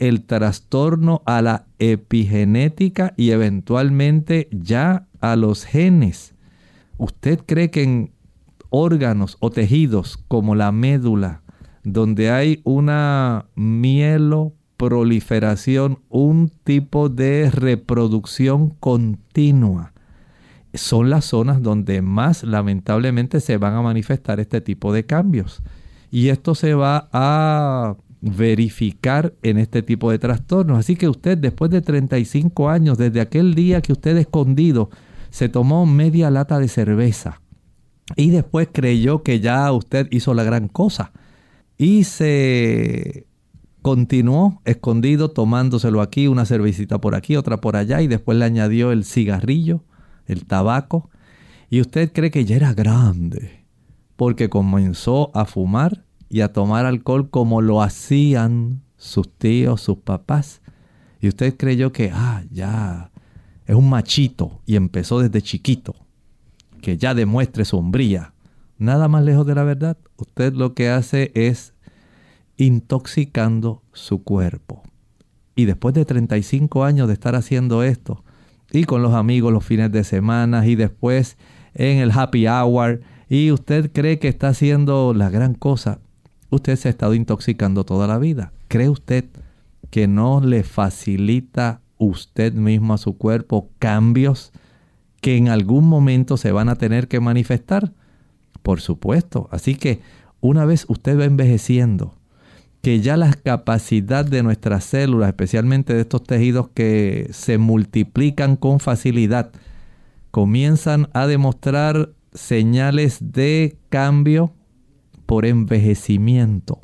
el 0.00 0.24
trastorno 0.24 1.22
a 1.24 1.40
la 1.40 1.66
epigenética 1.78 3.14
y 3.16 3.30
eventualmente 3.30 4.48
ya 4.50 5.06
a 5.20 5.36
los 5.36 5.64
genes, 5.64 6.34
¿usted 6.98 7.38
cree 7.46 7.70
que 7.70 7.84
en 7.84 8.12
órganos 8.70 9.36
o 9.40 9.50
tejidos 9.50 10.16
como 10.28 10.54
la 10.54 10.72
médula, 10.72 11.42
donde 11.82 12.30
hay 12.30 12.62
una 12.64 13.44
mieloproliferación, 13.56 15.98
un 16.08 16.50
tipo 16.64 17.10
de 17.10 17.50
reproducción 17.50 18.70
continua. 18.70 19.92
Son 20.72 21.10
las 21.10 21.26
zonas 21.26 21.62
donde 21.62 22.00
más 22.00 22.44
lamentablemente 22.44 23.40
se 23.40 23.56
van 23.56 23.74
a 23.74 23.82
manifestar 23.82 24.38
este 24.38 24.60
tipo 24.60 24.92
de 24.92 25.04
cambios. 25.04 25.64
Y 26.12 26.28
esto 26.28 26.54
se 26.54 26.74
va 26.74 27.08
a 27.12 27.96
verificar 28.20 29.34
en 29.42 29.58
este 29.58 29.82
tipo 29.82 30.10
de 30.10 30.18
trastornos. 30.18 30.78
Así 30.78 30.96
que 30.96 31.08
usted 31.08 31.38
después 31.38 31.70
de 31.70 31.80
35 31.80 32.68
años, 32.68 32.98
desde 32.98 33.20
aquel 33.20 33.54
día 33.54 33.80
que 33.80 33.92
usted 33.92 34.16
escondido 34.16 34.90
se 35.30 35.48
tomó 35.48 35.86
media 35.86 36.30
lata 36.30 36.58
de 36.58 36.68
cerveza 36.68 37.40
y 38.16 38.30
después 38.30 38.68
creyó 38.72 39.22
que 39.22 39.40
ya 39.40 39.70
usted 39.72 40.08
hizo 40.10 40.34
la 40.34 40.42
gran 40.42 40.68
cosa 40.68 41.12
y 41.78 42.04
se 42.04 43.26
continuó 43.82 44.60
escondido 44.64 45.30
tomándoselo 45.30 46.02
aquí, 46.02 46.26
una 46.26 46.44
cervecita 46.44 47.00
por 47.00 47.14
aquí, 47.14 47.36
otra 47.36 47.60
por 47.60 47.76
allá 47.76 48.02
y 48.02 48.08
después 48.08 48.36
le 48.36 48.44
añadió 48.44 48.92
el 48.92 49.04
cigarrillo, 49.04 49.84
el 50.26 50.44
tabaco 50.44 51.08
y 51.70 51.80
usted 51.80 52.12
cree 52.12 52.30
que 52.30 52.44
ya 52.44 52.56
era 52.56 52.74
grande 52.74 53.64
porque 54.16 54.50
comenzó 54.50 55.30
a 55.34 55.46
fumar 55.46 56.04
y 56.30 56.40
a 56.40 56.52
tomar 56.52 56.86
alcohol 56.86 57.28
como 57.28 57.60
lo 57.60 57.82
hacían 57.82 58.80
sus 58.96 59.30
tíos, 59.30 59.82
sus 59.82 59.98
papás. 59.98 60.62
Y 61.20 61.28
usted 61.28 61.56
creyó 61.56 61.92
que, 61.92 62.10
ah, 62.14 62.44
ya, 62.50 63.10
es 63.66 63.74
un 63.74 63.90
machito 63.90 64.62
y 64.64 64.76
empezó 64.76 65.20
desde 65.20 65.42
chiquito, 65.42 65.94
que 66.80 66.96
ya 66.96 67.12
demuestre 67.12 67.66
sombría 67.66 68.32
nada 68.80 69.08
más 69.08 69.22
lejos 69.22 69.46
de 69.46 69.54
la 69.54 69.62
verdad. 69.62 69.96
Usted 70.16 70.54
lo 70.54 70.74
que 70.74 70.88
hace 70.88 71.30
es 71.34 71.74
intoxicando 72.56 73.82
su 73.92 74.24
cuerpo. 74.24 74.82
Y 75.54 75.66
después 75.66 75.94
de 75.94 76.04
35 76.04 76.84
años 76.84 77.06
de 77.06 77.14
estar 77.14 77.36
haciendo 77.36 77.82
esto, 77.82 78.24
y 78.72 78.84
con 78.84 79.02
los 79.02 79.14
amigos 79.14 79.52
los 79.52 79.64
fines 79.64 79.92
de 79.92 80.04
semana, 80.04 80.66
y 80.66 80.74
después 80.74 81.36
en 81.74 81.98
el 81.98 82.10
happy 82.10 82.46
hour, 82.48 83.02
y 83.28 83.52
usted 83.52 83.92
cree 83.92 84.18
que 84.18 84.28
está 84.28 84.48
haciendo 84.48 85.12
la 85.14 85.28
gran 85.28 85.54
cosa, 85.54 86.00
usted 86.50 86.76
se 86.76 86.88
ha 86.88 86.90
estado 86.90 87.14
intoxicando 87.14 87.84
toda 87.84 88.06
la 88.06 88.18
vida. 88.18 88.52
¿Cree 88.68 88.88
usted 88.88 89.24
que 89.90 90.06
no 90.06 90.40
le 90.40 90.62
facilita 90.62 91.80
usted 91.98 92.52
mismo 92.52 92.94
a 92.94 92.98
su 92.98 93.16
cuerpo 93.16 93.70
cambios 93.78 94.52
que 95.20 95.36
en 95.36 95.48
algún 95.48 95.86
momento 95.86 96.36
se 96.36 96.52
van 96.52 96.68
a 96.68 96.76
tener 96.76 97.08
que 97.08 97.20
manifestar? 97.20 97.92
Por 98.62 98.80
supuesto. 98.80 99.48
Así 99.50 99.74
que 99.74 100.00
una 100.40 100.64
vez 100.64 100.86
usted 100.88 101.18
va 101.18 101.24
envejeciendo, 101.24 102.14
que 102.82 103.00
ya 103.00 103.16
la 103.16 103.32
capacidad 103.34 104.24
de 104.24 104.42
nuestras 104.42 104.84
células, 104.84 105.28
especialmente 105.28 105.92
de 105.94 106.00
estos 106.00 106.24
tejidos 106.24 106.68
que 106.72 107.28
se 107.32 107.58
multiplican 107.58 108.56
con 108.56 108.80
facilidad, 108.80 109.50
comienzan 110.30 111.08
a 111.12 111.26
demostrar 111.26 112.10
señales 112.32 113.18
de 113.32 113.76
cambio 113.90 114.54
por 115.30 115.46
envejecimiento. 115.46 116.80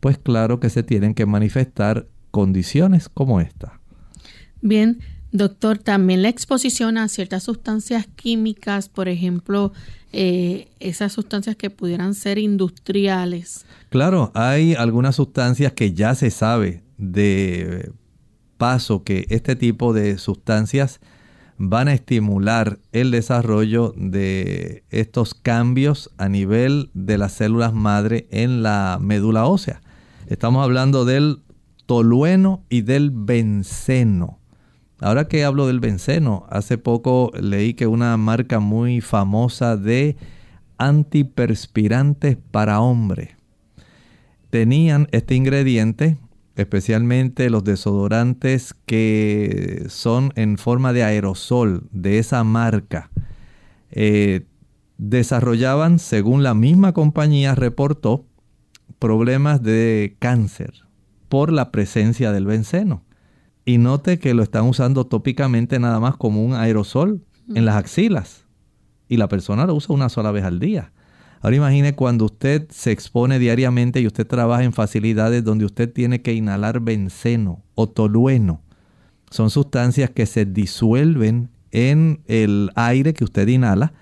Pues 0.00 0.18
claro 0.18 0.60
que 0.60 0.68
se 0.68 0.82
tienen 0.82 1.14
que 1.14 1.24
manifestar 1.24 2.06
condiciones 2.30 3.08
como 3.08 3.40
esta. 3.40 3.80
Bien, 4.60 4.98
Doctor, 5.32 5.78
también 5.78 6.20
la 6.20 6.28
exposición 6.28 6.98
a 6.98 7.08
ciertas 7.08 7.44
sustancias 7.44 8.06
químicas, 8.14 8.90
por 8.90 9.08
ejemplo, 9.08 9.72
eh, 10.12 10.68
esas 10.80 11.14
sustancias 11.14 11.56
que 11.56 11.70
pudieran 11.70 12.12
ser 12.12 12.36
industriales. 12.36 13.64
Claro, 13.88 14.32
hay 14.34 14.74
algunas 14.74 15.16
sustancias 15.16 15.72
que 15.72 15.94
ya 15.94 16.14
se 16.14 16.30
sabe 16.30 16.82
de 16.98 17.90
paso 18.58 19.02
que 19.02 19.24
este 19.30 19.56
tipo 19.56 19.94
de 19.94 20.18
sustancias 20.18 21.00
van 21.58 21.88
a 21.88 21.92
estimular 21.92 22.78
el 22.92 23.10
desarrollo 23.10 23.92
de 23.96 24.84
estos 24.90 25.34
cambios 25.34 26.10
a 26.16 26.28
nivel 26.28 26.90
de 26.94 27.18
las 27.18 27.32
células 27.32 27.74
madre 27.74 28.28
en 28.30 28.62
la 28.62 28.98
médula 29.00 29.44
ósea. 29.46 29.80
Estamos 30.28 30.62
hablando 30.62 31.04
del 31.04 31.42
tolueno 31.86 32.64
y 32.68 32.82
del 32.82 33.10
benceno. 33.10 34.38
Ahora 35.00 35.26
que 35.26 35.44
hablo 35.44 35.66
del 35.66 35.80
benceno, 35.80 36.46
hace 36.48 36.78
poco 36.78 37.32
leí 37.40 37.74
que 37.74 37.86
una 37.86 38.16
marca 38.16 38.60
muy 38.60 39.00
famosa 39.00 39.76
de 39.76 40.16
antiperspirantes 40.76 42.36
para 42.50 42.80
hombre 42.80 43.36
tenían 44.50 45.08
este 45.12 45.34
ingrediente, 45.34 46.18
especialmente 46.58 47.50
los 47.50 47.62
desodorantes 47.62 48.74
que 48.84 49.84
son 49.88 50.32
en 50.34 50.58
forma 50.58 50.92
de 50.92 51.04
aerosol 51.04 51.84
de 51.92 52.18
esa 52.18 52.42
marca. 52.42 53.10
Eh, 53.92 54.44
desarrollaban, 54.98 56.00
según 56.00 56.42
la 56.42 56.54
misma 56.54 56.92
compañía 56.92 57.54
reportó, 57.54 58.26
problemas 58.98 59.62
de 59.62 60.16
cáncer 60.18 60.72
por 61.28 61.52
la 61.52 61.70
presencia 61.70 62.32
del 62.32 62.46
benceno. 62.46 63.04
Y 63.64 63.78
note 63.78 64.18
que 64.18 64.34
lo 64.34 64.42
están 64.42 64.64
usando 64.64 65.06
tópicamente 65.06 65.78
nada 65.78 66.00
más 66.00 66.16
como 66.16 66.44
un 66.44 66.54
aerosol 66.54 67.22
en 67.54 67.66
las 67.66 67.76
axilas. 67.76 68.46
Y 69.08 69.16
la 69.16 69.28
persona 69.28 69.64
lo 69.64 69.76
usa 69.76 69.94
una 69.94 70.08
sola 70.08 70.32
vez 70.32 70.42
al 70.42 70.58
día. 70.58 70.90
Ahora 71.40 71.56
imagine 71.56 71.94
cuando 71.94 72.24
usted 72.24 72.68
se 72.70 72.90
expone 72.90 73.38
diariamente 73.38 74.00
y 74.00 74.06
usted 74.06 74.26
trabaja 74.26 74.64
en 74.64 74.72
facilidades 74.72 75.44
donde 75.44 75.64
usted 75.64 75.92
tiene 75.92 76.22
que 76.22 76.34
inhalar 76.34 76.80
benceno 76.80 77.62
o 77.74 77.88
tolueno. 77.88 78.62
Son 79.30 79.50
sustancias 79.50 80.10
que 80.10 80.26
se 80.26 80.44
disuelven 80.44 81.50
en 81.70 82.22
el 82.26 82.70
aire 82.74 83.14
que 83.14 83.24
usted 83.24 83.46
inhala 83.46 83.92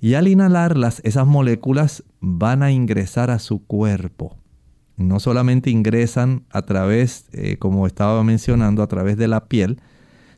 y 0.00 0.14
al 0.14 0.28
inhalarlas 0.28 1.00
esas 1.04 1.26
moléculas 1.26 2.04
van 2.20 2.62
a 2.62 2.72
ingresar 2.72 3.30
a 3.30 3.38
su 3.38 3.64
cuerpo 3.64 4.36
no 4.96 5.20
solamente 5.20 5.70
ingresan 5.70 6.44
a 6.50 6.62
través, 6.62 7.26
eh, 7.32 7.56
como 7.58 7.86
estaba 7.86 8.22
mencionando, 8.22 8.82
a 8.82 8.86
través 8.86 9.16
de 9.16 9.28
la 9.28 9.46
piel, 9.46 9.80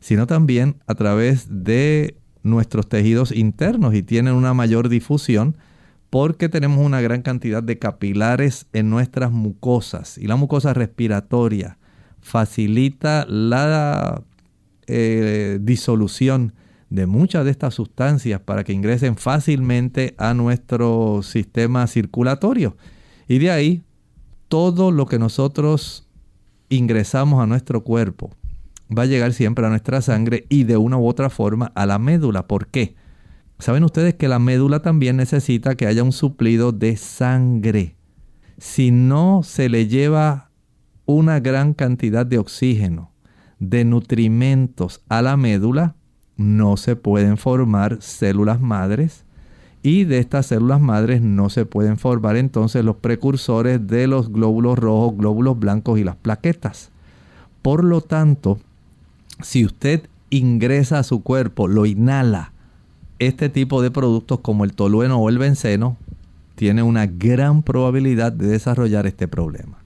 sino 0.01 0.27
también 0.27 0.77
a 0.87 0.95
través 0.95 1.47
de 1.65 2.17
nuestros 2.43 2.89
tejidos 2.89 3.33
internos 3.33 3.95
y 3.95 4.03
tienen 4.03 4.35
una 4.35 4.55
mayor 4.55 4.89
difusión 4.89 5.57
porque 6.11 6.49
tenemos 6.49 6.85
una 6.85 7.01
gran 7.01 7.23
cantidad 7.23 7.63
de 7.63 7.79
capilares 7.79 8.67
en 8.73 8.91
nuestras 8.91 9.33
mucosas 9.33 10.19
y 10.19 10.27
la 10.27 10.37
mucosa 10.37 10.73
respiratoria, 10.73 11.79
facilita 12.21 13.27
la 13.29 14.23
eh, 14.87 15.59
disolución 15.61 16.55
de 16.91 17.07
muchas 17.07 17.45
de 17.45 17.51
estas 17.51 17.75
sustancias 17.75 18.41
para 18.41 18.65
que 18.65 18.73
ingresen 18.73 19.17
fácilmente 19.17 20.15
a 20.19 20.35
nuestro 20.35 21.21
sistema 21.23 21.87
circulatorio. 21.87 22.77
Y 23.29 23.39
de 23.39 23.51
ahí, 23.51 23.83
todo 24.49 24.93
lo 24.93 25.07
que 25.07 25.19
nosotros 25.19 26.07
ingresamos 26.69 27.43
a 27.43 27.47
nuestro 27.47 27.83
cuerpo 27.83 28.31
va 28.97 29.03
a 29.03 29.07
llegar 29.07 29.33
siempre 29.33 29.67
a 29.67 29.71
nuestra 29.71 30.01
sangre 30.01 30.47
y 30.49 30.65
de 30.65 30.77
una 30.77 30.97
u 30.97 31.07
otra 31.07 31.31
forma 31.31 31.73
a 31.75 31.87
la 31.87 31.99
médula. 31.99 32.47
¿Por 32.47 32.69
qué? 32.69 32.95
Saben 33.59 33.85
ustedes 33.85 34.15
que 34.15 34.29
la 34.29 34.39
médula 34.39 34.81
también 34.81 35.17
necesita 35.17 35.75
que 35.77 35.87
haya 35.87 36.03
un 36.03 36.13
suplido 36.13 36.73
de 36.73 36.97
sangre. 36.97 37.97
Si 38.59 38.91
no 38.91 39.43
se 39.43 39.69
le 39.69 39.87
lleva 39.87 40.51
una 41.07 41.41
gran 41.41 41.73
cantidad 41.73 42.27
de 42.27 42.39
oxígeno, 42.39 43.13
de 43.59 43.85
nutrimentos 43.85 45.01
a 45.09 45.23
la 45.23 45.37
médula, 45.37 45.95
no 46.37 46.77
se 46.77 46.97
pueden 46.97 47.39
formar 47.39 47.99
células 48.01 48.61
madres 48.61 49.25
y 49.83 50.05
de 50.05 50.19
estas 50.19 50.47
células 50.47 50.81
madres 50.81 51.23
no 51.23 51.49
se 51.49 51.65
pueden 51.65 51.97
formar 51.97 52.37
entonces 52.37 52.85
los 52.85 52.97
precursores 52.97 53.87
de 53.87 54.07
los 54.07 54.31
glóbulos 54.31 54.79
rojos, 54.79 55.17
glóbulos 55.17 55.59
blancos 55.59 55.99
y 55.99 56.05
las 56.05 56.17
plaquetas. 56.17 56.91
Por 57.63 57.85
lo 57.85 58.01
tanto, 58.01 58.59
si 59.43 59.65
usted 59.65 60.09
ingresa 60.29 60.99
a 60.99 61.05
su 61.05 61.23
cuerpo, 61.23 61.69
lo 61.69 61.87
inhala, 61.87 62.53
este 63.19 63.49
tipo 63.49 63.83
de 63.83 63.91
productos 63.91 64.41
como 64.41 64.65
el 64.65 64.73
tolueno 64.73 65.19
o 65.19 65.29
el 65.29 65.39
benceno, 65.39 65.97
tiene 66.55 66.83
una 66.83 67.07
gran 67.07 67.63
probabilidad 67.63 68.33
de 68.33 68.47
desarrollar 68.49 69.07
este 69.07 69.29
problema. 69.29 69.79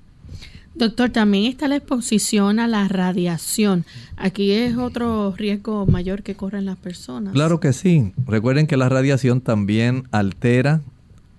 Doctor, 0.74 1.10
también 1.10 1.44
está 1.44 1.68
la 1.68 1.76
exposición 1.76 2.58
a 2.58 2.68
la 2.68 2.88
radiación. 2.88 3.84
Aquí 4.16 4.52
es 4.52 4.76
otro 4.76 5.34
riesgo 5.36 5.84
mayor 5.84 6.22
que 6.22 6.36
corren 6.36 6.64
las 6.64 6.78
personas. 6.78 7.34
Claro 7.34 7.60
que 7.60 7.72
sí. 7.72 8.12
Recuerden 8.26 8.66
que 8.66 8.76
la 8.76 8.88
radiación 8.88 9.40
también 9.40 10.04
altera 10.10 10.80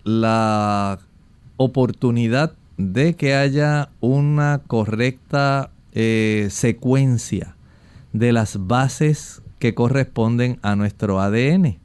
la 0.04 1.00
oportunidad 1.58 2.54
de 2.78 3.16
que 3.16 3.34
haya 3.34 3.89
una 4.00 4.62
correcta 4.68 5.72
eh, 5.94 6.48
secuencia 6.52 7.56
de 8.14 8.34
las 8.34 8.68
bases 8.68 9.42
que 9.60 9.74
corresponden 9.74 10.60
a 10.62 10.76
nuestro 10.76 11.20
ADN. 11.20 11.80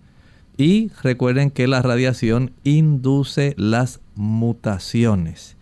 Y 0.59 0.91
recuerden 1.03 1.51
que 1.51 1.67
la 1.67 1.83
radiación 1.83 2.53
induce 2.65 3.55
las 3.59 4.01
mutaciones. 4.15 5.57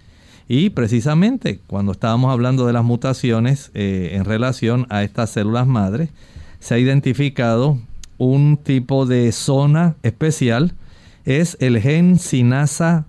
Y 0.49 0.71
precisamente 0.71 1.61
cuando 1.67 1.93
estábamos 1.93 2.31
hablando 2.31 2.67
de 2.67 2.73
las 2.73 2.85
mutaciones 2.85 3.71
eh, 3.75 4.11
en 4.13 4.25
relación 4.25 4.87
a 4.91 5.03
estas 5.03 5.31
células 5.31 5.67
madres, 5.67 6.11
se 6.61 6.75
ha 6.75 6.79
identificado 6.79 7.79
un 8.19 8.57
tipo 8.57 9.07
de 9.07 9.33
zona 9.33 9.97
especial, 10.03 10.75
es 11.25 11.57
el 11.61 11.81
gen 11.81 12.19
sinasa 12.19 13.07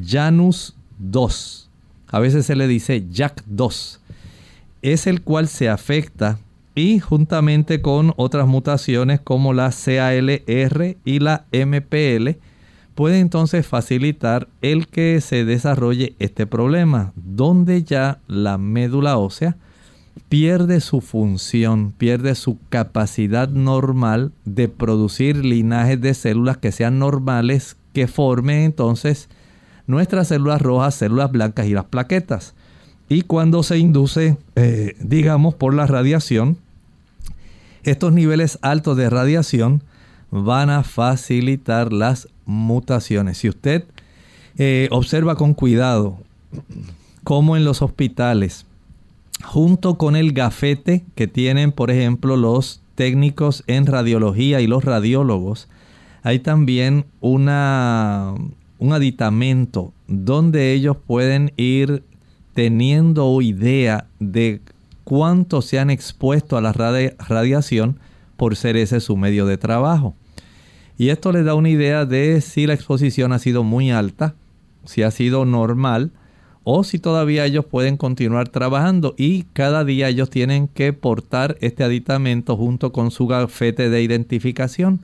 Janus 0.00 0.74
2. 0.98 1.68
A 2.08 2.20
veces 2.20 2.46
se 2.46 2.56
le 2.56 2.68
dice 2.68 3.04
JAK2. 3.04 3.98
Es 4.82 5.06
el 5.06 5.22
cual 5.22 5.48
se 5.48 5.68
afecta 5.68 6.38
y 6.76 7.00
juntamente 7.00 7.80
con 7.80 8.12
otras 8.16 8.46
mutaciones 8.46 9.18
como 9.18 9.54
la 9.54 9.70
CALR 9.70 10.98
y 11.04 11.18
la 11.18 11.46
MPL, 11.50 12.38
puede 12.94 13.18
entonces 13.18 13.66
facilitar 13.66 14.48
el 14.60 14.86
que 14.86 15.20
se 15.22 15.46
desarrolle 15.46 16.14
este 16.18 16.46
problema, 16.46 17.12
donde 17.16 17.82
ya 17.82 18.20
la 18.28 18.58
médula 18.58 19.16
ósea 19.16 19.56
pierde 20.28 20.80
su 20.80 21.00
función, 21.00 21.92
pierde 21.92 22.34
su 22.34 22.58
capacidad 22.68 23.48
normal 23.48 24.32
de 24.44 24.68
producir 24.68 25.44
linajes 25.44 26.00
de 26.00 26.12
células 26.12 26.58
que 26.58 26.72
sean 26.72 26.98
normales, 26.98 27.78
que 27.94 28.06
formen 28.06 28.64
entonces 28.64 29.30
nuestras 29.86 30.28
células 30.28 30.60
rojas, 30.60 30.94
células 30.94 31.32
blancas 31.32 31.66
y 31.66 31.72
las 31.72 31.86
plaquetas. 31.86 32.54
Y 33.08 33.22
cuando 33.22 33.62
se 33.62 33.78
induce, 33.78 34.36
eh, 34.56 34.94
digamos, 35.00 35.54
por 35.54 35.72
la 35.72 35.86
radiación, 35.86 36.58
estos 37.86 38.12
niveles 38.12 38.58
altos 38.62 38.96
de 38.96 39.08
radiación 39.08 39.82
van 40.30 40.70
a 40.70 40.82
facilitar 40.82 41.92
las 41.92 42.28
mutaciones. 42.44 43.38
Si 43.38 43.48
usted 43.48 43.84
eh, 44.58 44.88
observa 44.90 45.36
con 45.36 45.54
cuidado 45.54 46.18
cómo 47.24 47.56
en 47.56 47.64
los 47.64 47.82
hospitales, 47.82 48.66
junto 49.44 49.98
con 49.98 50.16
el 50.16 50.32
gafete 50.32 51.04
que 51.14 51.28
tienen, 51.28 51.72
por 51.72 51.90
ejemplo, 51.90 52.36
los 52.36 52.80
técnicos 52.94 53.62
en 53.66 53.86
radiología 53.86 54.60
y 54.60 54.66
los 54.66 54.84
radiólogos, 54.84 55.68
hay 56.22 56.40
también 56.40 57.04
una, 57.20 58.34
un 58.78 58.92
aditamento 58.92 59.92
donde 60.08 60.72
ellos 60.72 60.96
pueden 61.06 61.52
ir 61.56 62.02
teniendo 62.54 63.40
idea 63.42 64.06
de 64.18 64.60
cuánto 65.06 65.62
se 65.62 65.78
han 65.78 65.88
expuesto 65.88 66.56
a 66.56 66.60
la 66.60 66.72
radiación 66.72 68.00
por 68.36 68.56
ser 68.56 68.76
ese 68.76 68.98
su 68.98 69.16
medio 69.16 69.46
de 69.46 69.56
trabajo. 69.56 70.16
Y 70.98 71.10
esto 71.10 71.30
les 71.30 71.44
da 71.44 71.54
una 71.54 71.68
idea 71.68 72.04
de 72.06 72.40
si 72.40 72.66
la 72.66 72.74
exposición 72.74 73.32
ha 73.32 73.38
sido 73.38 73.62
muy 73.62 73.92
alta, 73.92 74.34
si 74.84 75.04
ha 75.04 75.12
sido 75.12 75.44
normal 75.44 76.10
o 76.64 76.82
si 76.82 76.98
todavía 76.98 77.46
ellos 77.46 77.64
pueden 77.64 77.96
continuar 77.96 78.48
trabajando 78.48 79.14
y 79.16 79.44
cada 79.52 79.84
día 79.84 80.08
ellos 80.08 80.28
tienen 80.28 80.66
que 80.66 80.92
portar 80.92 81.56
este 81.60 81.84
aditamento 81.84 82.56
junto 82.56 82.90
con 82.90 83.12
su 83.12 83.28
gafete 83.28 83.88
de 83.90 84.02
identificación. 84.02 85.02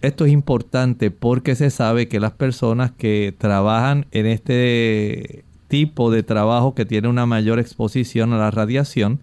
Esto 0.00 0.24
es 0.24 0.32
importante 0.32 1.10
porque 1.10 1.56
se 1.56 1.68
sabe 1.68 2.08
que 2.08 2.20
las 2.20 2.32
personas 2.32 2.90
que 2.92 3.34
trabajan 3.36 4.06
en 4.12 4.24
este 4.24 5.44
tipo 5.68 6.10
de 6.10 6.22
trabajo 6.22 6.74
que 6.74 6.84
tiene 6.84 7.08
una 7.08 7.26
mayor 7.26 7.58
exposición 7.58 8.32
a 8.32 8.38
la 8.38 8.50
radiación 8.50 9.20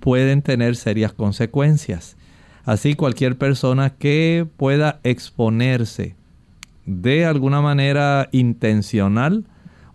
pueden 0.00 0.42
tener 0.42 0.76
serias 0.76 1.12
consecuencias. 1.12 2.16
Así 2.64 2.94
cualquier 2.94 3.38
persona 3.38 3.90
que 3.90 4.46
pueda 4.56 5.00
exponerse 5.02 6.16
de 6.84 7.26
alguna 7.26 7.60
manera 7.60 8.28
intencional 8.32 9.44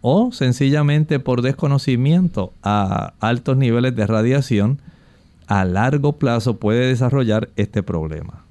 o 0.02 0.32
sencillamente 0.32 1.20
por 1.20 1.41
desconocimiento 1.41 2.54
a 2.62 3.14
altos 3.20 3.58
niveles 3.58 3.96
de 3.96 4.06
radiación, 4.06 4.82
a 5.48 5.66
largo 5.66 6.20
plazo 6.20 6.58
puede 6.58 6.88
desarrollar 6.88 7.50
este 7.56 7.84
problema. 7.84 8.43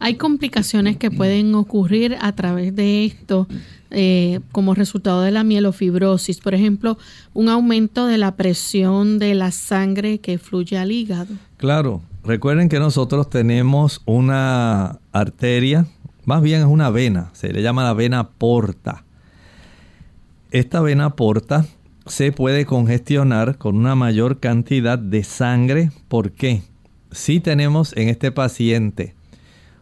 Hay 0.00 0.14
complicaciones 0.14 0.96
que 0.96 1.10
pueden 1.10 1.54
ocurrir 1.54 2.16
a 2.20 2.32
través 2.32 2.74
de 2.74 3.04
esto 3.04 3.48
eh, 3.90 4.40
como 4.52 4.74
resultado 4.74 5.22
de 5.22 5.30
la 5.30 5.44
mielofibrosis, 5.44 6.40
por 6.40 6.54
ejemplo, 6.54 6.98
un 7.34 7.48
aumento 7.48 8.06
de 8.06 8.18
la 8.18 8.36
presión 8.36 9.18
de 9.18 9.34
la 9.34 9.50
sangre 9.50 10.18
que 10.18 10.38
fluye 10.38 10.78
al 10.78 10.92
hígado. 10.92 11.34
Claro, 11.56 12.02
Recuerden 12.28 12.68
que 12.68 12.78
nosotros 12.78 13.30
tenemos 13.30 14.02
una 14.04 14.98
arteria, 15.12 15.86
más 16.26 16.42
bien 16.42 16.60
es 16.60 16.66
una 16.66 16.90
vena, 16.90 17.30
se 17.32 17.50
le 17.54 17.62
llama 17.62 17.84
la 17.84 17.94
vena 17.94 18.28
porta. 18.28 19.06
Esta 20.50 20.82
vena 20.82 21.16
porta 21.16 21.64
se 22.04 22.30
puede 22.30 22.66
congestionar 22.66 23.56
con 23.56 23.76
una 23.76 23.94
mayor 23.94 24.40
cantidad 24.40 24.98
de 24.98 25.24
sangre. 25.24 25.90
¿Por 26.08 26.32
qué? 26.32 26.60
Si 27.12 27.40
tenemos 27.40 27.96
en 27.96 28.10
este 28.10 28.30
paciente 28.30 29.14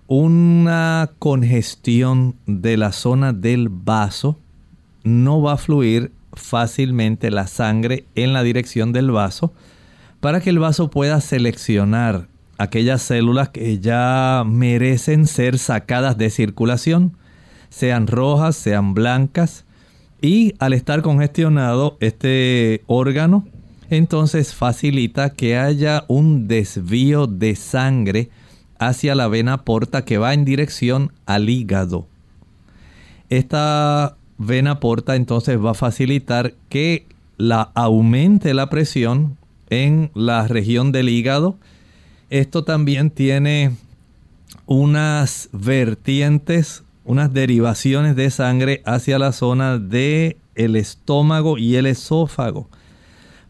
una 0.07 1.11
congestión 1.19 2.37
de 2.47 2.77
la 2.77 2.93
zona 2.93 3.33
del 3.33 3.69
vaso, 3.69 4.39
no 5.05 5.43
va 5.43 5.55
a 5.55 5.59
fluir 5.59 6.13
fácilmente 6.33 7.31
la 7.31 7.47
sangre 7.47 8.05
en 8.15 8.33
la 8.33 8.43
dirección 8.43 8.93
del 8.93 9.11
vaso 9.11 9.53
para 10.21 10.41
que 10.41 10.51
el 10.51 10.59
vaso 10.59 10.91
pueda 10.91 11.21
seleccionar 11.21 12.29
aquellas 12.59 13.03
células 13.03 13.51
que 13.51 13.79
ya 13.81 14.45
merecen 14.47 15.27
ser 15.27 15.59
sacadas 15.59 16.17
de 16.19 16.31
circulación, 16.31 17.17
sean 17.69 18.07
rojas, 18.07 18.57
sean 18.57 18.95
blancas, 18.95 19.65
y 20.23 20.55
al 20.59 20.73
estar 20.73 21.03
congestionado 21.03 21.97
este 22.01 22.83
órgano, 22.87 23.47
entonces 23.91 24.55
facilita 24.55 25.31
que 25.31 25.59
haya 25.59 26.05
un 26.09 26.49
desvío 26.49 27.27
de 27.27 27.55
sangre 27.55 28.31
hacia 28.79 29.15
la 29.15 29.29
vena 29.29 29.65
porta 29.65 30.05
que 30.05 30.19
va 30.19 30.35
en 30.35 30.45
dirección 30.45 31.13
al 31.27 31.49
hígado. 31.49 32.07
Esta 33.29 34.17
vena 34.39 34.81
porta 34.81 35.17
entonces 35.17 35.59
va 35.63 35.73
a 35.73 35.75
facilitar 35.75 36.55
que 36.69 37.07
la 37.39 37.71
aumente 37.75 38.55
la 38.55 38.71
presión 38.71 39.37
en 39.69 40.11
la 40.15 40.47
región 40.47 40.93
del 40.93 41.09
hígado, 41.09 41.57
esto 42.31 42.65
también 42.65 43.11
tiene 43.11 43.73
unas 44.67 45.49
vertientes, 45.53 46.83
unas 47.05 47.33
derivaciones 47.33 48.17
de 48.17 48.31
sangre 48.31 48.83
hacia 48.85 49.19
la 49.19 49.33
zona 49.33 49.79
del 49.79 50.37
el 50.55 50.77
estómago 50.77 51.59
y 51.59 51.77
el 51.77 51.87
esófago. 51.87 52.69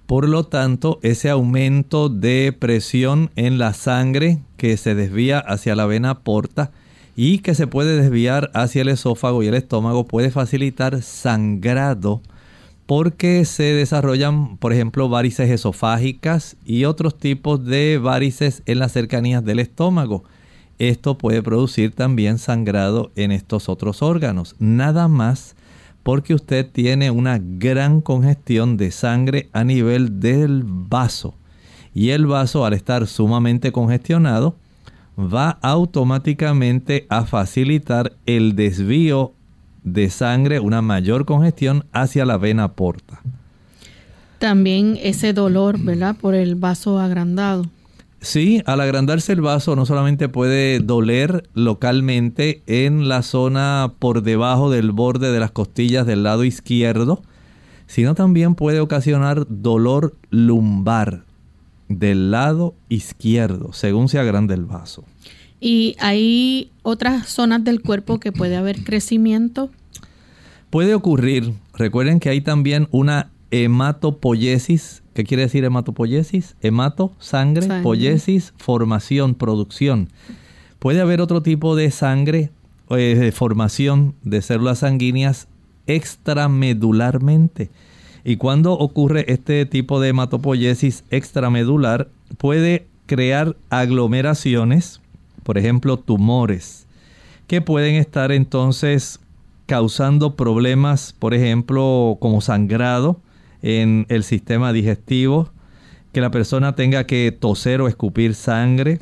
Por 0.06 0.28
lo 0.28 0.44
tanto, 0.44 1.00
ese 1.02 1.30
aumento 1.30 2.08
de 2.08 2.54
presión 2.56 3.30
en 3.34 3.58
la 3.58 3.74
sangre 3.74 4.38
que 4.56 4.76
se 4.76 4.94
desvía 4.94 5.40
hacia 5.40 5.74
la 5.74 5.86
vena 5.86 6.20
porta 6.20 6.70
y 7.16 7.38
que 7.38 7.56
se 7.56 7.66
puede 7.66 8.00
desviar 8.00 8.50
hacia 8.54 8.82
el 8.82 8.88
esófago 8.88 9.42
y 9.42 9.48
el 9.48 9.54
estómago 9.54 10.06
puede 10.06 10.30
facilitar 10.30 11.02
sangrado 11.02 12.22
porque 12.86 13.44
se 13.44 13.64
desarrollan, 13.64 14.58
por 14.58 14.72
ejemplo, 14.72 15.08
varices 15.08 15.50
esofágicas 15.50 16.56
y 16.64 16.84
otros 16.84 17.18
tipos 17.18 17.64
de 17.64 17.98
varices 17.98 18.62
en 18.66 18.78
las 18.78 18.92
cercanías 18.92 19.44
del 19.44 19.58
estómago. 19.58 20.22
Esto 20.78 21.18
puede 21.18 21.42
producir 21.42 21.92
también 21.92 22.38
sangrado 22.38 23.10
en 23.16 23.32
estos 23.32 23.68
otros 23.68 24.02
órganos. 24.02 24.54
Nada 24.60 25.08
más 25.08 25.56
porque 26.06 26.34
usted 26.34 26.70
tiene 26.70 27.10
una 27.10 27.40
gran 27.42 28.00
congestión 28.00 28.76
de 28.76 28.92
sangre 28.92 29.48
a 29.52 29.64
nivel 29.64 30.20
del 30.20 30.62
vaso. 30.64 31.34
Y 31.94 32.10
el 32.10 32.26
vaso 32.26 32.64
al 32.64 32.74
estar 32.74 33.08
sumamente 33.08 33.72
congestionado 33.72 34.54
va 35.18 35.58
automáticamente 35.62 37.08
a 37.08 37.24
facilitar 37.24 38.12
el 38.24 38.54
desvío 38.54 39.32
de 39.82 40.08
sangre, 40.08 40.60
una 40.60 40.80
mayor 40.80 41.24
congestión 41.24 41.86
hacia 41.90 42.24
la 42.24 42.36
vena 42.36 42.74
porta. 42.74 43.20
También 44.38 45.00
ese 45.02 45.32
dolor, 45.32 45.76
¿verdad? 45.76 46.14
Por 46.14 46.36
el 46.36 46.54
vaso 46.54 47.00
agrandado. 47.00 47.66
Sí, 48.26 48.60
al 48.66 48.80
agrandarse 48.80 49.32
el 49.32 49.40
vaso 49.40 49.76
no 49.76 49.86
solamente 49.86 50.28
puede 50.28 50.80
doler 50.80 51.48
localmente 51.54 52.60
en 52.66 53.08
la 53.08 53.22
zona 53.22 53.92
por 54.00 54.24
debajo 54.24 54.68
del 54.68 54.90
borde 54.90 55.30
de 55.30 55.38
las 55.38 55.52
costillas 55.52 56.06
del 56.06 56.24
lado 56.24 56.42
izquierdo, 56.42 57.22
sino 57.86 58.16
también 58.16 58.56
puede 58.56 58.80
ocasionar 58.80 59.46
dolor 59.48 60.16
lumbar 60.30 61.22
del 61.88 62.32
lado 62.32 62.74
izquierdo, 62.88 63.72
según 63.72 64.08
se 64.08 64.18
agranda 64.18 64.54
el 64.54 64.64
vaso. 64.64 65.04
¿Y 65.60 65.94
hay 66.00 66.72
otras 66.82 67.28
zonas 67.28 67.62
del 67.62 67.80
cuerpo 67.80 68.18
que 68.18 68.32
puede 68.32 68.56
haber 68.56 68.82
crecimiento? 68.82 69.70
Puede 70.70 70.96
ocurrir. 70.96 71.52
Recuerden 71.74 72.18
que 72.18 72.30
hay 72.30 72.40
también 72.40 72.88
una 72.90 73.30
hematopoiesis 73.52 75.04
¿Qué 75.16 75.24
quiere 75.24 75.44
decir 75.44 75.64
hematopoiesis? 75.64 76.56
Hemato, 76.60 77.10
sangre, 77.18 77.80
poiesis, 77.82 78.52
formación, 78.58 79.34
producción. 79.34 80.10
Puede 80.78 81.00
haber 81.00 81.22
otro 81.22 81.40
tipo 81.42 81.74
de 81.74 81.90
sangre, 81.90 82.50
eh, 82.90 83.16
de 83.18 83.32
formación 83.32 84.14
de 84.24 84.42
células 84.42 84.80
sanguíneas 84.80 85.48
extramedularmente. 85.86 87.70
Y 88.24 88.36
cuando 88.36 88.74
ocurre 88.74 89.24
este 89.32 89.64
tipo 89.64 90.00
de 90.00 90.10
hematopoiesis 90.10 91.02
extramedular, 91.08 92.08
puede 92.36 92.86
crear 93.06 93.56
aglomeraciones, 93.70 95.00
por 95.44 95.56
ejemplo, 95.56 95.96
tumores, 95.96 96.86
que 97.46 97.62
pueden 97.62 97.94
estar 97.94 98.32
entonces 98.32 99.18
causando 99.64 100.36
problemas, 100.36 101.14
por 101.18 101.32
ejemplo, 101.32 102.18
como 102.20 102.42
sangrado, 102.42 103.18
en 103.62 104.06
el 104.08 104.22
sistema 104.24 104.72
digestivo, 104.72 105.50
que 106.12 106.20
la 106.20 106.30
persona 106.30 106.74
tenga 106.74 107.04
que 107.04 107.30
toser 107.32 107.80
o 107.80 107.88
escupir 107.88 108.34
sangre, 108.34 109.00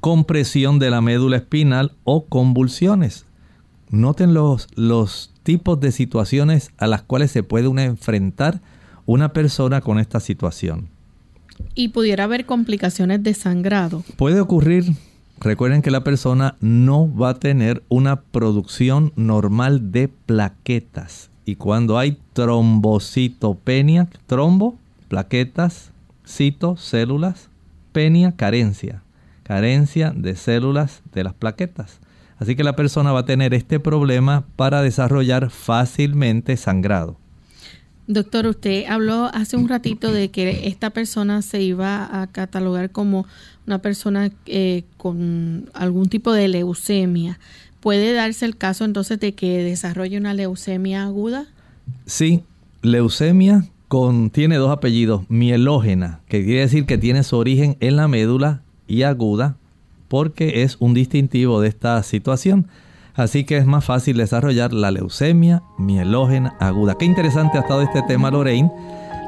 compresión 0.00 0.78
de 0.78 0.90
la 0.90 1.00
médula 1.00 1.36
espinal 1.36 1.92
o 2.04 2.26
convulsiones. 2.26 3.24
Noten 3.90 4.34
los, 4.34 4.68
los 4.74 5.32
tipos 5.42 5.80
de 5.80 5.92
situaciones 5.92 6.72
a 6.76 6.86
las 6.86 7.02
cuales 7.02 7.30
se 7.30 7.42
puede 7.42 7.68
una 7.68 7.84
enfrentar 7.84 8.60
una 9.06 9.32
persona 9.32 9.80
con 9.80 9.98
esta 9.98 10.20
situación. 10.20 10.90
¿Y 11.74 11.88
pudiera 11.88 12.24
haber 12.24 12.44
complicaciones 12.44 13.22
de 13.22 13.32
sangrado? 13.32 14.04
Puede 14.16 14.40
ocurrir. 14.40 14.84
Recuerden 15.40 15.80
que 15.80 15.90
la 15.90 16.04
persona 16.04 16.56
no 16.60 17.10
va 17.14 17.30
a 17.30 17.38
tener 17.38 17.82
una 17.88 18.20
producción 18.20 19.12
normal 19.16 19.92
de 19.92 20.08
plaquetas. 20.08 21.30
Y 21.48 21.56
cuando 21.56 21.96
hay 21.96 22.18
trombocitopenia, 22.34 24.06
trombo, 24.26 24.76
plaquetas, 25.08 25.92
cito, 26.26 26.76
células, 26.76 27.48
penia, 27.92 28.32
carencia, 28.32 29.00
carencia 29.44 30.12
de 30.14 30.36
células 30.36 31.00
de 31.14 31.24
las 31.24 31.32
plaquetas. 31.32 32.00
Así 32.36 32.54
que 32.54 32.64
la 32.64 32.76
persona 32.76 33.12
va 33.12 33.20
a 33.20 33.24
tener 33.24 33.54
este 33.54 33.80
problema 33.80 34.44
para 34.56 34.82
desarrollar 34.82 35.48
fácilmente 35.48 36.54
sangrado. 36.58 37.16
Doctor, 38.06 38.46
usted 38.46 38.84
habló 38.84 39.30
hace 39.32 39.56
un 39.56 39.68
ratito 39.68 40.12
de 40.12 40.30
que 40.30 40.68
esta 40.68 40.90
persona 40.90 41.40
se 41.40 41.62
iba 41.62 42.20
a 42.20 42.26
catalogar 42.26 42.90
como 42.90 43.24
una 43.66 43.78
persona 43.80 44.30
eh, 44.44 44.84
con 44.98 45.70
algún 45.72 46.10
tipo 46.10 46.30
de 46.32 46.48
leucemia. 46.48 47.38
¿Puede 47.80 48.12
darse 48.12 48.44
el 48.44 48.56
caso 48.56 48.84
entonces 48.84 49.20
de 49.20 49.34
que 49.34 49.62
desarrolle 49.62 50.18
una 50.18 50.34
leucemia 50.34 51.04
aguda? 51.04 51.46
Sí, 52.06 52.44
leucemia 52.82 53.64
contiene 53.88 54.56
dos 54.56 54.70
apellidos, 54.70 55.22
mielógena, 55.28 56.20
que 56.28 56.44
quiere 56.44 56.60
decir 56.60 56.84
que 56.86 56.98
tiene 56.98 57.22
su 57.22 57.36
origen 57.36 57.76
en 57.80 57.96
la 57.96 58.08
médula 58.08 58.62
y 58.86 59.02
aguda, 59.02 59.56
porque 60.08 60.62
es 60.62 60.76
un 60.80 60.94
distintivo 60.94 61.60
de 61.60 61.68
esta 61.68 62.02
situación. 62.02 62.68
Así 63.14 63.44
que 63.44 63.56
es 63.56 63.66
más 63.66 63.84
fácil 63.84 64.16
desarrollar 64.16 64.72
la 64.72 64.90
leucemia 64.90 65.62
mielógena 65.76 66.54
aguda. 66.60 66.96
Qué 66.96 67.04
interesante 67.04 67.58
ha 67.58 67.62
estado 67.62 67.82
este 67.82 68.02
tema, 68.02 68.30
Lorraine. 68.30 68.70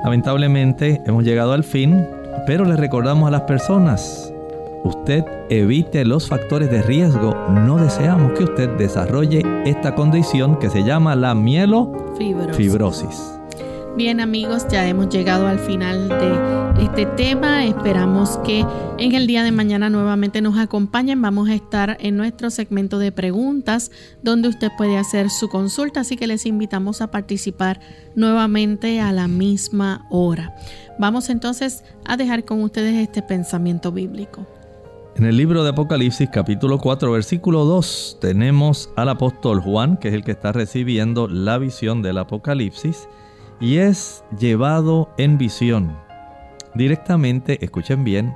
Lamentablemente 0.04 1.00
hemos 1.06 1.24
llegado 1.24 1.52
al 1.52 1.64
fin, 1.64 2.06
pero 2.46 2.64
le 2.64 2.76
recordamos 2.76 3.26
a 3.26 3.32
las 3.32 3.42
personas, 3.42 4.29
usted 4.84 5.24
evite 5.48 6.04
los 6.04 6.28
factores 6.28 6.70
de 6.70 6.82
riesgo. 6.82 7.34
No 7.50 7.76
deseamos 7.76 8.32
que 8.32 8.44
usted 8.44 8.70
desarrolle 8.76 9.42
esta 9.64 9.94
condición 9.94 10.58
que 10.58 10.70
se 10.70 10.82
llama 10.82 11.16
la 11.16 11.34
mielofibrosis. 11.34 13.40
Bien 13.96 14.20
amigos, 14.20 14.66
ya 14.70 14.86
hemos 14.86 15.08
llegado 15.08 15.48
al 15.48 15.58
final 15.58 16.08
de 16.08 16.84
este 16.84 17.06
tema. 17.06 17.66
Esperamos 17.66 18.38
que 18.38 18.64
en 18.98 19.14
el 19.14 19.26
día 19.26 19.42
de 19.42 19.50
mañana 19.50 19.90
nuevamente 19.90 20.40
nos 20.40 20.58
acompañen. 20.58 21.20
Vamos 21.20 21.48
a 21.48 21.54
estar 21.54 21.96
en 22.00 22.16
nuestro 22.16 22.50
segmento 22.50 23.00
de 23.00 23.10
preguntas 23.10 23.90
donde 24.22 24.48
usted 24.48 24.68
puede 24.78 24.96
hacer 24.96 25.28
su 25.28 25.48
consulta, 25.48 26.00
así 26.00 26.16
que 26.16 26.28
les 26.28 26.46
invitamos 26.46 27.02
a 27.02 27.10
participar 27.10 27.80
nuevamente 28.14 29.00
a 29.00 29.12
la 29.12 29.26
misma 29.26 30.06
hora. 30.08 30.54
Vamos 30.98 31.28
entonces 31.28 31.82
a 32.06 32.16
dejar 32.16 32.44
con 32.44 32.62
ustedes 32.62 32.94
este 32.94 33.22
pensamiento 33.22 33.90
bíblico. 33.90 34.46
En 35.16 35.24
el 35.24 35.36
libro 35.36 35.64
de 35.64 35.70
Apocalipsis 35.70 36.30
capítulo 36.32 36.78
4 36.78 37.10
versículo 37.10 37.64
2 37.64 38.18
tenemos 38.20 38.90
al 38.96 39.08
apóstol 39.08 39.60
Juan, 39.60 39.96
que 39.96 40.08
es 40.08 40.14
el 40.14 40.22
que 40.22 40.30
está 40.30 40.52
recibiendo 40.52 41.26
la 41.26 41.58
visión 41.58 42.00
del 42.00 42.18
Apocalipsis, 42.18 43.08
y 43.60 43.78
es 43.78 44.24
llevado 44.38 45.10
en 45.18 45.36
visión 45.36 45.96
directamente, 46.74 47.62
escuchen 47.62 48.04
bien, 48.04 48.34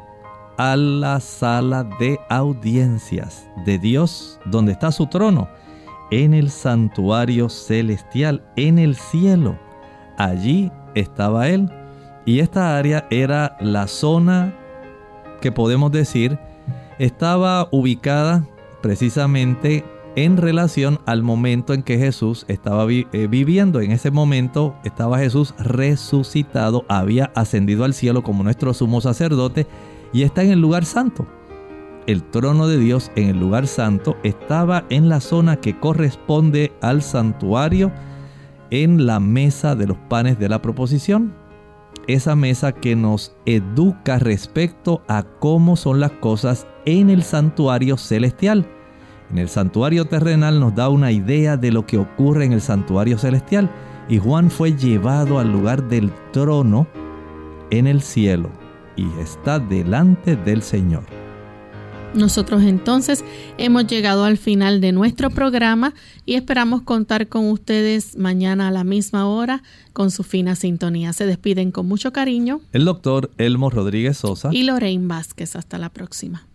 a 0.59 0.77
la 0.77 1.21
sala 1.21 1.85
de 2.01 2.19
audiencias 2.29 3.49
de 3.65 3.79
Dios, 3.79 4.41
donde 4.45 4.73
está 4.73 4.91
su 4.91 5.07
trono, 5.07 5.49
en 6.11 6.35
el 6.35 6.51
santuario 6.51 7.49
celestial, 7.49 8.45
en 8.57 8.79
el 8.79 8.97
cielo. 8.97 9.59
Allí 10.19 10.71
estaba 10.95 11.49
él. 11.49 11.71
Y 12.27 12.41
esta 12.41 12.77
área 12.77 13.07
era 13.11 13.57
la 13.61 13.87
zona 13.87 14.55
que 15.41 15.53
podemos 15.53 15.93
decir 15.93 16.39
estaba 16.99 17.69
ubicada 17.71 18.47
precisamente 18.83 19.85
en 20.17 20.37
relación 20.37 21.01
al 21.07 21.23
momento 21.23 21.75
en 21.75 21.83
que 21.83 21.99
Jesús 21.99 22.45
estaba 22.49 22.87
eh, 22.91 23.27
viviendo. 23.29 23.81
En 23.81 23.91
ese 23.91 24.11
momento 24.11 24.77
estaba 24.85 25.19
Jesús 25.19 25.55
resucitado, 25.59 26.85
había 26.89 27.33
ascendido 27.35 27.85
al 27.85 27.95
cielo 27.95 28.23
como 28.23 28.45
nuestro 28.45 28.75
sumo 28.75 29.01
sacerdote 29.01 29.67
y 30.13 30.23
está 30.23 30.43
en 30.43 30.51
el 30.51 30.61
lugar 30.61 30.85
santo. 30.85 31.27
El 32.07 32.23
trono 32.23 32.69
de 32.69 32.79
Dios 32.79 33.11
en 33.17 33.29
el 33.29 33.41
lugar 33.41 33.67
santo 33.67 34.17
estaba 34.23 34.85
en 34.91 35.09
la 35.09 35.21
zona 35.21 35.57
que 35.57 35.79
corresponde 35.81 36.73
al 36.83 37.03
santuario 37.03 37.91
en 38.71 39.07
la 39.07 39.21
mesa 39.21 39.75
de 39.75 39.87
los 39.87 39.97
panes 39.97 40.39
de 40.39 40.49
la 40.49 40.61
proposición 40.61 41.35
esa 42.07 42.37
mesa 42.37 42.73
que 42.73 42.97
nos 42.97 43.35
educa 43.47 44.19
respecto 44.19 45.03
a 45.09 45.23
cómo 45.23 45.77
son 45.77 46.01
las 46.01 46.13
cosas 46.13 46.67
en 46.85 47.11
el 47.11 47.23
santuario 47.23 47.97
celestial. 47.97 48.67
En 49.31 49.39
el 49.39 49.49
santuario 49.49 50.05
terrenal 50.05 50.61
nos 50.61 50.75
da 50.75 50.89
una 50.89 51.11
idea 51.11 51.57
de 51.57 51.73
lo 51.73 51.87
que 51.87 51.99
ocurre 51.99 52.45
en 52.45 52.53
el 52.53 52.61
santuario 52.61 53.19
celestial 53.19 53.71
y 54.09 54.19
Juan 54.19 54.51
fue 54.51 54.77
llevado 54.77 55.39
al 55.39 55.51
lugar 55.51 55.89
del 55.89 56.13
trono 56.33 56.87
en 57.71 57.87
el 57.87 58.03
cielo 58.03 58.51
y 58.97 59.07
está 59.21 59.59
delante 59.59 60.37
del 60.37 60.63
Señor. 60.63 61.24
Nosotros 62.15 62.63
entonces 62.63 63.25
hemos 63.59 63.87
llegado 63.87 64.25
al 64.25 64.39
final 64.39 64.81
de 64.81 64.93
nuestro 64.93 65.31
programa 65.31 65.95
y 66.25 66.35
esperamos 66.35 66.83
contar 66.83 67.29
con 67.29 67.51
ustedes 67.51 68.17
mañana 68.17 68.69
a 68.69 68.71
la 68.71 68.85
misma 68.85 69.27
hora 69.27 69.63
con 69.93 70.11
su 70.11 70.23
fina 70.23 70.55
sintonía. 70.55 71.13
Se 71.13 71.27
despiden 71.27 71.73
con 71.73 71.87
mucho 71.87 72.13
cariño. 72.13 72.61
El 72.73 72.85
doctor 72.85 73.31
Elmo 73.37 73.69
Rodríguez 73.69 74.19
Sosa. 74.19 74.51
Y 74.53 74.63
Lorraine 74.63 75.09
Vázquez. 75.09 75.57
Hasta 75.57 75.79
la 75.79 75.89
próxima. 75.91 76.47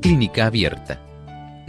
Clínica 0.00 0.46
Abierta. 0.46 1.09